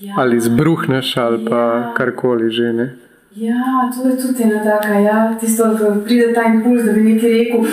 ja. 0.00 0.14
ali 0.18 0.40
zbruhneš 0.40 1.16
ali 1.16 1.44
ja. 1.44 1.50
pa 1.50 1.92
karkoli 1.96 2.50
že. 2.50 2.72
Ne? 2.72 2.96
Ja, 3.36 3.90
to 3.94 4.08
je 4.08 4.16
tudi 4.16 4.42
ena 4.42 4.64
taka, 4.64 4.94
ja, 4.94 5.36
tisto, 5.40 5.64
da 5.64 6.00
pride 6.04 6.32
ta 6.34 6.44
impuls, 6.44 6.84
da 6.84 6.92
bi 6.92 7.00
nekaj 7.00 7.30
rekel. 7.30 7.64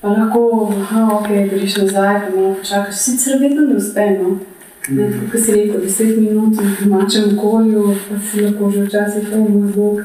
Pa 0.00 0.08
lahko, 0.08 0.72
da 0.90 1.04
okay, 1.14 1.48
greš 1.50 1.76
nazaj, 1.76 2.20
pa 2.20 2.36
malo 2.36 2.54
počakaš. 2.54 2.94
Sicer 2.94 3.38
vedno 3.40 3.66
ne 3.66 3.76
uspe. 3.76 4.10
No? 4.22 4.38
Ne, 4.88 5.06
kot 5.30 5.40
si 5.40 5.52
rekel, 5.52 5.80
deset 5.80 6.16
minut 6.16 6.58
v 6.58 6.84
domačem 6.84 7.38
okolju, 7.38 7.94
pa 8.08 8.18
si 8.18 8.40
lahko 8.40 8.70
že 8.70 8.84
včasih 8.86 9.30
to 9.30 9.36
moj 9.36 9.72
bog. 9.76 10.02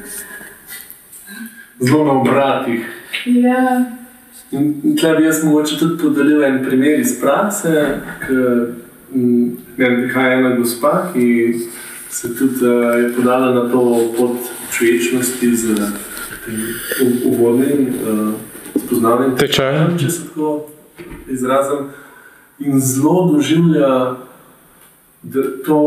Zelo 1.79 2.05
na 2.05 2.13
obratih. 2.21 2.85
Ja. 3.25 3.85
In 4.51 4.97
tle 4.99 5.15
bi 5.17 5.25
jaz 5.25 5.43
mogoče 5.43 5.79
tudi 5.79 5.97
podelil 6.01 6.43
en 6.43 6.61
primer 6.65 6.99
iz 6.99 7.15
prakse, 7.21 8.01
ker 9.77 9.99
prihaja 10.01 10.39
ena 10.39 10.55
gospa, 10.55 11.09
ki 11.13 11.53
se 12.09 12.35
tudi 12.35 12.65
uh, 12.65 12.97
je 12.99 13.13
podala 13.15 13.53
na 13.53 13.69
to 13.69 14.13
pot 14.17 14.37
človečnosti 14.73 15.55
z 15.55 15.75
tem 16.45 16.57
uvodnim. 17.25 17.93
Uh, 18.01 18.33
spoznavanjem 18.85 19.37
tečaja, 19.37 19.87
če 19.99 20.09
se 20.09 20.27
tako 20.27 20.65
izrazim, 21.29 21.89
in 22.59 22.79
zelo 22.79 23.31
doživlja, 23.31 24.15
to, 25.65 25.79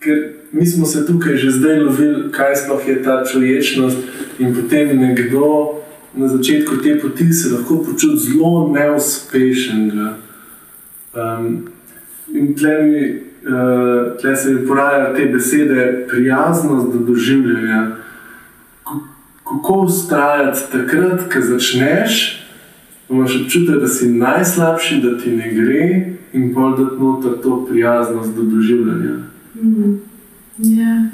ker 0.00 0.22
mi 0.52 0.66
smo 0.66 0.86
se 0.86 1.06
tukaj 1.06 1.36
že 1.36 1.50
zdaj 1.58 1.80
lovili, 1.84 2.30
kaj 2.32 2.56
sploh 2.64 2.88
je 2.88 3.02
ta 3.02 3.22
človečnost, 3.24 3.98
in 4.38 4.54
potem 4.54 4.94
nekdo 5.00 5.82
na 6.16 6.28
začetku 6.28 6.80
te 6.82 6.96
poti 7.00 7.32
se 7.32 7.52
lahko 7.52 7.82
počuti 7.84 8.30
zelo 8.30 8.68
neuspešen. 8.72 10.14
Um, 11.16 11.68
in 12.36 12.54
tle, 12.54 12.82
mi, 12.82 13.04
uh, 13.48 14.16
tle 14.20 14.36
se 14.36 14.54
mi 14.54 14.66
porajajo 14.66 15.14
te 15.16 15.26
besede, 15.32 16.06
prijaznost 16.08 16.92
do 16.92 16.98
doživljanja 16.98 17.96
kako 19.46 19.80
ustrajati 19.80 20.60
takrat, 20.72 21.32
ko 21.32 21.40
začneš, 21.40 22.42
imaš 23.10 23.40
občutek, 23.42 23.80
da 23.80 23.88
si 23.88 24.08
najslabši, 24.08 25.00
da 25.02 25.18
ti 25.18 25.30
ne 25.30 25.52
gre, 25.54 26.12
in 26.32 26.54
pol 26.54 26.76
da 26.76 26.84
noter 26.98 27.32
to 27.42 27.66
prijaznost 27.70 28.34
do 28.34 28.42
doživljanja. 28.42 29.16
Mm. 29.54 30.00
Ja. 30.58 31.06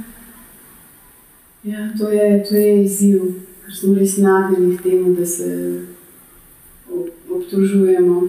Ja, 1.64 1.90
to, 1.98 2.08
je, 2.08 2.44
to 2.48 2.56
je 2.56 2.84
izziv, 2.84 3.20
ker 3.64 3.76
smo 3.76 3.94
res 3.94 4.16
nagnjeni 4.18 4.76
k 4.76 4.82
temu, 4.82 5.14
da 5.14 5.26
se 5.26 5.80
obtožujemo. 7.30 8.28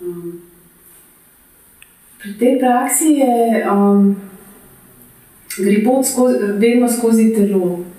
Um, 0.00 0.40
pri 2.22 2.34
tej 2.38 2.58
praksi 2.60 3.14
je 3.20 3.64
um, 3.72 4.16
gre 5.58 5.78
pot 5.84 6.06
skozi, 6.06 6.52
vedno 6.60 6.88
skozi 6.88 7.32
telo 7.34 7.90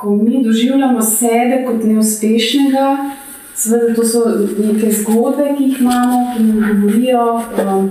ko 0.00 0.16
mi 0.16 0.44
doživljamo 0.44 1.02
sebe 1.02 1.64
kot 1.66 1.84
neuspešnega, 1.84 3.10
seveda 3.54 3.94
to 3.94 4.04
so 4.04 4.20
neke 4.58 4.92
zgodbe, 4.92 5.50
ki 5.58 5.64
jih 5.64 5.80
imamo, 5.80 6.20
ki 6.36 6.42
nam 6.42 6.80
govorijo, 6.82 7.24
um, 7.64 7.90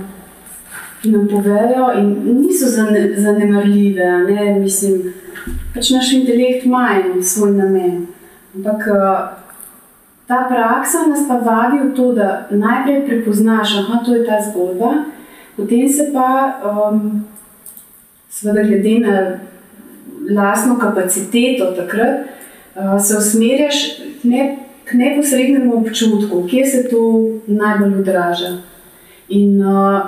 ki 1.02 1.10
nam 1.10 1.28
povejo, 1.28 1.92
in 1.98 2.08
niso 2.40 2.66
zanemarljive. 3.16 4.08
Ne? 4.28 4.58
Mislim, 4.60 5.12
pač 5.74 5.92
naš 5.94 6.12
intelekt 6.12 6.66
ima 6.66 6.88
svoj 7.22 7.52
namen. 7.52 8.06
Ampak 8.56 8.90
uh, 8.90 9.49
ta 10.30 10.46
praksa 10.48 11.06
nas 11.10 11.26
pa 11.28 11.34
vabi 11.34 11.78
v 11.88 11.94
to, 11.94 12.12
da 12.12 12.46
najprej 12.50 13.06
prepoznaš, 13.06 13.72
da 14.06 14.14
je 14.14 14.26
ta 14.26 14.38
zgodba, 14.50 14.92
potem 15.56 15.88
se 15.88 16.10
pa, 16.12 16.60
um, 16.70 17.24
seveda, 18.30 18.62
glede 18.62 18.98
na 18.98 19.16
lastno 20.30 20.78
kapaciteto 20.78 21.72
takrat, 21.74 22.30
uh, 22.76 23.02
se 23.02 23.16
usmerjaš 23.16 23.74
k, 24.22 24.24
ne, 24.24 24.56
k 24.84 24.94
neposrednemu 24.94 25.74
občutku, 25.80 26.46
kje 26.46 26.66
se 26.66 26.88
to 26.88 27.02
najbolj 27.46 27.98
odraža. 27.98 28.52
In 29.28 29.66
uh, 29.66 30.00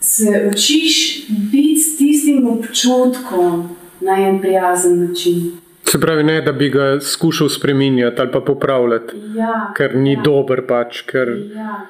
se 0.00 0.50
učiš 0.52 1.24
biti 1.28 1.80
s 1.80 1.96
tistim 1.96 2.46
občutkom 2.46 3.68
na 4.00 4.20
en 4.28 4.40
prijazen 4.40 5.08
način. 5.08 5.52
Se 5.90 5.98
pravi, 6.00 6.22
ne 6.22 6.40
da 6.40 6.52
bi 6.52 6.68
ga 6.70 7.00
skušal 7.00 7.48
spremenjati 7.48 8.20
ali 8.20 8.32
pa 8.32 8.40
popravljati, 8.40 9.16
ja, 9.36 9.72
ker 9.76 9.96
ni 9.96 10.12
ja. 10.12 10.22
dober, 10.22 10.62
pač, 10.66 11.00
ker 11.02 11.28
ja. 11.54 11.80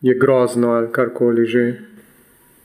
je 0.00 0.14
grozno 0.20 0.72
ali 0.72 0.88
karkoli 0.92 1.44
že. 1.46 1.64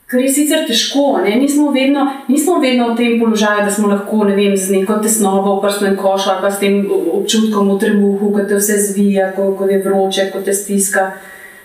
Kar 0.06 0.20
je 0.20 0.28
sicer 0.28 0.62
težko, 0.68 1.18
nismo 1.40 1.70
vedno, 1.72 2.06
nismo 2.28 2.58
vedno 2.60 2.92
v 2.92 2.96
tem 2.96 3.20
položaju, 3.20 3.64
da 3.64 3.70
smo 3.70 3.88
lahko 3.88 4.24
vem, 4.28 4.56
z 4.56 4.70
neko 4.78 4.98
tesnobo 5.02 5.56
v 5.56 5.62
prsnem 5.64 5.96
košu 5.96 6.30
ali 6.30 6.42
pa 6.42 6.50
s 6.50 6.60
tem 6.60 6.80
občutkom 6.90 7.74
v 7.74 7.78
trebuhu, 7.80 8.30
ko 8.32 8.44
te 8.48 8.56
vse 8.56 8.78
zvija, 8.88 9.32
ko, 9.36 9.50
ko 9.58 9.68
je 9.68 9.82
vroče, 9.84 10.30
ko 10.32 10.40
te 10.44 10.54
stiska. 10.54 11.10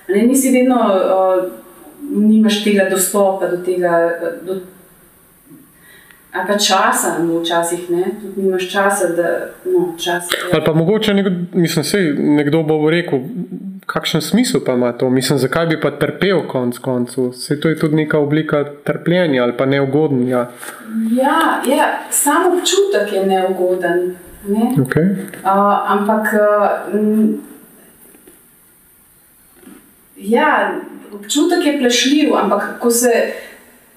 Ne, 0.10 0.26
nisi 0.28 0.52
vedno, 0.52 0.76
uh, 0.76 1.48
nimaš 2.10 2.64
tega 2.64 2.90
dostopa 2.92 3.48
do 3.48 3.62
tega. 3.64 3.96
Do, 4.44 4.60
Ali 6.32 6.48
pa 6.48 6.58
časa, 6.58 7.18
no, 7.20 7.40
včasih 7.40 7.90
ne, 7.90 8.04
tudi 8.22 8.42
nimaš 8.42 8.70
časa, 8.72 9.08
da. 9.18 9.50
No, 9.66 9.94
čas, 9.98 10.28
Ali 10.54 10.64
pa 10.66 10.74
mogoče, 10.74 11.14
nekdo, 11.14 11.32
mislim, 11.54 11.84
sej, 11.84 12.14
nekdo 12.18 12.64
bo 12.64 12.90
rekel, 12.90 13.20
kakšen 13.86 14.22
smisel 14.22 14.62
pa 14.66 14.74
ima 14.74 14.92
to? 14.92 15.10
Mislim, 15.10 15.40
zakaj 15.40 15.66
bi 15.66 15.80
pa 15.82 15.92
trpel 15.92 16.46
konc 16.48 16.78
koncev? 16.78 17.32
Se 17.32 17.60
to 17.60 17.70
je 17.70 17.80
tudi 17.80 17.96
neka 17.96 18.20
oblika 18.20 18.64
trpljenja 18.84 19.44
ali 19.44 19.58
pa 19.58 19.66
neugodnja. 19.66 20.46
Ja, 21.12 21.62
ja 21.66 22.00
sam 22.10 22.54
občutek 22.54 23.14
je 23.14 23.26
neugoden. 23.26 24.16
Ne? 24.48 24.74
Okay. 24.78 25.12
Uh, 25.44 25.92
ampak. 25.92 26.28
Uh, 26.94 27.30
ja, 30.18 30.72
občutek 31.14 31.66
je 31.66 31.80
plešljiv, 31.80 32.36
ampak 32.36 32.80
ko 32.80 32.92
se, 32.92 33.34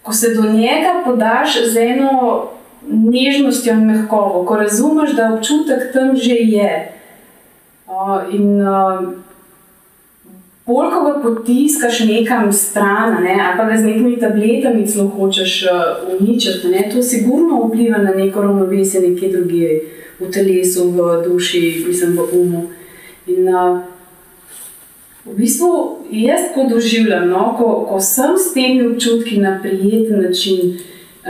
ko 0.02 0.12
se 0.12 0.34
do 0.34 0.42
njega 0.42 1.02
podaš 1.04 1.64
z 1.66 1.76
eno 1.76 2.44
nežnostjo 2.88 3.72
in 3.72 3.86
mehkobo, 3.86 4.44
ko 4.44 4.56
razumeš, 4.56 5.12
da 5.12 5.34
občutek 5.34 5.92
tam 5.92 6.16
že 6.16 6.34
je. 6.34 6.92
Uh, 7.86 8.34
in, 8.34 8.60
uh, 8.60 9.12
Bolj 10.66 10.90
ko 10.94 11.00
ga 11.04 11.12
potiskaš 11.22 12.04
nekam 12.06 12.52
stran, 12.52 13.16
ne, 13.22 13.34
ali 13.34 13.56
pa 13.58 13.64
ga 13.64 13.76
z 13.76 13.84
nekimi 13.84 14.20
tabletami 14.20 14.86
celo 14.86 15.08
hočeš 15.08 15.64
uh, 15.66 15.72
uničiti, 16.20 16.68
ne, 16.68 16.86
to 16.92 17.02
sigurno 17.02 17.64
vpliva 17.66 17.98
na 17.98 18.14
neko 18.14 18.42
ravnovesje 18.42 19.00
nekje 19.00 19.32
drugje, 19.32 19.80
v 20.20 20.30
telesu, 20.30 20.90
v 20.90 21.22
duši, 21.24 21.84
mislim, 21.88 22.16
v 22.16 22.28
umu. 22.40 22.62
In, 23.26 23.48
uh, 23.48 23.80
v 25.24 25.36
bistvu 25.36 25.98
jaz 26.10 26.40
tako 26.48 26.68
doživljam, 26.74 27.28
no, 27.28 27.54
ko, 27.58 27.86
ko 27.88 28.00
sem 28.00 28.36
s 28.38 28.54
temi 28.54 28.86
občutki 28.86 29.40
na 29.40 29.58
prijeten 29.62 30.22
način, 30.22 30.78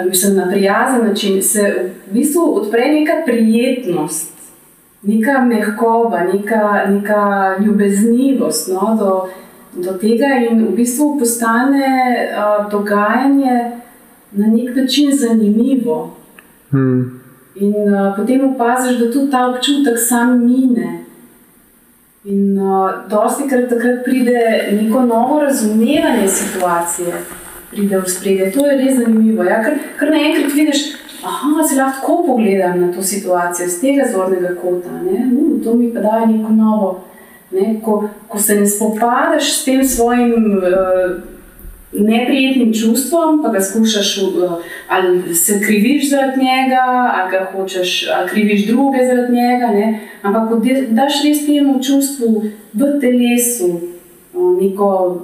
mislim, 0.08 0.36
na 0.36 0.48
prijazen 0.50 1.06
način, 1.08 1.42
se 1.42 1.92
v 2.10 2.14
bistvu 2.14 2.54
odpre 2.56 2.88
neka 2.88 3.12
prijetnost 3.24 4.32
neka 5.02 5.44
mehkoba, 5.44 6.24
neka, 6.24 6.84
neka 6.88 7.54
ljubeznivost 7.66 8.68
no, 8.68 8.96
do, 8.98 9.28
do 9.82 9.98
tega, 9.98 10.26
in 10.50 10.66
v 10.66 10.76
bistvu 10.76 11.18
postane 11.18 11.86
uh, 12.30 12.70
dogajanje 12.70 13.72
na 14.32 14.46
nek 14.46 14.76
način 14.76 15.16
zanimivo. 15.16 16.16
Hmm. 16.70 17.20
In 17.54 17.74
uh, 17.74 18.16
potem 18.16 18.54
opaziš, 18.54 18.98
da 18.98 19.12
tudi 19.12 19.30
ta 19.30 19.48
občutek 19.48 19.98
sam 19.98 20.44
mine. 20.44 21.04
In 22.24 22.58
uh, 22.58 22.90
dosti 23.10 23.48
krat 23.48 23.70
takrat 23.70 24.04
pride 24.04 24.68
neko 24.72 25.00
novo 25.02 25.40
razumevanje 25.40 26.28
situacije. 26.28 27.12
pride 27.70 27.98
v 27.98 28.10
spredje. 28.10 28.52
To 28.52 28.66
je 28.66 28.76
res 28.78 28.98
zanimivo. 28.98 29.44
Ja? 29.44 29.62
Ker, 29.64 29.78
ker 29.98 30.10
naenkrat 30.10 30.52
vidiš, 30.54 30.82
da 31.22 31.64
se 31.68 31.76
lahko 31.76 32.24
pogledam 32.26 32.80
na 32.80 32.92
to 32.92 33.02
situacijo 33.02 33.68
z 33.68 33.80
tega 33.80 34.04
zornega 34.12 34.54
kota. 34.62 34.88
Uh, 34.88 35.64
to 35.64 35.74
mi 35.74 35.94
pa 35.94 36.00
daje 36.00 36.26
neko 36.26 36.52
novo. 36.52 37.04
Ne? 37.50 37.80
Ko, 37.84 38.08
ko 38.28 38.38
se 38.38 38.54
ne 38.54 38.66
spopadaš 38.66 39.60
s 39.60 39.64
tem 39.64 39.84
svojim. 39.84 40.58
Uh, 40.58 41.31
neprijetnim 41.92 42.72
čustvom, 42.74 43.42
pa 43.42 43.48
ga 43.48 43.60
skušaš, 43.60 44.18
uh, 44.22 44.52
ali 44.88 45.34
se 45.34 45.60
kriviš 45.60 46.10
zaradi 46.10 46.40
njega, 46.40 46.84
ali 47.14 47.30
ga 47.30 47.46
hočeš, 47.52 48.08
ali 48.16 48.28
kriviš 48.28 48.66
druge 48.66 48.98
zaradi 49.06 49.32
njega. 49.32 49.66
Ne? 49.66 50.00
Ampak, 50.22 50.48
ko 50.48 50.60
daš 50.88 51.12
res 51.24 51.46
temu 51.46 51.82
čustvu 51.82 52.44
v 52.72 53.00
telesu 53.00 53.80
uh, 54.34 54.62
neko 54.62 55.20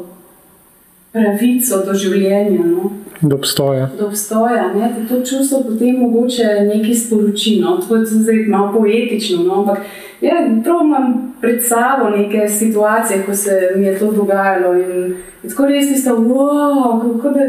pravico 1.13 1.83
do 1.87 1.95
življenja. 1.95 2.65
No? 2.65 2.91
Do 3.21 3.37
obstoja. 3.37 3.89
Do 3.99 4.07
obstoja 4.07 4.69
ne? 4.75 4.93
To 5.09 5.23
čustvo 5.27 5.65
potem 5.67 5.97
mogoče 5.99 6.45
nekaj 6.69 6.95
sporočilo. 6.95 7.79
To 7.89 7.97
je 7.97 8.07
zdaj 8.07 8.45
malo 8.47 8.73
poetično, 8.79 9.43
no? 9.43 9.63
ampak 9.63 9.89
ja, 10.21 10.35
prav 10.65 10.81
imam 10.85 11.35
pred 11.41 11.65
sabo 11.67 12.11
neke 12.11 12.49
situacije, 12.49 13.23
ko 13.27 13.35
se 13.35 13.73
mi 13.77 13.87
je 13.87 13.99
to 13.99 14.13
dogajalo. 14.13 14.75
In, 14.75 15.15
in 15.43 15.51
tako 15.51 15.67
res 15.67 15.89
ti 15.89 15.95
sta, 15.95 16.13
wow, 16.13 17.01
kako 17.01 17.31
da 17.31 17.41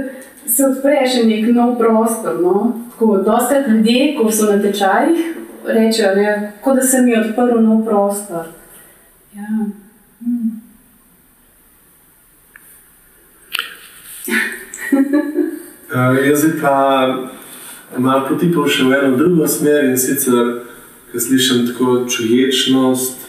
se 0.46 0.66
odpre 0.66 1.02
še 1.08 1.26
nek 1.26 1.50
nov 1.56 1.78
prostor. 1.78 2.40
No? 2.42 2.72
Tako, 2.92 3.18
dosta 3.26 3.64
ljudi, 3.68 4.16
ko 4.18 4.32
so 4.32 4.52
na 4.52 4.62
tečajih, 4.62 5.20
rečejo, 5.66 6.16
da 6.76 6.82
se 6.82 7.02
mi 7.02 7.12
je 7.12 7.22
odprl 7.22 7.62
nov 7.62 7.86
prostor. 7.86 8.50
Ja. 9.36 9.48
Hmm. 10.20 10.62
uh, 15.92 16.18
jaz 16.30 16.46
pa 16.62 16.76
imam 17.98 18.26
potipal 18.30 18.68
še 18.68 18.84
v 18.84 18.98
eno 18.98 19.18
drugo 19.18 19.48
smer 19.48 19.86
in 19.90 19.98
sicer 19.98 20.69
ko 21.12 21.20
slišim 21.20 21.68
tako 21.68 22.06
čuječnost, 22.10 23.28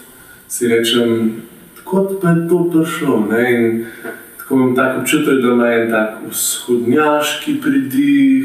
si 0.48 0.68
rečem, 0.68 1.32
kako 1.76 2.20
pa 2.22 2.30
je 2.30 2.48
to 2.48 2.70
prišlo. 2.70 3.26
Ne? 3.30 3.44
In 3.54 3.84
tako 4.38 4.54
imam 4.54 4.76
tako 4.76 5.00
občutek, 5.00 5.42
da 5.42 5.52
ima 5.52 5.72
en 5.72 5.90
tak 5.90 6.18
vzhodnjaški 6.30 7.60
pridih. 7.62 8.44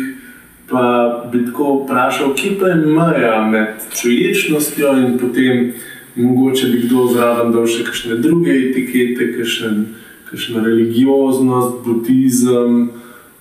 Pa 0.70 0.84
bi 1.32 1.46
tako 1.46 1.84
vprašal, 1.84 2.34
kje 2.36 2.60
pa 2.60 2.68
je 2.68 2.76
meja 2.76 3.48
med 3.52 3.68
čuječnostjo 4.02 4.98
in 4.98 5.18
potem 5.18 5.74
mogoče 6.16 6.68
bi 6.68 6.80
kdo 6.88 7.08
zraven 7.14 7.52
dal 7.52 7.68
še 7.68 7.84
kakšne 7.86 8.18
druge 8.18 8.52
etikete, 8.52 9.28
kakšno 10.30 10.64
religioznost, 10.66 11.84
budizem. 11.86 12.90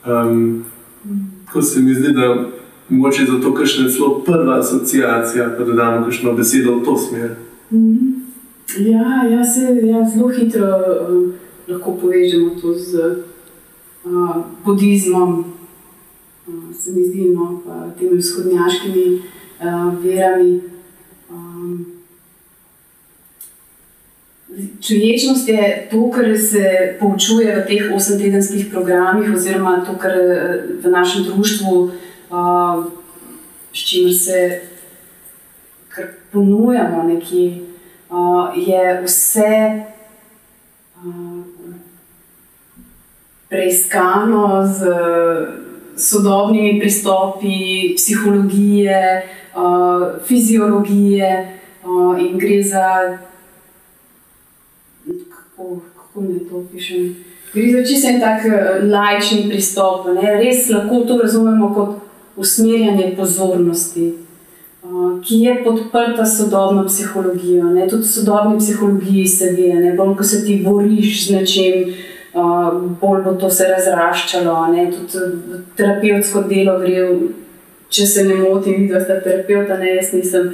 Um, 0.04 0.64
ko 1.52 1.62
se 1.62 1.80
mi 1.80 1.94
zdi, 1.94 2.12
da 2.12 2.46
Mogoče 2.88 3.22
je 3.22 3.26
zato, 3.26 3.54
ker 3.54 3.66
je 3.66 3.96
to 3.98 4.22
prva 4.26 4.58
asociacija, 4.58 5.48
da 5.58 5.64
dodamo 5.64 6.04
kakšno 6.04 6.32
besedo 6.32 6.76
v 6.76 6.84
to 6.84 6.98
smer. 6.98 7.30
Mm 7.70 7.78
-hmm. 7.78 8.24
Ja, 8.78 9.24
ja, 9.30 9.44
se, 9.44 9.60
ja, 9.82 10.08
zelo 10.14 10.28
hitro 10.28 10.66
uh, 10.66 11.32
lahko 11.68 11.92
povežemo 12.00 12.50
to 12.60 12.74
z 12.74 12.94
uh, 14.04 14.36
budizmom, 14.64 15.44
uh, 16.46 16.74
se 16.74 16.92
mi 16.92 17.04
zdi, 17.04 17.30
no, 17.34 17.62
pa 17.66 17.90
temi 17.98 18.16
vzhodnjaškimi 18.16 19.14
uh, 19.14 20.04
verami. 20.04 20.60
Um, 21.30 21.86
Čuječnost 24.80 25.48
je 25.48 25.88
to, 25.90 26.10
kar 26.10 26.38
se 26.38 26.96
poučuje 27.00 27.56
v 27.60 27.66
teh 27.66 27.90
osemtedenskih 27.94 28.66
programih, 28.70 29.34
oziroma 29.34 29.84
to, 29.86 29.98
kar 29.98 30.12
v 30.82 30.90
našem 30.90 31.24
društvu 31.24 31.90
s 33.72 33.78
čimer 33.78 34.14
se 34.14 34.60
ponujamo, 36.32 37.02
nekje, 37.02 37.58
uh, 38.10 38.68
je 38.68 39.02
vse 39.04 39.82
uh, 40.96 41.44
preiskano 43.48 44.66
z 44.66 44.86
sodobnimi 45.96 46.80
pristopi 46.80 47.94
psihologije, 47.96 49.22
uh, 49.56 50.26
fiziologije 50.26 51.58
uh, 51.84 52.20
in 52.20 52.38
gre 52.38 52.62
za. 52.62 53.18
Kako, 55.06 55.80
kako 55.96 56.20
ne 56.20 56.38
to 56.50 56.64
pišem? 56.72 57.16
Gre 57.54 57.72
za 57.72 57.88
čisto 57.88 58.08
en 58.08 58.20
tak 58.20 58.42
lajčni 58.82 59.48
pristop. 59.48 60.06
Ne? 60.06 60.36
Res 60.42 60.70
lahko 60.70 61.04
to 61.06 61.18
razumemo 61.22 61.74
kot 61.74 62.03
usmerjanje 62.36 63.14
pozornosti, 63.16 64.12
ki 65.24 65.34
je 65.34 65.64
podprta 65.64 66.26
sodobno 66.26 66.84
psihologijo. 66.86 67.64
Ne? 67.64 67.88
Tudi 67.88 68.02
v 68.02 68.06
sodobni 68.06 68.58
psihologiji 68.58 69.26
se 69.26 69.50
ve, 69.56 69.70
da 69.82 69.94
bolj 69.96 70.16
ko 70.16 70.24
se 70.24 70.44
ti 70.44 70.60
boriš 70.64 71.28
z 71.28 71.36
nečim, 71.36 71.94
bolj 73.00 73.22
bo 73.24 73.34
to 73.40 73.50
se 73.50 73.68
razraščalo. 73.68 74.66
Ne? 74.74 74.90
Tudi 74.92 75.24
terapevtsko 75.76 76.44
delo 76.50 76.78
gre, 76.82 77.06
če 77.88 78.06
se 78.06 78.26
ne 78.28 78.36
motim, 78.42 78.84
vidno 78.84 79.00
sta 79.00 79.20
terapeuta, 79.24 79.78
ne 79.78 79.96
jaz 79.96 80.12
nisem. 80.12 80.52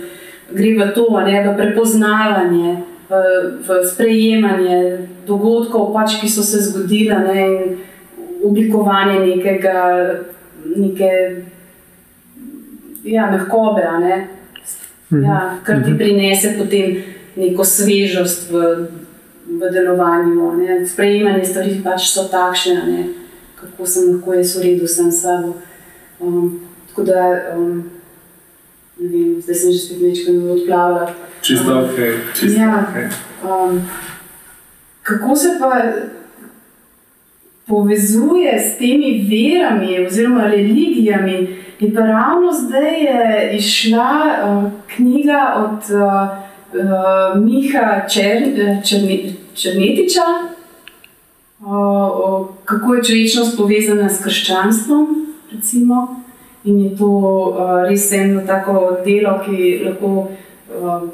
Gre 0.52 0.74
v 0.78 0.88
to, 0.94 1.06
ne, 1.26 1.42
v 1.46 1.54
prepoznavanje, 1.56 2.72
v, 3.10 3.20
v 3.66 3.82
sprejemanje 3.86 4.78
dogodkov, 5.26 5.92
pač, 5.94 6.18
ki 6.20 6.30
so 6.30 6.42
se 6.42 6.58
zgodili, 6.66 7.14
ne, 7.14 7.44
in 7.46 7.78
oblikovanje 8.44 9.20
nekega, 9.26 9.78
neke 10.76 11.10
ja, 13.04 13.30
mehkobe, 13.30 13.86
ne? 14.00 14.26
Mhm. 15.10 15.24
ja, 15.24 15.58
kar 15.64 15.84
ti 15.84 15.90
mhm. 15.90 15.98
prinese 15.98 16.54
potem 16.58 17.02
neko 17.36 17.64
svežost 17.64 18.50
v, 18.50 18.86
v 19.46 19.72
delovanju. 19.72 20.52
Ne? 20.56 20.86
Sprejemanje 20.86 21.44
stvari 21.44 21.80
pač 21.84 22.10
so 22.12 22.28
takšne, 22.30 22.86
ne? 22.86 23.02
kako 23.60 23.86
sem 23.86 24.14
lahko 24.14 24.34
jaz 24.34 24.56
v 24.56 24.62
redu 24.62 24.88
sam 24.88 25.12
s 25.12 25.22
sabo. 25.22 25.56
Um, 26.20 26.60
tako 26.88 27.02
da, 27.02 27.52
um, 27.56 27.90
ne 29.00 29.08
vem, 29.08 29.40
zdaj 29.40 29.54
sem 29.54 29.72
že 29.72 29.78
spet 29.78 30.00
nekaj 30.00 30.38
odplavila. 30.54 31.04
Čisto 31.42 31.72
um, 31.72 31.84
ok. 31.84 31.98
Čisto 32.34 32.60
ja, 32.60 32.70
okay. 32.88 33.06
Um, 33.44 33.82
kako 35.02 35.36
se 35.36 35.56
pa 35.60 35.70
povezuje 37.66 38.52
s 38.58 38.78
temi 38.78 39.26
verami 39.28 40.06
oziroma 40.06 40.48
religijami? 40.48 41.56
In 41.80 41.94
pa 41.94 42.00
ravno 42.00 42.52
zdaj 42.52 43.00
je 43.00 43.50
išla 43.56 44.10
uh, 44.44 44.70
knjiga 44.96 45.54
od 45.56 45.78
uh, 45.96 47.42
Miha 47.44 48.08
Čer, 48.08 48.42
Černe, 48.84 49.18
Črnetiča, 49.54 50.26
uh, 51.60 52.46
kako 52.64 52.94
je 52.94 53.04
človečnost 53.04 53.56
povezana 53.56 54.08
s 54.08 54.22
krščanstvom. 54.24 55.26
Recimo. 55.52 56.16
In 56.64 56.84
je 56.84 56.96
to 56.96 57.06
uh, 57.06 57.88
res 57.88 58.12
eno 58.12 58.42
tako 58.46 58.98
delo, 59.04 59.38
ki 59.46 59.80
lahko 59.86 60.28
uh, 60.28 61.08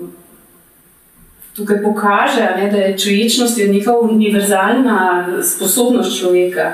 tukaj 1.56 1.82
pokaže, 1.82 2.48
ne, 2.56 2.70
da 2.70 2.76
je 2.76 2.98
človečnost 2.98 3.62
neka 3.68 3.94
univerzalna 4.02 5.26
sposobnost 5.42 6.18
človeka, 6.18 6.72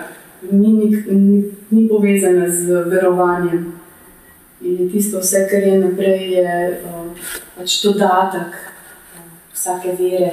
ni, 0.50 0.72
ni, 1.10 1.44
ni 1.70 1.88
povezana 1.88 2.48
z 2.48 2.84
verovanjem. 2.88 3.81
In 4.64 4.90
tisto, 4.92 5.18
vse, 5.18 5.46
kar 5.50 5.62
je 5.62 5.78
naprej, 5.78 6.32
je 6.32 6.80
uh, 6.86 7.30
pač 7.56 7.80
dodatek 7.82 8.52
uh, 8.54 9.24
vsake 9.54 9.96
vere. 9.98 10.32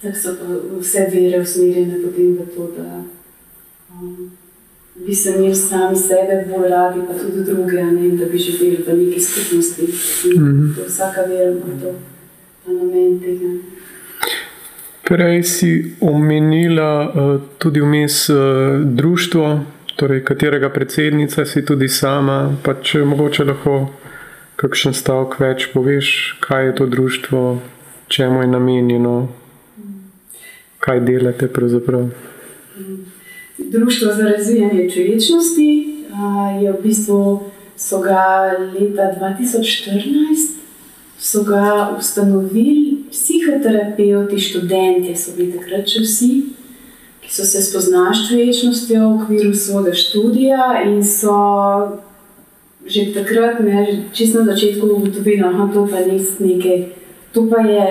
Tako 0.00 0.16
so 0.16 0.34
vse 0.80 1.06
vere 1.12 1.40
usmerjene 1.42 1.98
potem 2.04 2.36
v 2.38 2.46
to, 2.54 2.68
da 2.76 3.02
um, 3.92 4.30
bi 5.06 5.14
se 5.14 5.34
imeli 5.34 5.54
sami 5.54 5.96
sebe 5.96 6.44
bolj 6.48 6.68
radi, 6.70 7.00
pa 7.08 7.18
tudi 7.18 7.44
druge, 7.44 7.82
ne, 7.84 8.08
da 8.16 8.26
bi 8.26 8.38
živeli 8.38 8.84
v 8.86 8.96
neki 8.96 9.20
skupnosti. 9.20 9.82
Mm 9.82 10.46
-hmm. 10.46 10.86
Vsaka 10.86 11.20
vera 11.20 11.50
ima 11.50 11.80
to, 11.82 11.94
ta 12.64 12.72
namen 12.72 13.20
tega. 13.20 13.50
Prej 15.04 15.42
si 15.42 15.96
omenila 16.00 17.08
uh, 17.08 17.40
tudi 17.58 17.80
vmes 17.80 18.28
uh, 18.28 18.36
društvo 18.84 19.60
torej, 20.00 20.24
katerega 20.24 20.70
predsednica 20.72 21.44
si 21.44 21.60
tudi 21.64 21.88
sama. 21.88 22.56
Pa 22.64 22.72
če 22.80 23.04
mogoče 23.04 23.44
lahko 23.44 23.74
kakšen 24.60 24.96
stavek 24.96 25.36
več 25.40 25.66
poveš, 25.74 26.14
kaj 26.40 26.66
je 26.66 26.74
to 26.80 26.86
društvo, 26.88 27.42
čemu 28.08 28.40
je 28.42 28.48
namenjeno, 28.48 29.14
kaj 30.80 31.02
delate 31.04 31.48
pravzaprav. 31.52 32.08
Društvo 33.58 34.12
za 34.16 34.28
razvijanje 34.28 34.88
človečnosti 34.90 35.68
je 36.62 36.72
v 36.72 36.80
bistvu 36.82 37.20
so 37.76 38.00
ga 38.00 38.56
leta 38.72 39.12
2014 39.20 40.56
so 41.20 41.44
ga 41.44 41.92
ustanovili 41.98 43.04
psihoterapeuti, 43.10 44.40
študenti, 44.40 45.12
so 45.16 45.36
bili 45.36 45.52
takrat 45.52 45.88
še 45.88 46.00
vsi 46.00 46.30
so 47.30 47.44
se 47.44 47.62
spoznali 47.62 48.14
s 48.14 48.28
človečnostjo 48.28 49.00
v 49.00 49.22
okviru 49.22 49.54
svojega 49.54 49.94
študija 49.94 50.82
in 50.84 51.04
so 51.04 51.36
že 52.86 53.14
takrat, 53.14 53.60
ne, 53.60 53.86
že 53.86 53.92
čisto 54.12 54.42
na 54.42 54.50
začetku, 54.50 54.82
ugotovili, 54.86 55.38
da 55.38 55.68
to 55.72 55.86
pa 55.86 56.00
je 56.00 56.18
nekaj, 56.40 56.78
to 57.32 57.46
pa 57.46 57.60
je 57.62 57.86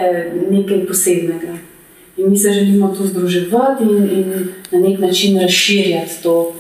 nekaj 0.50 0.88
posebnega. 0.88 1.56
In 2.18 2.30
mi 2.30 2.38
se 2.38 2.52
želimo 2.52 2.88
tu 2.98 3.08
združevati 3.08 3.84
in, 3.84 4.04
in 4.12 4.48
na 4.72 4.80
nek 4.80 5.00
način 5.00 5.40
razširjati 5.40 6.24
to, 6.24 6.54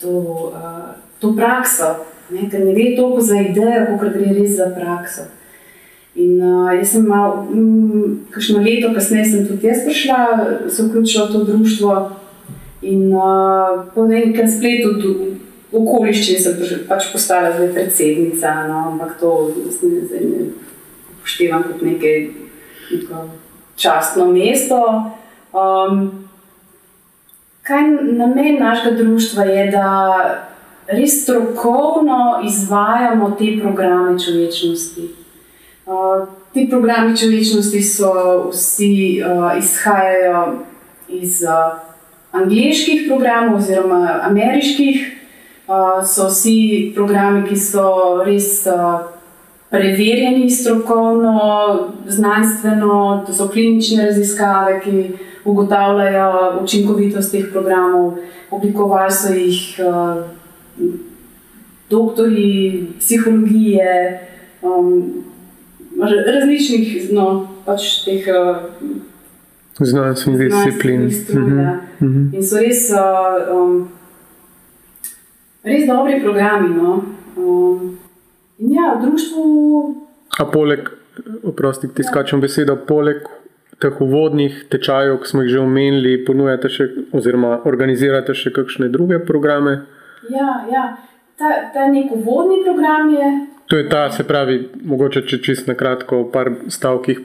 to, 0.00 0.10
uh, 0.10 0.92
to 1.18 1.36
prakso. 1.36 2.04
Ne, 2.30 2.50
ker 2.50 2.60
ne 2.60 2.74
gre 2.74 2.96
toliko 2.96 3.20
za 3.20 3.40
idejo, 3.40 3.96
kot 3.98 4.12
gre 4.12 4.34
res 4.34 4.50
za 4.56 4.68
prakso. 4.76 5.22
In 6.18 6.40
uh, 6.42 6.70
jaz 6.74 6.96
sem 6.96 7.04
malo, 7.06 7.46
mm, 7.46 8.30
kakšno 8.34 8.62
leto 8.64 8.90
kasneje, 8.94 9.24
sem 9.24 9.46
tudi 9.46 9.68
jaz 9.70 9.84
prišla, 9.86 10.18
se 10.66 10.86
vključila 10.86 11.28
v 11.28 11.32
to 11.32 11.44
društvo. 11.44 11.92
In 12.82 13.12
uh, 13.14 13.84
po 13.94 14.06
nekem 14.06 14.48
spletu, 14.50 14.96
v 15.68 15.76
okoliščini, 15.78 16.40
sem 16.40 16.84
pač 16.88 17.10
postala 17.12 17.52
zdaj 17.54 17.70
predsednica, 17.76 18.54
no, 18.68 18.84
ampak 18.92 19.18
to 19.20 19.52
zdaj 19.76 20.24
ne 20.24 20.48
upoštevam 21.18 21.66
kot 21.68 21.82
nekaj 21.84 22.16
neko 22.90 23.24
častno 23.76 24.30
mesto. 24.32 24.80
Um, 25.52 26.24
kaj 27.62 27.84
namen 28.16 28.58
našega 28.58 28.96
društva 28.96 29.44
je, 29.44 29.70
da 29.70 29.86
res 30.88 31.22
strokovno 31.22 32.40
izvajamo 32.48 33.30
te 33.38 33.52
programe 33.60 34.18
človečnosti. 34.18 35.17
Uh, 35.88 36.28
ti 36.52 36.68
programi 36.68 37.16
človečnosti 37.16 37.80
so 37.80 38.12
vsi 38.52 39.24
uh, 39.24 39.56
izhajajo 39.56 40.68
iz 41.08 41.40
uh, 41.48 41.80
angliških 42.36 43.06
programov 43.08 43.56
oziroma 43.56 44.20
ameriških. 44.28 45.14
Uh, 45.64 46.04
so 46.04 46.28
vsi 46.28 46.92
programi, 46.92 47.40
ki 47.48 47.56
so 47.56 48.20
res 48.20 48.66
uh, 48.68 49.08
preverjeni 49.72 50.50
strokovno, 50.50 51.40
znanstveno, 52.04 53.24
to 53.24 53.32
so 53.32 53.48
klinične 53.48 54.10
raziskave, 54.10 54.82
ki 54.84 55.06
ugotavljajo 55.48 56.60
učinkovitost 56.66 57.32
teh 57.32 57.48
programov. 57.52 58.20
Oblikovali 58.52 59.12
so 59.12 59.32
jih 59.32 59.80
uh, 59.80 60.20
doktori 61.88 62.92
psihologije. 63.00 64.20
Um, 64.60 65.24
različnih 65.98 67.12
no, 67.12 67.28
pač 67.66 68.04
teh 68.04 68.26
uh, 68.32 68.64
znanstvenih 69.78 70.38
disciplin. 70.38 71.06
Mhm. 71.06 71.58
Mhm. 72.00 72.34
In 72.34 72.42
so 72.42 72.58
res, 72.58 72.90
uh, 72.90 73.56
um, 73.56 73.88
res 75.64 75.86
dobri 75.86 76.20
programi. 76.22 76.74
No. 76.74 77.02
Um, 77.36 77.98
in 78.58 78.72
ja, 78.74 78.94
v 78.98 79.06
društvu. 79.06 79.42
A 80.38 80.44
poleg, 80.44 80.88
oprosti, 81.42 81.88
ti 81.88 82.02
ja. 82.02 82.38
besedo, 82.38 82.76
poleg 82.76 83.26
teh 83.78 84.00
uvodnih 84.00 84.64
tečajev, 84.70 85.20
ki 85.22 85.28
smo 85.28 85.42
jih 85.42 85.52
že 85.52 85.60
omenili, 85.62 86.24
ponujate 86.26 86.68
še, 86.68 86.88
oziroma 87.14 87.60
organizirate 87.64 88.34
še 88.34 88.50
kakšne 88.54 88.88
druge 88.90 89.20
programe? 89.22 89.84
Ja, 90.30 90.64
ja. 90.70 90.84
Ta, 91.38 91.70
ta 91.74 91.86
nek 91.86 92.10
uvodni 92.10 92.64
program 92.64 93.12
je 93.14 93.28
To 93.68 93.76
je 93.76 93.88
ta, 93.88 94.10
se 94.10 94.24
pravi, 94.24 94.68
mogoče 94.84 95.22
če 95.28 95.38
čisto 95.44 95.68
na 95.68 95.74
kratko, 95.76 96.22
v 96.22 96.30
par 96.32 96.48
stavkih 96.72 97.18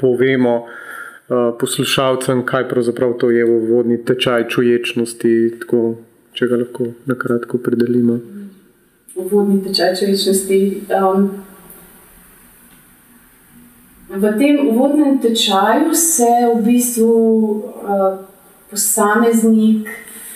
povemo 0.00 0.56
uh, 0.60 1.54
poslušalcem, 1.60 2.42
kaj 2.44 2.66
pravzaprav 2.68 3.14
to 3.20 3.30
je 3.32 3.46
vodni 3.48 3.96
tečaj 4.04 4.44
čuječnosti, 4.52 5.32
tako, 5.62 5.80
če 6.36 6.48
ga 6.50 6.58
lahko 6.60 6.90
na 7.08 7.16
kratko 7.16 7.60
predelimo. 7.64 8.18
Vodni 9.16 9.62
tečaj 9.64 9.94
čuječnosti. 10.02 10.58
Um, 10.98 11.30
v 14.10 14.34
tem 14.36 14.68
vodnem 14.76 15.16
tečaju 15.22 15.96
se 15.96 16.28
v 16.50 16.60
bistvu 16.66 17.08
uh, 17.08 18.20
posameznik 18.68 19.88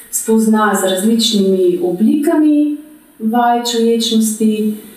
spozna 0.09 0.73
z 0.73 0.89
različnimi 0.95 1.85
oblikami 1.85 2.77
vaj 3.19 3.65
čuječnosti 3.69 4.94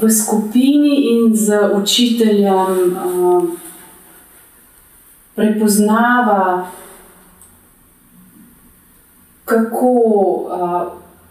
v 0.00 0.10
skupini 0.10 0.96
in 1.10 1.36
z 1.36 1.70
učiteljem 1.74 2.96
prepoznava, 5.34 6.68
kako 9.44 9.94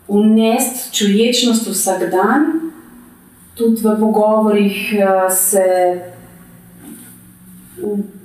unesti 0.08 0.96
čuječnost 0.96 1.68
vsak 1.68 2.12
dan, 2.12 2.72
tudi 3.56 3.82
v 3.82 4.00
pogovorih 4.00 4.96
se 5.30 6.02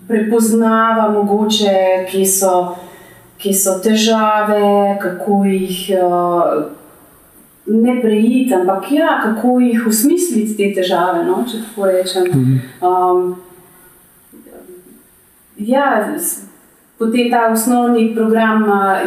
prepoznava, 0.09 1.11
mogoče, 1.12 2.07
kje 2.11 2.27
so. 2.27 2.77
Kje 3.39 3.55
so 3.55 3.77
težave, 3.79 4.99
kako 4.99 5.45
jih 5.47 5.91
ne 7.69 8.01
prejiti, 8.01 8.55
ampak 8.55 8.93
ja, 8.93 9.21
kako 9.23 9.61
jih 9.61 9.87
usmisliti 9.87 10.57
te 10.57 10.73
težave, 10.81 11.25
no, 11.25 11.43
če 11.51 11.62
tako 11.66 11.89
rečem. 11.91 12.29
Um, 12.81 13.35
ja, 15.59 16.14
potem 16.99 17.31
ta 17.31 17.49
osnovni 17.53 18.14
program 18.14 18.64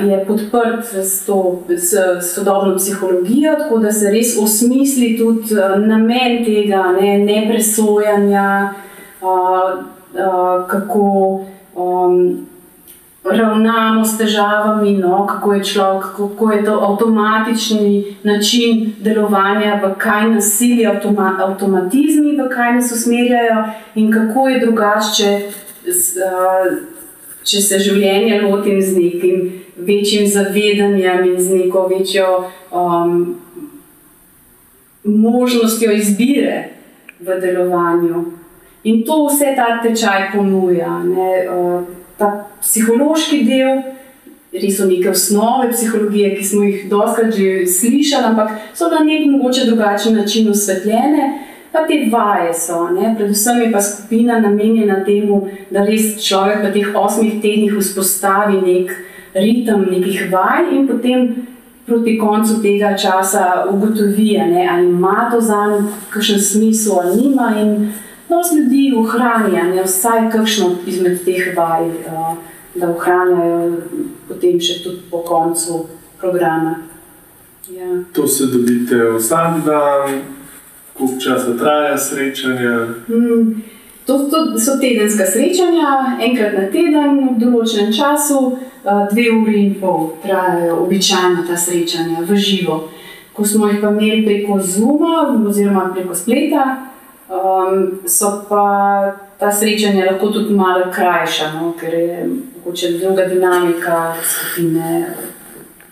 je 0.10 0.20
podprt 0.28 0.94
s, 0.94 1.26
to, 1.26 1.64
s 1.78 1.96
sodobno 2.34 2.76
psihologijo, 2.78 3.56
tako 3.64 3.82
da 3.84 3.92
se 3.92 4.12
res 4.12 4.36
osmisli 4.38 5.16
tudi 5.18 5.58
namen 5.88 6.46
tega, 6.46 6.92
ne, 7.00 7.18
ne 7.26 7.42
presojanja, 7.50 8.48
uh, 9.22 9.84
uh, 10.14 10.68
kako. 10.70 11.10
Um, 11.76 12.51
ravnamo 13.24 14.06
s 14.06 14.18
težavami, 14.18 14.98
no, 14.98 15.28
kako 15.28 15.54
je 15.54 15.64
človek, 15.64 16.06
kako 16.18 16.52
je 16.52 16.66
to 16.66 16.80
avtomatični 16.82 18.18
način 18.24 18.94
delovanja, 19.00 19.80
v 19.84 19.94
kaj 19.98 20.30
nas 20.30 20.58
sili 20.58 20.86
avtoma, 20.86 21.36
avtomatizmi, 21.40 22.38
v 22.38 22.50
kaj 22.50 22.74
nas 22.74 22.92
usmerjajo, 22.92 23.64
in 23.96 24.12
kako 24.12 24.48
je 24.50 24.60
drugače, 24.60 25.40
če 27.44 27.62
se 27.62 27.80
življenje 27.80 28.42
lotim 28.42 28.82
z 28.82 28.98
nekim 28.98 29.64
večjim 29.78 30.28
zavedanjem 30.28 31.26
in 31.26 31.40
z 31.42 31.54
neko 31.54 31.88
večjo 31.88 32.28
um, 32.72 33.36
možnostjo 35.04 35.92
izbire 35.92 36.70
v 37.20 37.40
delovanju. 37.42 38.26
In 38.84 39.04
to 39.06 39.26
vse 39.28 39.54
ta 39.56 39.78
tečaj 39.82 40.32
ponuja. 40.34 41.04
Ne, 41.06 41.34
uh, 41.50 42.01
ta 42.22 42.30
psihološki 42.62 43.42
del, 43.48 43.82
res 44.54 44.78
so 44.78 44.88
neke 44.88 45.10
osnove 45.10 45.70
psihologije, 45.72 46.34
ki 46.38 46.46
smo 46.46 46.66
jih 46.68 46.90
doskrat 46.92 47.34
že 47.36 47.68
slišali, 47.68 48.32
ampak 48.34 48.52
so 48.76 48.92
na 48.92 49.04
nek 49.06 49.26
mogoče 49.32 49.66
drugačen 49.70 50.20
način 50.20 50.50
osvetljene. 50.52 51.32
Pa 51.72 51.86
te 51.88 52.02
vaje 52.12 52.52
so, 52.54 52.90
ne? 52.92 53.14
predvsem 53.18 53.62
je 53.62 53.70
pa 53.72 53.80
skupina 53.82 54.42
namenjena 54.44 55.06
temu, 55.06 55.46
da 55.72 55.86
res 55.88 56.18
človek 56.20 56.66
v 56.66 56.72
teh 56.74 56.98
osmih 57.00 57.38
tednih 57.40 57.78
vzpostavi 57.78 58.60
nek 58.60 58.92
ritem 59.34 59.86
nekih 59.88 60.26
vaj 60.34 60.68
in 60.76 60.90
potem 60.90 61.30
proti 61.88 62.18
koncu 62.20 62.60
tega 62.62 62.92
časa 62.98 63.66
ugotovi, 63.72 64.36
ne? 64.52 64.68
ali 64.72 64.90
ima 64.90 65.30
to 65.32 65.40
za 65.42 65.64
njim 65.72 65.88
kakšen 66.10 66.40
smisel 66.40 67.00
ali 67.00 67.22
nima. 67.22 67.54
In 67.62 67.94
dosti 68.32 68.58
ljudi 68.58 68.94
ohranja, 68.98 69.64
ne, 69.76 69.84
vsaj 69.84 70.30
kakšno 70.32 70.72
izmed 70.88 71.20
teh 71.26 71.52
vaj, 71.58 71.88
uh, 71.88 72.38
da 72.76 72.90
ohranjajo 72.90 73.82
potem 74.28 74.60
še 74.60 74.80
tudi 74.84 75.04
po 75.12 75.24
koncu 75.28 75.86
programa. 76.20 76.76
Ja. 77.70 78.04
To 78.14 78.28
se 78.28 78.48
dobite 78.52 78.96
vsak 79.18 79.62
dan, 79.66 80.22
koliko 80.98 81.20
časa 81.20 81.58
traja 81.58 81.98
srečanja? 81.98 82.78
Mm, 83.08 83.62
to, 84.06 84.18
to 84.32 84.60
so 84.60 84.78
tedenska 84.82 85.26
srečanja, 85.26 86.18
enkrat 86.20 86.58
na 86.58 86.66
teden, 86.72 87.20
v 87.28 87.36
določenem 87.40 87.92
času, 87.96 88.40
uh, 88.84 89.04
dve 89.12 89.28
uri 89.36 89.60
in 89.66 89.76
pol 89.82 90.14
trajajo 90.24 90.82
običajno 90.86 91.46
ta 91.48 91.58
srečanja 91.58 92.26
v 92.28 92.40
živo. 92.40 92.88
Ko 93.32 93.46
smo 93.48 93.70
jih 93.70 93.80
pa 93.80 93.92
imeli 93.92 94.26
preko 94.26 94.60
Zuma 94.60 95.30
oziroma 95.48 95.92
preko 95.96 96.16
spleta, 96.16 96.91
Um, 97.32 98.00
so 98.08 98.46
pa 98.50 99.16
ta 99.40 99.52
srečanja 99.52 100.06
lahko 100.06 100.28
tudi 100.28 100.54
malo 100.54 100.92
krajša, 100.92 101.52
no, 101.54 101.74
ker 101.80 101.94
je 101.94 102.30
mogoče 102.56 102.98
druga 102.98 103.26
dinamika 103.26 104.16
skupine. 104.24 105.06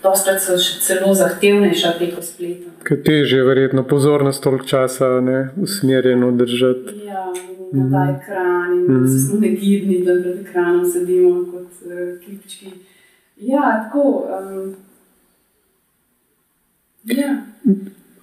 Dostakrat 0.02 0.42
so 0.42 0.58
še 0.60 0.78
celo 0.84 1.14
zahtevnejša 1.16 1.94
preko 1.98 2.22
spleta. 2.24 2.70
Kaj 2.84 3.02
teže 3.04 3.40
je 3.40 3.44
verjetno 3.44 3.84
pozornost 3.88 4.42
toliko 4.42 4.64
časa 4.64 5.08
ne, 5.24 5.48
usmerjeno 5.56 6.30
držati. 6.36 6.94
Ja, 7.08 7.24
na 7.72 7.88
ta 7.92 8.04
ekran 8.12 8.72
in 8.74 8.84
mm 8.84 9.04
-hmm. 9.04 9.26
smo 9.28 9.40
negibni, 9.40 10.04
da 10.04 10.12
pred 10.22 10.40
ekranom 10.40 10.84
sedimo 10.92 11.52
kot 11.52 11.72
uh, 11.84 12.20
kipčki. 12.24 12.72
Ja, 13.36 13.84
tako. 13.84 14.28
Um, 14.40 14.76
ja. 17.04 17.36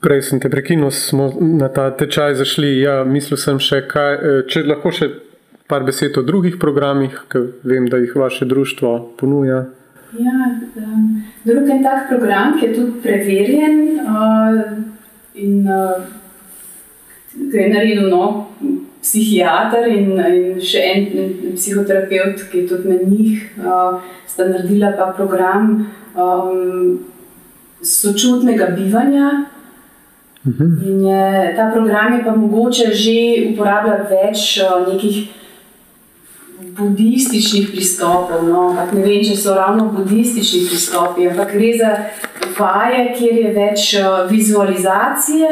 Prej 0.07 0.21
sem 0.23 0.39
te 0.39 0.47
prekinil, 0.47 0.87
smo 0.95 1.33
na 1.35 1.67
ta 1.67 1.89
tečaj 1.91 2.37
zašli. 2.39 2.69
Ja, 2.79 3.01
mislil 3.03 3.35
sem 3.35 3.57
še, 3.59 3.81
kaj, 3.91 4.13
eh, 4.15 4.43
če 4.47 4.61
lahko 4.63 4.87
še 4.95 5.09
par 5.67 5.83
besed 5.83 6.15
o 6.15 6.21
drugih 6.23 6.55
programih, 6.61 7.17
ki 7.27 7.41
vem, 7.67 7.89
da 7.91 7.99
jih 7.99 8.13
vaše 8.15 8.47
društvo 8.47 8.91
ponuja. 9.19 9.65
Ja, 10.15 10.37
um, 10.79 11.09
drug 11.43 11.67
en 11.69 11.83
tak 11.83 12.07
program, 12.07 12.55
ki 12.55 12.69
je 12.69 12.75
tudi 12.77 13.01
preverjen 13.03 13.99
uh, 13.99 14.61
in 15.35 15.67
uh, 15.67 15.99
ga 17.51 17.65
je 17.65 17.67
naredil 17.73 18.07
no, 18.07 18.47
psihiater 19.03 19.91
in, 19.91 20.15
in 20.15 20.63
še 20.63 20.85
en 20.93 21.35
psihoterapeut, 21.57 22.47
ki 22.47 22.63
je 22.63 22.69
tudi 22.71 22.95
med 22.95 23.03
njih, 23.11 23.43
uh, 23.59 23.99
sta 24.23 24.47
naredila 24.47 24.95
pa 24.95 25.11
program 25.19 25.83
um, 26.15 26.95
sočutnega 27.83 28.71
bivanja. 28.79 29.35
In 30.45 31.01
je, 31.05 31.53
ta 31.55 31.71
program 31.73 32.13
je 32.13 32.23
pa 32.23 32.35
mogoče 32.35 32.93
že 32.93 33.17
uporabljati 33.53 34.13
več 34.13 34.45
uh, 34.61 34.93
nekih 34.93 35.27
budističnih 36.77 37.69
pristopov. 37.71 38.45
No? 38.45 38.69
Ne 38.93 39.01
vem, 39.01 39.23
če 39.25 39.35
so 39.35 39.55
ravno 39.57 39.89
budistični 39.95 40.67
pristopi, 40.69 41.27
ampak 41.29 41.53
gre 41.57 41.73
za 41.79 41.91
vaje, 42.59 43.03
kjer 43.17 43.41
je 43.43 43.51
več 43.57 43.89
uh, 43.99 44.23
vizualizacije. 44.29 45.51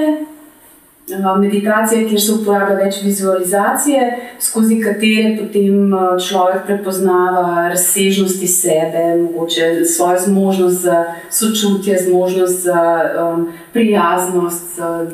Meditacija, 1.39 2.07
kjer 2.09 2.21
se 2.21 2.31
uporablja 2.33 2.75
več 2.79 2.95
vizualizacije, 3.03 4.05
skozi 4.41 4.79
katere 4.81 5.35
potem 5.37 5.93
človek 6.27 6.65
prepoznava 6.65 7.67
razsežnosti 7.69 8.47
sebe, 8.47 9.03
mogoče 9.21 9.85
svojo 9.85 10.19
zmožnost 10.25 10.81
za 10.81 11.03
sočutje, 11.29 11.99
zmožnost 12.07 12.63
za 12.63 12.81
um, 13.21 13.47
prijaznost, 13.73 14.75
za 14.77 15.05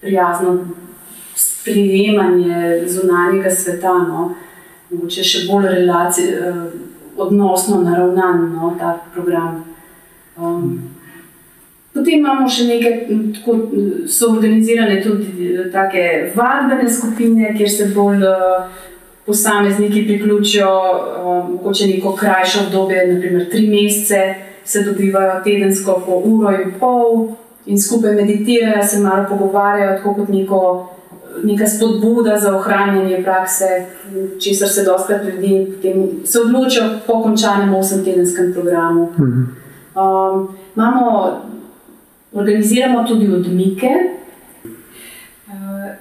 prijazno 0.00 0.58
sprejemanje 1.34 2.84
zunanjega 2.86 3.50
sveta. 3.50 3.98
No? 4.06 4.34
Mogoče 4.90 5.24
še 5.26 5.46
bolj 5.50 5.72
relaci, 5.74 6.28
odnosno 7.16 7.82
naravnan 7.82 8.52
no, 8.54 8.76
ta 8.78 9.00
program. 9.14 9.64
Um, 10.38 10.95
Potem 11.96 12.18
imamo 12.18 12.48
še 12.48 12.66
nekaj, 12.68 12.96
tako 13.38 13.54
so 14.08 14.34
organizirane 14.34 14.98
tudi 15.00 15.54
tako 15.72 16.02
vadbene 16.34 16.90
skupine, 16.92 17.54
kjer 17.56 17.70
se 17.70 17.86
bolj 17.94 18.26
posamezniki 19.26 20.04
priključijo, 20.06 20.68
mogoče 21.48 21.86
neko 21.86 22.12
krajše 22.16 22.66
obdobje, 22.66 23.06
naprimer 23.14 23.48
tri 23.50 23.68
mesece, 23.68 24.34
se 24.64 24.82
dobivajo 24.82 25.40
tedensko 25.44 26.02
po 26.06 26.20
uro 26.24 26.52
in 26.52 26.74
pol 26.80 27.28
in 27.66 27.80
skupaj 27.82 28.14
meditirajo, 28.14 28.84
se 28.84 29.00
malo 29.00 29.24
pogovarjajo, 29.28 29.96
tako 29.98 30.14
kot 30.14 30.28
neko, 30.28 30.60
neka 31.44 31.66
spodbuda 31.66 32.36
za 32.38 32.56
ohranjanje 32.56 33.22
prakse, 33.22 33.86
česar 34.44 34.68
se 34.68 34.84
dostakrat 34.84 35.24
ljudi 35.24 35.66
se 36.24 36.40
odločijo 36.40 36.84
po 37.06 37.22
končanem 37.22 37.74
osem-tedenskem 37.74 38.52
programu. 38.52 39.08
Um, 39.18 40.48
imamo 40.76 41.32
Organiziramo 42.36 43.04
tudi 43.04 43.32
odmike. 43.32 43.88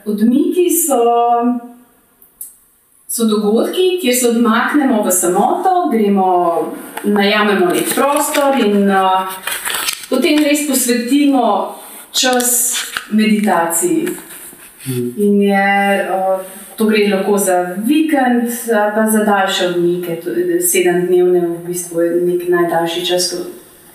Odmiki 0.06 0.70
so, 0.70 1.00
so 3.08 3.26
dogodki, 3.26 4.00
kjer 4.02 4.16
se 4.16 4.28
odmaknemo 4.30 5.04
v 5.04 5.12
samoto, 5.12 5.90
gremo, 5.92 6.28
najamemo 7.04 7.72
nek 7.72 7.88
prostor 7.96 8.60
in 8.60 8.90
uh, 8.90 9.32
potem 10.10 10.44
res 10.44 10.68
posvetimo 10.68 11.76
čas 12.12 12.76
meditaciji. 13.12 14.08
In 15.18 15.42
je, 15.42 16.06
uh, 16.12 16.42
to 16.76 16.86
gre 16.86 17.08
lahko 17.10 17.38
za 17.38 17.62
vikend, 17.88 18.52
pa 18.68 19.10
za 19.10 19.24
daljše 19.24 19.68
odmike, 19.68 20.20
sedem 20.62 21.06
dnevne, 21.08 21.48
v 21.48 21.68
bistvu 21.68 22.02
je 22.02 22.26
nek 22.28 22.50
najdaljši 22.50 23.06
čas, 23.06 23.32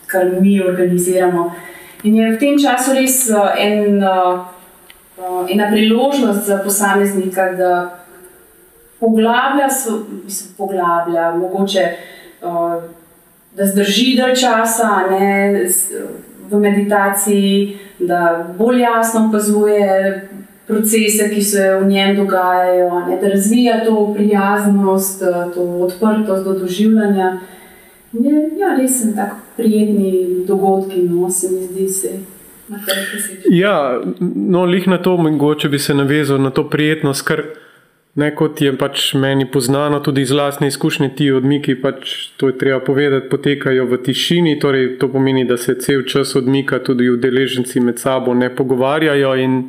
kar 0.07 0.41
mi 0.41 0.57
organiziramo. 0.63 1.53
In 2.03 2.17
je 2.17 2.33
v 2.33 2.39
tem 2.41 2.59
času 2.59 2.95
res 2.97 3.29
en, 3.59 4.01
ena 5.51 5.67
priložnost 5.69 6.47
za 6.47 6.61
posameznika, 6.65 7.53
da 7.53 7.73
poglablja, 9.01 9.69
mislim, 10.25 10.55
poglablja 10.57 11.31
mogoče, 11.37 11.85
da 13.57 13.67
zdrži 13.67 14.17
dalj 14.17 14.35
časa 14.41 14.89
ne, 15.11 15.67
v 16.51 16.59
meditaciji, 16.59 17.79
da 17.99 18.47
bolj 18.59 18.81
jasno 18.81 19.29
opazuje 19.29 20.29
procese, 20.67 21.29
ki 21.35 21.43
se 21.43 21.75
v 21.83 21.87
njem 21.87 22.17
dogajajo, 22.17 23.01
ne, 23.09 23.17
da 23.21 23.29
razvija 23.29 23.85
to 23.85 24.13
prijaznost, 24.17 25.23
to 25.55 25.63
odprtost 25.63 26.45
do 26.45 26.53
doživljanja. 26.53 27.41
Je, 28.13 28.35
ja, 28.59 28.75
res 28.75 29.01
sem 29.03 29.15
tako 29.15 29.39
prijetni 29.57 30.45
dogodki, 30.47 31.05
no 31.07 31.31
se 31.31 31.51
mi 31.53 31.67
zdi 31.67 31.89
se. 31.89 32.13
Ja, 33.51 34.01
no, 34.21 34.65
lih 34.65 34.89
na 34.89 34.99
to, 35.03 35.17
mogoče 35.17 35.69
bi 35.69 35.79
se 35.79 35.95
navezal 35.95 36.39
na 36.43 36.51
to 36.51 36.69
prijetnost, 36.71 37.23
kar 37.27 37.43
ne 38.15 38.31
kot 38.35 38.61
je 38.63 38.73
pač 38.79 39.13
meni 39.15 39.47
poznano, 39.51 40.01
tudi 40.03 40.23
iz 40.23 40.31
vlastne 40.35 40.69
izkušnje, 40.69 41.11
ti 41.17 41.31
odmiki, 41.31 41.77
pač 41.83 42.17
to 42.37 42.51
je 42.51 42.59
treba 42.59 42.81
povedati, 42.85 43.29
potekajo 43.31 43.87
v 43.87 43.99
tišini. 44.05 44.59
Torej, 44.61 44.97
to 44.99 45.09
pomeni, 45.13 45.45
da 45.47 45.57
se 45.57 45.79
cel 45.79 46.03
čas 46.03 46.35
odmika, 46.37 46.83
tudi 46.83 47.11
udeleženci 47.11 47.81
med 47.81 47.99
sabo 47.99 48.35
ne 48.35 48.51
pogovarjajo. 48.55 49.35
In 49.39 49.61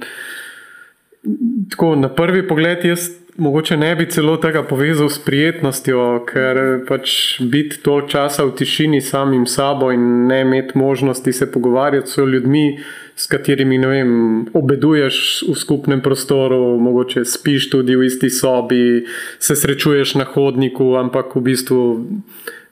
tako 1.70 1.96
na 1.96 2.10
prvi 2.10 2.48
pogled 2.48 2.86
jaz 2.86 3.10
mogoče 3.38 3.78
ne 3.78 3.96
bi 3.96 4.06
celo 4.10 4.38
tega 4.38 4.64
povezal 4.64 5.10
s 5.10 5.20
prijetnostjo, 5.20 6.02
ker 6.28 6.58
pač 6.88 7.40
biti 7.40 7.80
toliko 7.84 8.08
časa 8.08 8.46
v 8.46 8.56
tišini 8.58 9.02
samim 9.02 9.46
sabo 9.48 9.92
in 9.92 10.28
ne 10.28 10.42
imeti 10.42 10.78
možnosti 10.78 11.34
se 11.34 11.52
pogovarjati 11.52 12.10
s 12.10 12.18
ljudmi, 12.18 12.80
s 13.16 13.28
katerimi 13.28 13.78
vem, 13.78 14.46
obeduješ 14.54 15.44
v 15.50 15.56
skupnem 15.56 16.02
prostoru, 16.02 16.80
mogoče 16.80 17.26
spiš 17.26 17.70
tudi 17.70 17.96
v 17.96 18.08
isti 18.10 18.30
sobi, 18.30 19.06
se 19.40 19.56
srečuješ 19.56 20.16
na 20.16 20.26
hodniku, 20.26 20.96
ampak 20.96 21.36
v 21.36 21.42
bistvu 21.42 21.82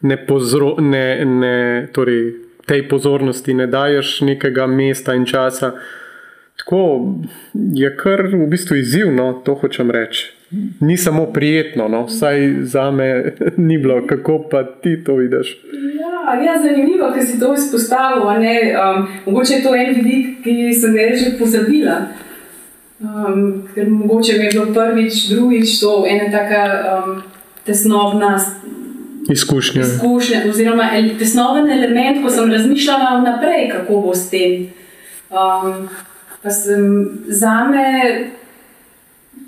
ne, 0.01 0.17
pozro, 0.25 0.75
ne, 0.79 1.25
ne 1.25 1.87
torej, 1.93 2.33
tej 2.65 2.87
pozornosti 2.89 3.53
ne 3.53 3.67
daješ 3.67 4.21
nekega 4.21 4.67
mesta 4.67 5.15
in 5.15 5.25
časa. 5.25 5.73
Tako 6.59 6.81
je 7.73 7.89
kar 7.97 8.27
v 8.27 8.45
bistvu 8.51 8.81
izzivno, 8.81 9.31
to 9.45 9.55
hočem 9.55 9.91
reči 9.91 10.38
ni 10.79 10.97
samo 10.97 11.25
prijetno, 11.25 11.87
no? 11.87 12.05
vsaj 12.05 12.53
za 12.61 12.91
me 12.91 13.33
ni 13.57 13.77
bilo, 13.77 14.07
kako 14.07 14.47
pa 14.51 14.63
ti 14.63 15.03
to 15.03 15.15
vidiš. 15.15 15.57
Ja, 15.99 16.43
ja 16.43 16.61
zanimivo, 16.61 17.11
da 17.15 17.21
si 17.21 17.39
to 17.39 17.53
izpostavil. 17.53 18.21
Um, 18.21 19.07
mogoče 19.25 19.53
je 19.53 19.63
to 19.63 19.75
en 19.75 19.95
vidik, 19.95 20.43
ki 20.43 20.73
sem 20.73 20.93
ga 20.93 21.15
že 21.15 21.37
pozabila. 21.39 21.95
Um, 22.99 23.63
ker 23.75 23.89
mogoče 23.89 24.33
mi 24.37 24.45
je 24.45 24.51
bilo 24.51 24.65
prvič, 24.73 25.29
drugič 25.29 25.79
to 25.79 26.05
ena 26.09 26.31
taka 26.31 26.63
um, 27.05 27.21
tesnobna 27.65 28.39
izkušnja. 29.31 29.81
izkušnja. 29.81 30.41
Oziroma, 30.49 30.89
tesnoben 31.19 31.71
element, 31.71 32.23
ko 32.23 32.29
sem 32.29 32.51
razmišljala 32.51 33.19
vnaprej, 33.19 33.69
kako 33.69 34.01
bo 34.01 34.15
s 34.15 34.29
tem. 34.29 34.67
Um, 35.29 35.89
pa 36.43 36.49
sem 36.49 37.09
za 37.27 37.63
me 37.63 37.85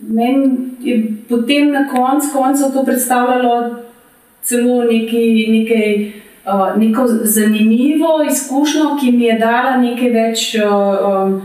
meni 0.01 0.57
je 0.79 1.13
potem 1.29 1.71
na 1.71 1.87
koncu 1.87 2.27
koncev 2.33 2.73
to 2.73 2.83
predstavljalo 2.85 3.75
celo 4.41 4.83
neki, 4.83 5.47
nekaj, 5.49 6.11
uh, 6.45 6.77
neko 6.77 7.07
zanimivo 7.07 8.23
izkušnjo, 8.31 8.97
ki 8.99 9.11
mi 9.11 9.23
je 9.23 9.39
dala 9.39 9.77
nekaj 9.77 10.09
več. 10.09 10.55
Uh, 10.55 11.09
um, 11.11 11.41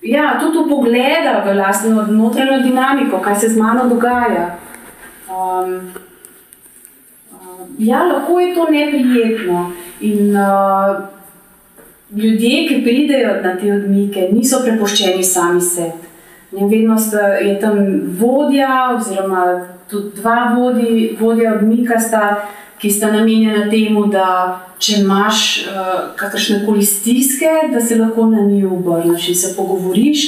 Ja, 0.00 0.38
tudi 0.40 0.64
pogleda 0.64 1.42
v 1.44 1.52
lastno 1.58 2.06
notranjo 2.08 2.62
dinamiko, 2.62 3.18
kaj 3.20 3.34
se 3.36 3.48
z 3.48 3.58
mano 3.60 3.84
dogaja. 3.88 4.56
Um, 5.28 5.92
uh, 7.32 7.66
ja, 7.78 8.06
lahko 8.08 8.40
je 8.40 8.54
to 8.54 8.64
neprijetno. 8.70 9.72
In 10.00 10.36
uh, 10.36 11.04
ljudje, 12.16 12.68
ki 12.68 12.80
pridejo 12.84 13.42
na 13.42 13.56
te 13.60 13.72
odmike, 13.72 14.30
niso 14.32 14.62
prepuščeni 14.64 15.24
sami 15.24 15.60
sebi. 15.60 16.09
In 16.52 16.68
vedno 16.68 16.96
je 17.40 17.60
tam 17.60 18.00
vodja, 18.18 18.96
oziroma 18.96 19.66
tudi 19.90 20.10
dva 20.20 20.54
vodi, 20.56 21.16
vodja 21.20 21.54
odmika, 21.54 22.00
sta, 22.00 22.48
ki 22.78 22.90
sta 22.90 23.12
namenjena 23.12 23.68
temu, 23.70 24.06
da 24.06 24.26
če 24.78 25.00
imaš 25.02 25.66
uh, 25.68 25.92
kakršne 26.16 26.64
koli 26.66 26.82
stiske, 26.86 27.50
da 27.72 27.80
se 27.80 27.98
lahko 28.00 28.26
na 28.26 28.42
njih 28.42 28.66
obrneš 28.72 29.28
in 29.28 29.34
se 29.34 29.54
pogovoriš. 29.56 30.24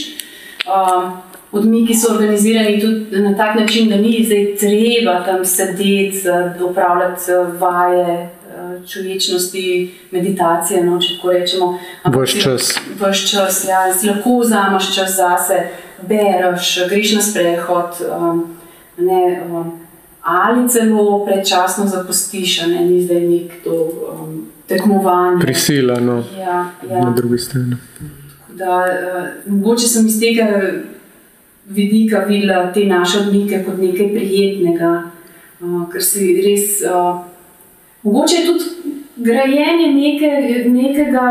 Uh, 0.67 1.11
odmiki 1.53 1.95
so 1.95 2.13
organizirani 2.15 2.81
tudi 2.81 3.23
na 3.23 3.35
tak 3.37 3.59
način, 3.59 3.89
da 3.89 3.97
ni 3.97 4.23
zdaj 4.25 4.55
treba 4.61 5.25
tam 5.25 5.45
sedeti, 5.45 6.23
upravljati 6.71 7.33
vaje. 7.59 8.31
čuječnosti, 8.89 9.95
meditacije, 10.11 10.85
no, 10.85 10.99
če 11.01 11.17
tako 11.17 11.33
rečemo. 11.33 11.79
Vaš 12.05 12.35
čas. 12.43 12.75
Vaš 13.01 13.31
čas, 13.31 13.65
ja, 13.69 13.87
lahko 14.13 14.39
vzameš 14.41 14.95
čas 14.95 15.17
zase, 15.17 15.61
bereš, 16.09 16.79
greš 16.89 17.15
na 17.15 17.23
sprehod. 17.23 18.01
Um, 18.09 18.57
ne, 18.99 19.43
um, 19.51 19.73
ali 20.23 20.69
celo 20.69 21.25
predčasno 21.27 21.87
zapustiš, 21.87 22.67
ne, 22.67 22.85
ni 22.87 23.03
zdaj 23.03 23.21
nek 23.21 23.53
to 23.65 23.77
um, 24.13 24.47
tekmovanje. 24.67 25.41
Prisila, 25.41 26.01
no, 26.01 26.25
ja, 26.39 26.71
ja. 26.91 27.05
na 27.05 27.11
drugi 27.11 27.39
strani. 27.39 27.77
Da, 28.49 28.85
uh, 28.85 29.53
mogoče 29.53 29.89
sem 29.89 30.07
iz 30.07 30.21
tega 30.21 30.73
vidika 31.67 32.19
videla 32.19 32.73
te 32.73 32.85
naše 32.85 33.19
odmike 33.19 33.65
kot 33.65 33.79
nekaj 33.79 34.09
prijetnega, 34.15 34.93
uh, 35.61 35.83
ker 35.93 36.03
si 36.03 36.35
res. 36.45 36.83
Uh, 36.87 37.25
mogoče 38.03 38.37
je 38.37 38.47
tudi 38.47 38.65
grajenje 39.17 39.93
neke, 39.95 40.31
nekega, 40.69 41.27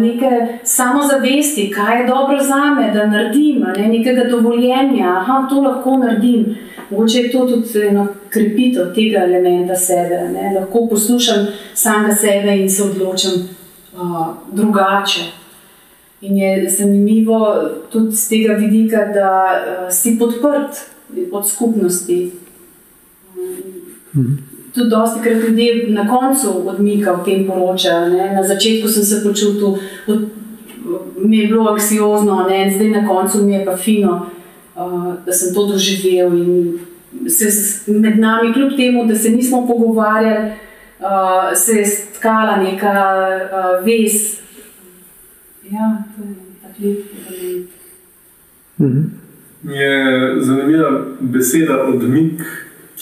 neke 0.00 0.58
samozavesti, 0.64 1.70
kaj 1.70 2.00
je 2.00 2.06
dobro 2.06 2.42
za 2.42 2.74
me, 2.74 2.90
da 2.94 3.06
naredim, 3.06 3.64
ne, 3.76 3.88
nekega 3.88 4.24
dovoljenja, 4.24 5.24
da 5.26 5.46
to 5.50 5.60
lahko 5.60 5.96
naredim. 5.98 6.56
Mogoče 6.90 7.18
je 7.18 7.32
to 7.32 7.46
tudi 7.46 7.86
eno 7.88 8.06
krepitev 8.28 8.94
tega 8.94 9.18
elementa 9.18 9.76
sebe. 9.76 10.28
Ne? 10.32 10.52
Lahko 10.60 10.86
poslušam 10.90 11.46
samega 11.74 12.14
sebe 12.14 12.56
in 12.56 12.70
se 12.70 12.82
odločam 12.82 13.32
uh, 13.94 14.26
drugače. 14.52 15.20
In 16.20 16.36
je 16.36 16.70
zanimivo 16.70 17.68
tudi 17.92 18.16
z 18.16 18.28
tega 18.28 18.54
vidika, 18.54 19.04
da 19.14 19.30
uh, 19.52 19.92
si 19.92 20.18
podprt 20.18 20.76
od 21.32 21.48
skupnosti. 21.48 22.32
Um, 24.14 24.51
tudi 24.74 24.90
dosti 24.90 25.20
krat 25.22 25.42
ljudi 25.48 25.86
na 25.88 26.08
koncu 26.08 26.68
odmika 26.68 27.12
v 27.12 27.24
tem 27.24 27.46
poročajo. 27.46 28.08
Na 28.34 28.42
začetku 28.42 28.88
sem 28.88 29.04
se 29.04 29.22
počutil, 29.24 29.76
od, 30.06 30.28
mi 31.16 31.38
je 31.38 31.46
bilo 31.46 31.70
anksiozno, 31.70 32.46
ne? 32.48 32.72
zdaj 32.74 32.88
na 32.88 33.08
koncu 33.08 33.44
mi 33.44 33.52
je 33.52 33.64
pa 33.64 33.76
fino. 33.76 34.26
Uh, 34.76 35.14
da 35.26 35.32
sem 35.32 35.54
to 35.54 35.66
doživel 35.66 36.32
in 36.38 36.78
se 37.28 37.46
med 37.86 38.18
nami, 38.18 38.52
kljub 38.52 38.72
temu, 38.76 39.04
da 39.06 39.14
se 39.14 39.30
nismo 39.30 39.66
pogovarjali, 39.66 40.52
uh, 41.00 41.56
se 41.56 41.72
je 41.72 41.86
stkala 41.86 42.56
neka 42.56 42.92
uh, 42.92 43.86
vez. 43.86 44.38
Ja, 45.70 46.02
to 46.16 46.22
je 46.22 46.34
tako 46.62 46.88
lep 46.88 46.98
element. 47.28 47.70
Mhm. 48.80 49.02
Je 49.74 50.34
zanimiva 50.40 51.00
beseda 51.20 51.82
odmik, 51.82 52.42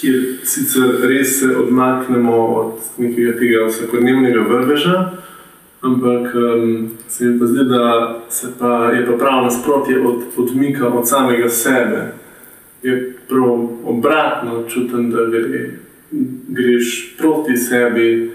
kjer 0.00 0.38
sicer 0.44 0.94
res 1.02 1.40
se 1.40 1.56
odmaknemo 1.56 2.36
od 2.46 2.72
nekega 2.98 3.38
tega 3.38 3.66
vsakodnevnega 3.68 4.40
vrveža. 4.48 5.10
Ampak 5.80 6.34
um, 6.34 6.90
se 7.08 7.24
mi 7.24 7.38
pa 7.38 7.46
zdi, 7.46 7.64
da 7.64 8.16
se 8.28 8.48
pa, 8.58 8.90
je 8.92 9.06
pa 9.06 9.12
prav 9.12 9.44
nasprotje 9.44 10.00
od 10.06 10.22
odmika 10.36 10.88
od 10.88 11.08
samega 11.08 11.48
sebe. 11.48 12.12
Je 12.82 13.16
prav 13.28 13.68
obratno, 13.84 14.64
čutim, 14.68 15.10
da 15.10 15.24
gre, 15.24 15.70
greš 16.48 17.16
proti 17.18 17.56
sebi. 17.56 18.32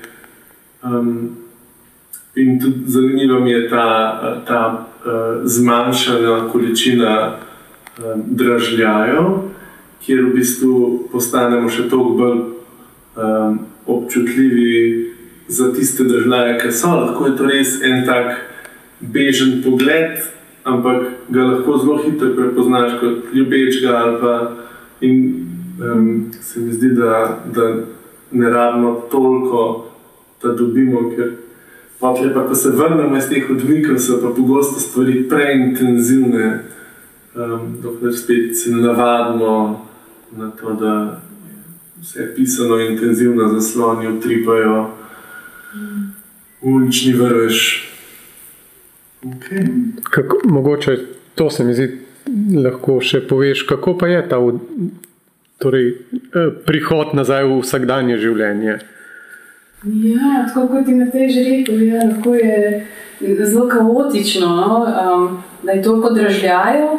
Um, 0.84 1.30
in 2.36 2.60
tudi 2.62 2.84
zanimiva 2.86 3.40
mi 3.40 3.52
je 3.52 3.70
ta, 3.70 4.44
ta 4.48 4.88
uh, 5.06 5.12
zmanjšana 5.44 6.50
količina 6.52 7.38
um, 7.98 8.24
dražljajev, 8.26 9.24
kjer 10.06 10.26
v 10.26 10.34
bistvu 10.38 10.74
postanemo 11.12 11.70
še 11.70 11.88
toliko 11.90 12.18
bolj 12.20 12.42
um, 13.18 13.60
občutljivi 13.86 15.12
za 15.48 15.72
tiste 15.74 16.04
države, 16.04 16.60
ki 16.62 16.72
so. 16.72 16.94
Lahko 16.94 17.26
je 17.26 17.38
to 17.38 17.46
res 17.50 17.82
en 17.82 18.06
tak 18.06 18.38
bežen 19.02 19.62
pogled, 19.64 20.22
ampak 20.64 21.26
ga 21.30 21.48
lahko 21.50 21.78
zelo 21.82 21.98
hitro 22.04 22.34
prepoznaš 22.38 23.00
kot 23.02 23.34
ljubečega. 23.34 23.96
In 25.02 25.18
um, 25.82 26.32
se 26.42 26.60
mi 26.60 26.74
zdi, 26.74 26.94
da, 26.96 27.42
da 27.56 27.74
ne 28.32 28.50
rabimo 28.50 29.08
toliko, 29.12 29.92
da 30.44 30.54
dobimo. 30.54 31.10
Ker 31.16 31.34
potle, 32.00 32.34
pa, 32.34 32.46
ko 32.48 32.56
se 32.56 32.70
vrnemo 32.70 33.18
iz 33.18 33.30
teh 33.30 33.50
odmikov, 33.50 33.98
so 34.00 34.22
pa 34.22 34.34
pogosto 34.38 34.80
stvari 34.80 35.26
preintenzivne, 35.30 36.60
um, 37.36 37.76
dokler 37.82 38.14
spet 38.18 38.58
se 38.58 38.72
navadimo 38.72 39.85
na 40.38 40.52
to, 40.52 40.74
da. 40.74 41.22
Vse 42.02 42.20
je 42.20 42.36
pisano 42.36 42.80
intenzivno, 42.80 43.48
zasloni 43.48 44.08
utripajo, 44.08 44.90
ulični 46.62 47.14
vrvež. 47.14 47.84
Okay. 49.24 49.68
Kako, 50.04 50.38
mogoče 50.44 50.98
to 51.36 51.50
se 51.50 51.64
mi 51.64 51.74
zdi, 51.74 51.88
lahko 52.64 53.00
še 53.02 53.24
poveš, 53.28 53.64
kako 53.66 53.96
pa 53.98 54.08
je 54.08 54.22
ta 54.30 54.38
torej, 55.58 55.88
eh, 55.90 56.52
prihod 56.66 57.16
nazaj 57.16 57.48
v 57.48 57.62
vsakdanje 57.62 58.18
življenje. 58.18 58.78
Ja, 59.86 60.46
tako 60.48 60.68
kot 60.68 60.86
ti 60.86 60.94
na 60.98 61.08
tej 61.12 61.30
že 61.30 61.44
rekel, 61.50 61.82
ja, 61.88 62.04
lahko 62.10 62.36
je 62.36 62.86
zelo 63.46 63.68
kaotično, 63.70 64.48
no? 64.48 64.82
um, 64.84 65.38
da 65.64 65.72
je 65.72 65.82
toliko 65.82 66.10
dražljajo. 66.14 66.90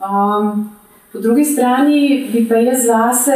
Um, 0.00 0.75
po 1.16 1.22
drugi 1.22 1.44
strani 1.44 2.28
bi 2.32 2.48
pa 2.48 2.56
jaz 2.56 2.86
zase 2.86 3.32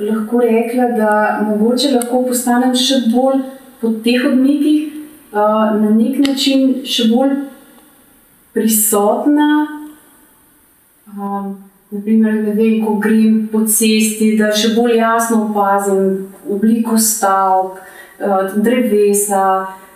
lahko 0.00 0.40
rekla, 0.40 0.84
da 0.96 1.40
mogoče 1.48 1.90
lahko 1.90 2.22
postanem 2.28 2.72
še 2.74 3.02
bolj 3.12 3.42
po 3.80 3.90
teh 4.04 4.24
odmikih, 4.24 4.94
uh, 5.32 5.74
na 5.76 5.90
nek 5.92 6.22
način 6.24 6.80
še 6.88 7.10
bolj 7.10 7.34
prisotna. 8.56 9.50
Um, 11.12 11.52
naprimer, 11.92 12.40
vem, 12.56 12.80
ko 12.86 12.96
grem 12.96 13.48
po 13.52 13.66
cesti, 13.68 14.32
da 14.40 14.48
še 14.56 14.72
bolj 14.72 14.96
jasno 14.96 15.44
opazim 15.50 16.32
obliko 16.48 16.96
stavb, 16.96 17.76
uh, 17.76 18.56
drevesa. 18.56 19.46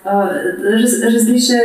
Raz, 0.06 0.92
različne, 1.02 1.62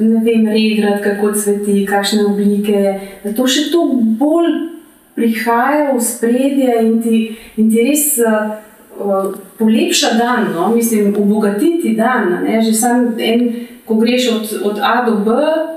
ne 0.00 0.20
vem, 0.24 0.46
regrat, 0.48 1.02
kako 1.04 1.34
cveti, 1.36 1.82
kakšne 1.84 2.22
oblike. 2.30 2.78
Da 3.20 3.34
to 3.36 3.44
še 3.44 3.66
to 3.74 3.82
bolj 4.16 4.71
prihaja 5.14 5.92
v 5.92 6.00
spredje 6.00 6.82
in 6.82 7.02
ti, 7.02 7.36
in 7.56 7.70
ti 7.70 7.82
res 7.84 8.16
uh, 8.18 9.32
polepša 9.58 10.14
dan, 10.18 10.52
no? 10.54 10.70
mislim, 10.74 11.14
obogatiti 11.16 11.94
dan. 11.96 12.46
Že 12.46 12.74
sam 12.74 13.14
en, 13.18 13.66
ko 13.86 13.94
greš 14.00 14.30
od, 14.32 14.44
od 14.72 14.78
A 14.82 15.04
do 15.06 15.16
B, 15.24 15.30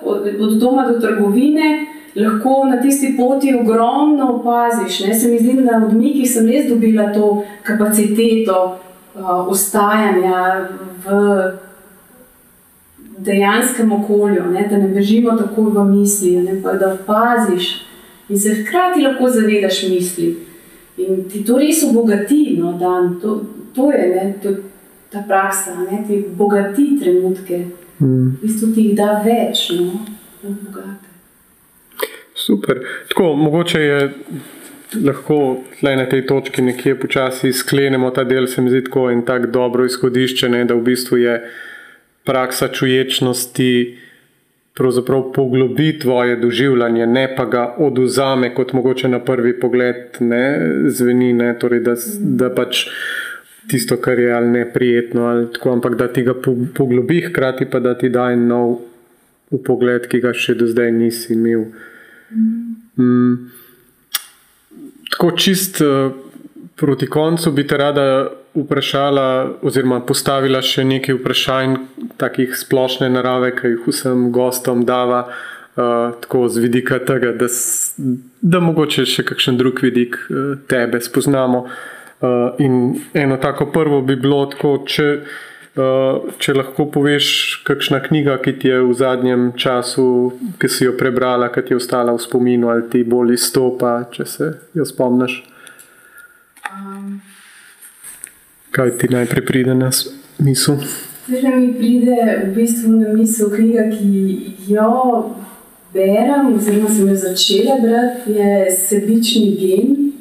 od, 0.03 0.27
od 0.39 0.57
doma 0.59 0.87
do 0.87 0.99
trgovine, 0.99 1.85
lahko 2.15 2.65
na 2.69 2.81
tisti 2.81 3.15
poti 3.17 3.55
ogromno 3.55 4.39
opaziš. 4.39 4.99
Ne? 5.07 5.13
Se 5.13 5.27
mi 5.27 5.39
zdi, 5.39 5.53
da 5.61 5.79
na 5.79 5.85
odmikih 5.85 6.31
sem 6.31 6.47
res 6.47 6.69
dobila 6.69 7.11
to 7.13 7.43
kapaciteto 7.63 8.79
uh, 9.15 9.47
ustajanja 9.47 10.69
v 11.05 11.15
dejanskem 13.17 13.91
okolju, 13.91 14.43
ne? 14.51 14.67
da 14.69 14.77
ne 14.77 14.87
bežimo 14.87 15.31
tako 15.31 15.61
v 15.61 15.83
misli, 15.85 16.37
ne? 16.43 16.61
pa 16.63 16.73
da 16.73 16.93
opaziš 16.93 17.85
in 18.29 18.39
se 18.39 18.55
hkrati 18.55 19.01
lahko 19.01 19.29
zavedaš 19.29 19.83
misli. 19.89 20.35
In 20.97 21.25
ti 21.29 21.43
to 21.45 21.57
res 21.59 21.83
obogati, 21.83 22.55
no, 22.59 22.73
dan. 22.79 23.19
To, 23.21 23.41
to 23.75 23.91
je 23.91 24.07
ne, 24.07 24.33
to, 24.43 24.55
ta 25.11 25.23
praksa, 25.27 25.75
da 25.75 25.97
ti 26.07 26.23
bogati 26.31 26.99
trenutke, 27.01 27.65
mm. 27.99 28.27
v 28.27 28.41
bistvu 28.41 28.71
ti 28.75 28.87
jih 28.89 28.95
da 28.97 29.21
več, 29.25 29.69
no, 29.75 29.99
bogate. 30.43 31.11
Super. 32.35 32.79
Tako, 33.09 33.33
mogoče 33.35 33.81
je 33.81 33.99
lahko 35.03 35.57
na 35.81 36.05
tej 36.05 36.25
točki 36.27 36.61
nekje 36.61 36.95
počasi 36.99 37.53
sklenemo 37.53 38.11
ta 38.11 38.23
del, 38.23 38.47
se 38.47 38.61
mi 38.61 38.69
zdi 38.69 38.83
tako 38.83 39.09
in 39.11 39.25
tako 39.25 39.47
dobro 39.51 39.85
izhodišče, 39.85 40.49
ne, 40.49 40.65
da 40.65 40.75
v 40.75 40.83
bistvu 40.83 41.17
je 41.17 41.35
praksa 42.23 42.67
čuječnosti 42.67 43.97
pravzaprav 44.75 45.31
poglobi 45.33 45.99
tvoje 45.99 46.35
doživljanje, 46.35 47.05
ne 47.07 47.35
pa 47.35 47.45
ga 47.45 47.75
oduzame, 47.79 48.53
kot 48.55 48.73
mogoče 48.73 49.07
na 49.07 49.19
prvi 49.19 49.59
pogled 49.59 50.19
ne, 50.19 50.43
zveni, 50.87 51.33
ne, 51.33 51.53
torej 51.59 51.79
da, 51.79 51.95
da 52.19 52.49
pač 52.55 52.87
tisto, 53.71 53.97
kar 53.97 54.19
je 54.19 54.33
ali 54.33 54.47
neprijetno, 54.47 55.25
ali 55.25 55.47
tako, 55.53 55.71
ampak 55.71 55.95
da 55.95 56.07
ti 56.13 56.23
ga 56.23 56.35
poglobi, 56.75 57.21
hkrati 57.29 57.69
pa 57.71 57.79
da 57.79 57.97
ti 57.97 58.09
da 58.09 58.29
en 58.31 58.47
nov 58.47 58.77
pogled, 59.65 60.09
ki 60.11 60.19
ga 60.19 60.33
še 60.35 60.57
do 60.59 60.67
zdaj 60.67 60.91
nisi 60.91 61.33
imel. 61.33 61.69
Mm. 62.99 63.33
Tako 65.15 65.31
čist 65.39 65.79
uh, 65.81 66.11
proti 66.75 67.07
koncu 67.07 67.51
bi 67.51 67.63
te 67.67 67.77
rada 67.77 68.27
vprašala, 68.55 69.25
oziroma 69.61 69.99
postavila 70.07 70.61
še 70.63 70.85
nekaj 70.87 71.17
vprašanj, 71.19 71.75
takih 72.21 72.55
splošne 72.57 73.09
narave, 73.11 73.51
ki 73.57 73.75
jih 73.75 73.89
vsem 73.89 74.29
gostom 74.35 74.85
dava, 74.87 75.25
uh, 75.27 76.13
tako 76.23 76.47
z 76.49 76.63
vidika 76.63 76.99
tega, 77.03 77.33
da, 77.35 77.49
da 78.41 78.61
mogoče 78.63 79.05
še 79.09 79.27
kakšen 79.27 79.59
drug 79.59 79.83
vidik 79.83 80.17
uh, 80.29 80.55
tebe 80.71 81.01
spoznamo. 81.03 81.65
Uh, 81.65 82.55
in 82.63 82.95
eno 83.13 83.37
tako 83.37 83.67
prvo 83.75 83.99
bi 84.01 84.15
bilo 84.15 84.45
tako, 84.53 84.77
če, 84.87 85.09
uh, 85.75 86.31
če 86.39 86.55
lahko 86.55 86.87
poveš, 86.95 87.27
kakšna 87.67 87.99
knjiga, 88.07 88.39
ki 88.39 88.55
ti 88.61 88.71
je 88.71 88.79
v 88.87 88.95
zadnjem 88.95 89.49
času, 89.59 90.07
ki 90.61 90.71
si 90.71 90.87
jo 90.87 90.95
prebrala, 90.95 91.51
ki 91.51 91.67
ti 91.67 91.75
je 91.75 91.83
ostala 91.83 92.15
v 92.15 92.23
spominu 92.23 92.71
ali 92.71 92.87
ti 92.89 93.03
bolj 93.03 93.35
izstopa, 93.35 93.97
če 94.15 94.25
se 94.25 94.51
jo 94.79 94.87
spomniš. 94.87 95.41
Um, 96.71 97.19
Kaj 98.75 98.97
ti 98.97 99.07
najprej 99.07 99.45
pride 99.45 99.73
na 99.75 99.89
misel? 100.37 100.75
Da 101.27 101.49
mi 101.55 101.73
pride 101.73 102.41
v 102.43 102.55
bistvu 102.55 102.91
na 102.91 103.13
misel 103.13 103.47
knjiga, 103.49 103.85
ki 103.87 104.39
jo 104.67 104.89
berem, 105.93 106.55
oziroma 106.57 106.89
sem 106.89 107.07
jo 107.07 107.15
začela 107.15 107.77
brati, 107.79 108.31
je 108.35 108.71
Sebični 108.75 109.55
gen. 109.61 110.11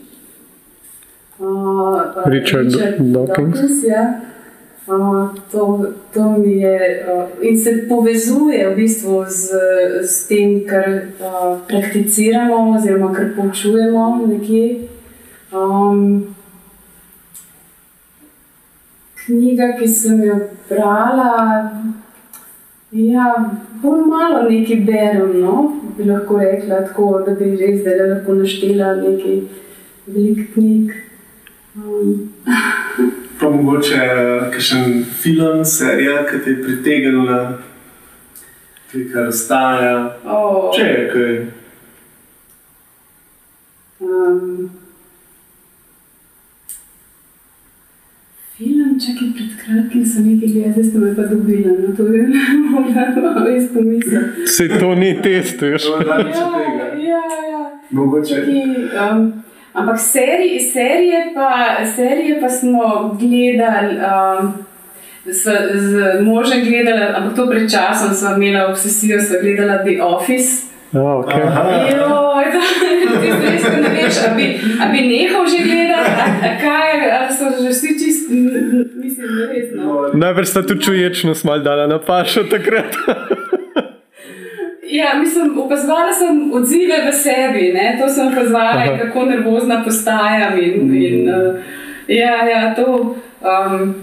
Uh, 1.38 2.22
Richard 2.26 2.70
Dawkins. 2.98 3.82
ja. 3.82 4.20
Uh, 4.86 5.34
to, 5.50 5.86
to 6.14 6.38
mi 6.38 6.61
je 6.61 7.07
uh, 7.11 7.28
in 7.42 7.59
se 7.59 7.86
povezuje 7.88 8.70
v 8.70 8.76
bistvu 8.76 9.24
z, 9.28 9.50
z 10.02 10.28
tem, 10.28 10.61
kar 10.68 10.88
uh, 11.18 11.59
prakticiramo, 11.68 12.76
oziroma 12.78 13.11
kar 13.14 13.34
poučujemo 13.36 14.26
nekje. 14.26 14.86
Um, 15.50 16.34
knjiga, 19.27 19.72
ki 19.79 19.89
sem 19.89 20.22
jo 20.25 20.37
brala, 20.68 21.31
ja, 22.93 23.27
bolj 23.83 24.05
malo 24.11 24.43
nekaj 24.49 24.81
berem. 24.87 25.41
No? 25.41 25.57
Bi 25.97 26.05
lahko 26.09 26.39
rekla 26.39 26.83
tako, 26.89 27.09
da 27.27 27.35
bi 27.39 27.53
res 27.57 27.81
zdaj 27.83 28.01
lahko 28.11 28.35
naštela 28.41 28.95
nekaj 29.01 29.41
velikih 30.07 30.49
knjig. 30.55 30.95
Um, 31.77 32.31
Pa 33.41 33.49
mogoče 33.51 33.99
kakšen 34.53 35.05
film, 35.20 35.64
serija, 35.66 36.20
ki 36.29 36.39
te 36.45 36.51
je 36.53 36.62
pritegnila, 36.62 37.39
ki 38.93 39.09
kar 39.12 39.27
ostaja. 39.33 39.97
oh, 40.25 40.70
Če 40.77 40.85
je 40.87 41.03
kaj. 41.12 41.35
um, 44.05 44.70
film, 48.57 48.84
čakaj, 49.01 49.28
pred 49.36 49.53
kratkim 49.61 50.05
sem 50.07 50.26
gledala, 50.38 50.72
zdaj 50.72 50.84
ste 50.84 50.99
me 50.99 51.14
pa 51.16 51.22
dobila. 51.22 51.72
No, 51.78 51.95
to 51.97 52.07
je 52.07 52.26
malo 53.20 53.45
res 53.47 53.68
pomisel. 53.72 54.22
Se 54.47 54.68
to 54.68 54.95
ni 54.95 55.14
test, 55.22 55.62
veš? 55.62 55.88
Tega. 55.99 56.18
Ja, 56.99 57.24
ja. 57.51 57.62
Mogoče 57.90 58.42
um, 58.45 59.32
ampak 59.72 59.99
serije, 60.01 60.61
serije, 60.61 61.32
pa, 61.34 61.84
serije 61.97 62.40
pa 62.40 62.49
smo 62.49 63.16
gledali. 63.20 63.99
Um, 63.99 64.55
S, 65.24 65.49
z 65.74 66.20
možem 66.20 66.68
gledala, 66.68 67.16
ampak 67.16 67.32
to 67.36 67.47
pred 67.49 67.64
časom 67.64 68.12
sem 68.12 68.42
imela 68.42 68.68
obsesijo, 68.68 69.16
sem 69.20 69.40
gledala 69.40 69.80
The 69.80 69.97
Office. 70.03 70.74
Ja, 70.95 71.01
okay. 71.18 71.42
Joj, 71.90 72.45
to 72.55 73.20
ti 73.20 73.30
res 73.42 73.64
ne 73.66 73.88
veš, 73.97 74.18
a 74.28 74.34
bi, 74.36 74.45
a 74.78 74.86
bi 74.92 75.01
nehal 75.09 75.49
že 75.51 75.64
gledati, 75.66 76.12
a, 76.22 76.28
a 76.47 76.53
kaj, 76.61 76.92
ali 77.18 77.34
so 77.34 77.51
že 77.59 77.72
vsi 77.72 77.95
čist, 77.99 78.30
mislim, 78.30 79.26
da 79.38 79.49
res 79.51 79.72
no. 79.74 79.97
Najprej 80.14 80.47
sta 80.47 80.62
tu 80.62 80.78
čuječnost 80.78 81.45
mal 81.45 81.64
dala 81.66 81.88
na 81.90 81.99
pašo 81.99 82.47
takrat. 82.51 82.95
Ja, 84.95 85.14
mislim, 85.18 85.59
opazovala 85.59 86.12
sem 86.14 86.53
odzive 86.55 87.01
v 87.09 87.12
sebi, 87.12 87.72
ne? 87.74 87.97
to 87.99 88.09
sem 88.09 88.30
opazovala, 88.30 88.95
kako 89.01 89.24
nervozna 89.26 89.82
postajam. 89.84 90.59
In, 90.62 90.95
in, 90.95 91.28
uh, 91.28 91.57
ja, 92.07 92.45
ja, 92.47 92.74
to. 92.76 93.16
Um, 93.42 93.95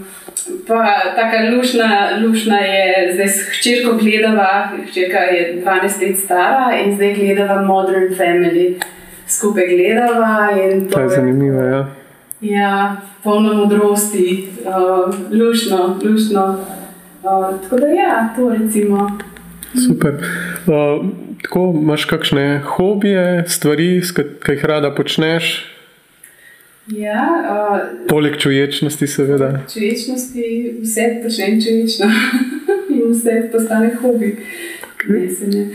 pa 0.66 0.84
taka 1.16 1.56
lušna, 1.56 2.08
lušna 2.26 2.58
je, 2.58 3.12
zdaj 3.14 3.28
s 3.28 3.48
hčerko 3.50 3.96
gledava, 3.98 4.68
hčerka 4.90 5.18
je 5.18 5.62
12 5.64 6.06
let 6.06 6.18
stara 6.18 6.72
in 6.84 6.94
zdaj 6.96 7.14
gledava 7.14 7.62
Modern 7.62 8.14
Family. 8.14 8.74
Skupaj 9.26 9.66
gledava 9.66 10.50
in 10.62 10.88
to 10.88 10.94
To 10.94 11.00
je 11.00 11.08
zanimivo, 11.08 11.62
ja. 11.62 11.86
Ja, 12.40 12.96
polno 13.22 13.54
modrosti, 13.54 14.48
uh, 14.66 15.14
lušno, 15.30 15.98
lušno. 16.04 16.58
Uh, 17.22 17.62
tako 17.62 17.76
da 17.76 17.86
ja, 17.86 18.28
to 18.36 18.48
recimo. 18.48 19.18
Super. 19.86 20.12
Uh, 20.66 21.06
tako 21.42 21.74
imaš 21.82 22.04
kakšne 22.04 22.60
hobije, 22.64 23.44
stvari, 23.46 24.02
ki 24.44 24.52
jih 24.52 24.64
rada 24.64 24.94
počneš, 24.94 25.71
Ja, 26.86 27.28
uh, 27.46 28.06
poleg 28.08 28.36
čuječnosti, 28.38 29.06
seveda. 29.06 29.60
Čuječnosti, 29.72 30.78
vse 30.82 31.20
počnem 31.22 31.60
čuječno 31.62 32.06
in 32.94 33.12
vse 33.12 33.48
postane 33.52 33.94
hobi. 33.94 34.36
Ne, 35.08 35.30
se 35.30 35.46
ne. 35.46 35.66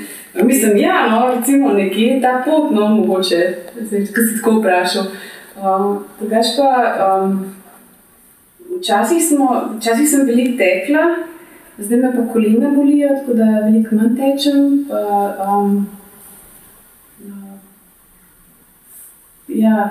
Mislim, 0.44 0.78
ja, 0.78 1.08
no, 1.10 1.36
recimo 1.36 1.74
nekje 1.74 2.22
ta 2.22 2.44
pot, 2.46 2.72
no, 2.72 2.88
mogoče, 2.88 3.56
zdaj, 3.82 4.02
ko 4.06 4.22
si 4.22 4.36
tako 4.38 4.52
vprašal. 4.60 5.06
Um, 5.56 6.04
Drugač 6.20 6.46
pa, 6.58 6.72
um, 7.24 7.56
včasih, 8.80 9.24
smo, 9.28 9.78
včasih 9.78 10.10
sem 10.10 10.28
veliko 10.28 10.58
tekla, 10.58 11.06
zdaj 11.78 12.00
me 12.00 12.12
pa 12.18 12.34
kolena 12.34 12.70
bolijo, 12.76 13.16
tako 13.22 13.34
da 13.34 13.48
veliko 13.64 13.96
manj 13.96 14.20
tečem. 14.20 14.86
Pa, 14.90 15.00
um, 15.48 15.88
ja, 19.48 19.90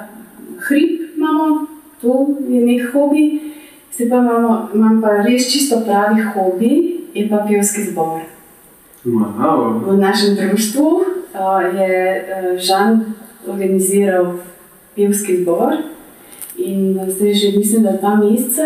hrib 0.69 1.06
imamo, 1.27 1.67
to 2.01 2.27
je 2.49 2.61
nek 2.61 2.93
hobi. 2.93 3.41
Zdaj 3.95 4.09
pa 4.09 4.17
imamo, 4.17 4.69
imam 4.75 5.01
pa 5.03 5.23
res 5.27 5.53
čisto 5.53 5.81
pravi 5.87 6.23
hobi, 6.23 7.01
je 7.15 7.29
pa 7.29 7.47
pevski 7.49 7.83
zbor. 7.91 8.21
Wow. 9.05 9.81
V 9.87 9.99
našem 9.99 10.35
društvu 10.35 10.87
uh, 10.87 11.81
je 11.81 12.25
uh, 12.25 12.59
Žan 12.59 13.15
organiziral 13.47 14.35
pevski 14.97 15.43
zbor 15.43 15.73
in 16.59 16.99
zdaj 17.09 17.35
že 17.35 17.59
mislim, 17.59 17.83
da 17.83 17.93
dva 17.93 18.17
meseca 18.17 18.63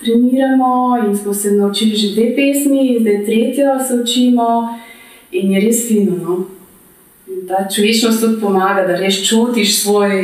treniramo 0.00 0.98
in 1.06 1.16
smo 1.16 1.34
se 1.34 1.52
naučili 1.52 1.96
že 1.96 2.14
dve 2.14 2.36
pesmi, 2.36 2.86
in 2.86 3.02
zdaj 3.02 3.24
tretjo 3.24 3.78
se 3.88 3.94
učimo 4.02 4.78
in 5.32 5.52
je 5.52 5.60
res 5.60 5.88
fino. 5.88 6.16
No? 6.16 6.44
In 7.28 7.46
ta 7.48 7.68
človečnost 7.74 8.20
tudi 8.20 8.40
pomaga, 8.40 8.86
da 8.86 8.96
res 8.96 9.22
čutiš 9.28 9.82
svoj 9.82 10.22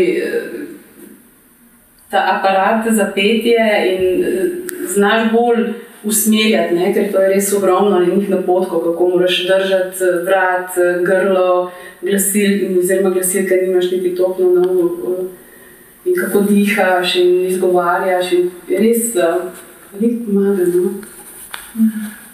ta 2.10 2.38
aparat 2.38 2.94
za 2.94 3.12
petje 3.14 3.58
in 3.92 4.24
eh, 4.24 4.50
znaš 4.86 5.32
bolj 5.32 5.72
usmerjati, 6.04 6.74
ne? 6.74 6.94
ker 6.94 7.12
to 7.12 7.20
je 7.22 7.28
res 7.34 7.52
ogromno 7.52 8.00
enih 8.02 8.30
napotkov, 8.30 8.80
kako 8.84 9.08
moraš 9.08 9.42
držati 9.46 10.04
eh, 10.04 10.24
vrat, 10.24 10.78
eh, 10.78 11.02
grlo, 11.04 11.70
glasil, 12.02 12.78
oziroma 12.78 13.10
glasilka 13.10 13.54
nimaš 13.62 13.90
niti 13.90 14.14
topno 14.16 14.50
na 14.50 14.70
uho. 14.70 15.16
In 16.04 16.14
kako 16.16 16.40
dihaš 16.48 17.16
in 17.16 17.46
izgovarjaš, 17.46 18.32
in 18.32 18.50
res 18.68 19.12
uh, 19.14 19.42
veliko 19.92 20.24
pomaga. 20.24 20.64
No? 20.66 20.90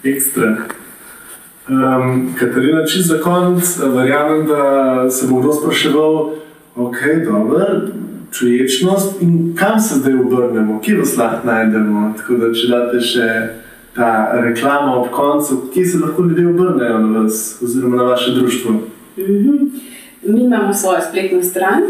Ekstra. 0.04 0.52
Um, 1.68 2.34
Katarina, 2.38 2.84
čist 2.86 3.08
za 3.08 3.18
konec, 3.18 3.78
verjamem, 3.94 4.46
da 4.46 5.10
se 5.10 5.26
bo 5.26 5.40
kdo 5.40 5.52
spraševal, 5.52 6.14
ok, 6.76 6.96
dobro, 7.24 7.66
čuječnost 8.38 9.22
in 9.22 9.56
kam 9.56 9.80
se 9.80 9.94
zdaj 9.94 10.14
obrnemo, 10.14 10.80
kje 10.80 10.98
vas 10.98 11.16
lahko 11.16 11.46
najdemo. 11.46 12.14
Tako 12.16 12.34
da, 12.34 12.52
če 12.52 12.68
date 12.68 13.00
še 13.00 13.28
ta 13.96 14.10
reklama 14.44 14.96
ob 15.00 15.10
koncu, 15.10 15.62
kje 15.74 15.84
se 15.86 15.98
lahko 15.98 16.22
ljudje 16.22 16.48
obrnejo 16.48 16.98
na 16.98 17.20
vas 17.20 17.58
oziroma 17.62 17.96
na 17.96 18.02
vaše 18.02 18.34
društvo. 18.34 18.72
Mhm. 19.18 19.56
Mi 20.22 20.44
imamo 20.44 20.74
svojo 20.74 21.00
spletno 21.08 21.42
stran, 21.42 21.82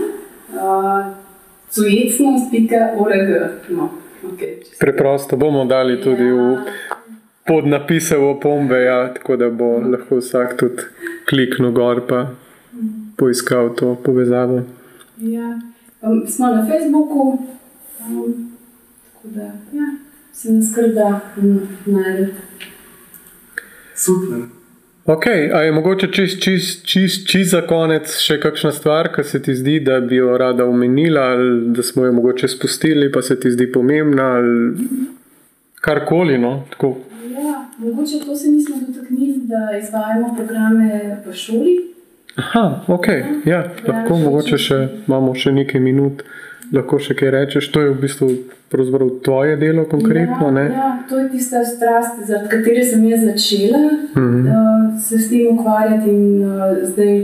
uh, 0.49 1.07
cujecnost.org. 1.71 3.29
No, 3.69 3.91
okay. 4.23 4.55
Preprosto 4.81 5.37
bomo 5.37 5.65
dali 5.65 6.01
tudi 6.03 6.31
v 6.31 6.59
podnapise 7.47 8.17
v 8.17 8.31
opombe, 8.31 8.83
ja, 8.83 9.15
tako 9.15 9.37
da 9.37 9.51
bo 9.51 9.79
lahko 9.79 10.19
vsak 10.21 10.57
tudi 10.59 10.83
kliknil 11.29 11.73
gor 11.73 12.03
in 12.11 12.27
poiskal 13.17 13.75
to 13.75 13.95
povezavo. 14.05 14.63
Ja. 15.19 15.76
Um, 16.03 16.27
smo 16.29 16.47
na 16.47 16.67
Facebooku, 16.67 17.39
um, 18.01 18.53
tako 19.13 19.29
da 19.29 19.43
ja, 19.73 19.95
se 20.33 20.53
nas 20.53 20.75
kar 20.75 20.89
da 20.89 21.21
um, 21.37 21.69
najti. 21.87 22.33
Super. 23.95 24.39
Ok, 25.05 25.27
a 25.53 25.61
je 25.63 25.73
mogoče 25.73 26.09
čist, 26.13 26.43
čist, 26.43 26.85
čist, 26.85 27.29
čist 27.31 27.51
za 27.51 27.61
konec 27.67 28.11
še 28.21 28.41
kakšna 28.43 28.73
stvar, 28.75 29.09
ki 29.15 29.23
se 29.25 29.39
ti 29.43 29.55
zdi, 29.55 29.79
da 29.81 30.01
bi 30.01 30.19
jo 30.19 30.37
rada 30.39 30.67
omenila, 30.67 31.29
ali 31.33 31.71
da 31.77 31.83
smo 31.83 32.05
jo 32.05 32.13
mogoče 32.13 32.49
spustili, 32.49 33.13
pa 33.13 33.23
se 33.23 33.39
ti 33.41 33.51
zdi 33.51 33.69
pomembna, 33.73 34.25
ali 34.41 34.89
karkoli. 35.81 36.39
No? 36.39 36.65
Tako. 36.71 36.97
Ja, 37.31 37.69
mogoče 37.79 38.19
to 38.25 38.37
se 38.37 38.51
nismo 38.51 38.77
dotaknili, 38.87 39.47
da 39.47 39.79
izvajamo 39.79 40.35
programe 40.37 41.23
v 41.27 41.35
šoli. 41.35 41.77
Aha, 42.37 42.85
ok, 42.89 43.07
ja, 43.49 43.63
lahko 43.87 44.17
še 44.17 44.25
mogoče 44.25 44.59
še 44.61 44.79
imamo 45.07 45.35
še 45.35 45.53
nekaj 45.57 45.81
minut. 45.81 46.23
lahko 46.73 46.99
še 46.99 47.15
kaj 47.15 47.31
rečeš? 47.31 47.69
To 47.73 47.81
je 47.81 47.91
v 47.95 48.01
bistvu 48.03 48.29
tvoje 49.23 49.57
delo 49.57 49.85
konkretno. 49.87 50.51
Ja, 50.59 50.65
ja, 50.67 50.89
to 51.09 51.19
je 51.19 51.29
tista 51.31 51.65
strast, 51.65 52.27
zaradi 52.27 52.49
katere 52.51 52.85
sem 52.85 53.05
jaz 53.09 53.23
začela 53.25 53.79
Mhm. 54.17 54.47
uh, 54.47 55.01
se 55.01 55.19
s 55.19 55.29
tem 55.31 55.47
ukvarjati. 55.59 56.11
In, 56.11 56.45
uh, 56.45 56.83
zdaj, 56.83 57.15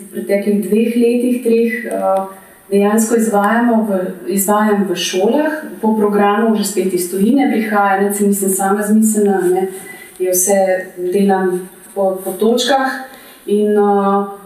v 0.00 0.06
preteklih 0.12 0.62
dveh 0.68 0.90
letih, 0.96 1.36
treh, 1.44 1.72
uh, 1.92 2.30
dejansko 2.70 3.16
izvajamo 3.16 3.86
v, 3.88 3.90
izvajam 4.32 4.86
v 4.88 4.94
šolah, 4.96 5.52
po 5.80 5.96
programu 5.98 6.56
že 6.56 6.64
spet 6.64 6.94
iz 6.94 7.10
tujine 7.10 7.50
prihaja, 7.52 8.00
ne, 8.00 8.14
se 8.14 8.24
nisem 8.26 8.48
sama 8.48 8.82
zmislila, 8.82 9.40
ne, 9.52 9.68
je 10.18 10.30
vse 10.30 10.86
delam 11.12 11.68
po, 11.94 12.16
po 12.24 12.32
točkah. 12.32 13.04
In, 13.46 13.76
uh, 13.76 14.41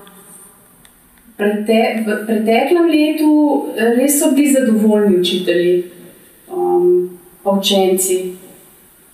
prete, 1.37 2.05
v 2.07 2.17
preteklem 2.27 2.89
letu 2.91 3.67
res 3.77 4.21
so 4.21 4.33
bili 4.35 4.53
zadovoljni 4.53 5.21
učitelji 5.21 5.85
um, 6.53 7.19
pa 7.43 7.51
učenci. 7.51 8.37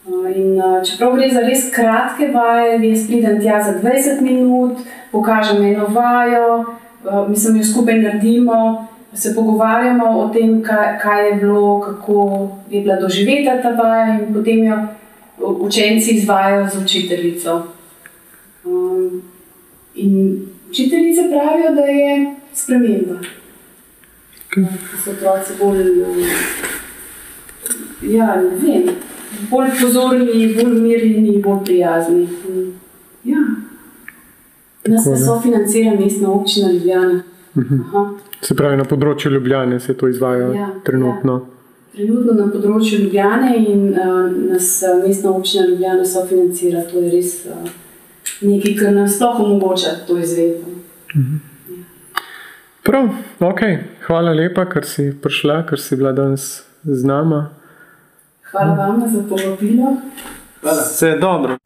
Uh, 0.06 0.30
In, 0.36 0.58
uh, 0.58 0.80
čeprav 0.82 1.16
gre 1.16 1.28
za 1.30 1.40
res 1.46 1.68
kratke 1.74 2.30
vaje, 2.34 2.78
jaz 2.82 3.06
pridem 3.06 3.40
tja 3.42 3.60
za 3.62 3.74
20 3.78 4.20
minut, 4.20 4.80
pokažem 5.12 5.62
eno 5.62 5.86
vajo, 5.94 6.64
uh, 7.04 7.28
mi 7.28 7.36
se 7.36 7.52
jo 7.54 7.64
skupaj 7.64 8.00
naredimo, 8.00 8.86
se 9.14 9.34
pogovarjamo 9.34 10.06
o 10.20 10.28
tem, 10.28 10.62
kaj, 10.62 10.98
kaj 11.02 11.26
je 11.28 11.34
bilo, 11.34 11.80
kako 11.80 12.48
je 12.70 12.80
bila 12.80 12.96
doživeta 12.96 13.60
ta 13.62 13.70
vaja, 13.78 14.18
in 14.18 14.34
potem 14.34 14.64
jo 14.64 14.78
učenci 15.38 16.16
izvajo 16.16 16.68
z 16.68 16.82
učiteljico. 16.84 17.62
Um, 18.64 19.22
in 19.94 20.46
učiteljice 20.72 21.22
pravijo, 21.30 21.74
da 21.74 21.82
je 21.82 22.34
sprememba. 22.54 23.14
Da 24.56 24.68
so 25.04 25.10
otroci 25.10 25.52
bolj. 25.60 26.00
uh, 26.00 26.16
Ja, 28.02 28.36
ne 28.36 28.56
vem, 28.62 28.88
bolj 29.50 29.70
pozorni, 29.80 30.54
bolj 30.56 30.80
mirni, 30.80 31.42
bolj 31.42 31.64
prijazni. 31.64 32.28
Ja. 33.24 33.42
Nas 34.86 35.06
ne 35.06 35.16
sofinancira 35.16 35.92
mestna 36.00 36.32
občina 36.32 36.72
Ljubljana. 36.72 37.22
Aha. 37.56 38.10
Se 38.40 38.56
pravi, 38.56 38.76
na 38.76 38.84
področju 38.84 39.30
Ljubljane 39.30 39.80
se 39.80 39.94
to 39.94 40.08
izvaja 40.08 40.48
Ja, 40.56 40.68
trenutno. 40.84 41.46
Trenutno 41.92 42.32
na 42.32 42.48
področju 42.50 42.98
Ljubljane 43.04 43.52
in 43.60 43.84
uh, 43.92 44.26
nas 44.50 44.82
uh, 44.82 44.98
mestna 45.06 45.30
občina 45.36 45.66
Ljubljana 45.68 46.04
sofinancira. 46.04 46.82
To 46.90 46.98
je 46.98 47.10
res 47.12 47.34
uh, 47.46 47.68
nekaj, 48.42 48.76
kar 48.80 48.92
nam 48.92 49.08
sploh 49.08 49.40
omogoča 49.40 49.94
to 50.06 50.18
izvedbo. 50.18 50.74
Prav, 52.82 53.08
ok. 53.40 53.60
Hvala 54.06 54.32
lepa, 54.34 54.66
ker 54.66 54.86
si 54.86 55.12
prišla, 55.22 55.62
ker 55.68 55.80
si 55.80 55.96
bila 55.96 56.12
danes 56.12 56.62
z 56.82 57.04
nama. 57.06 57.50
Hvala 58.50 58.74
vam 58.74 59.04
za 59.06 59.22
povabilo. 59.28 59.96
Vse 60.62 61.16
dobro. 61.20 61.61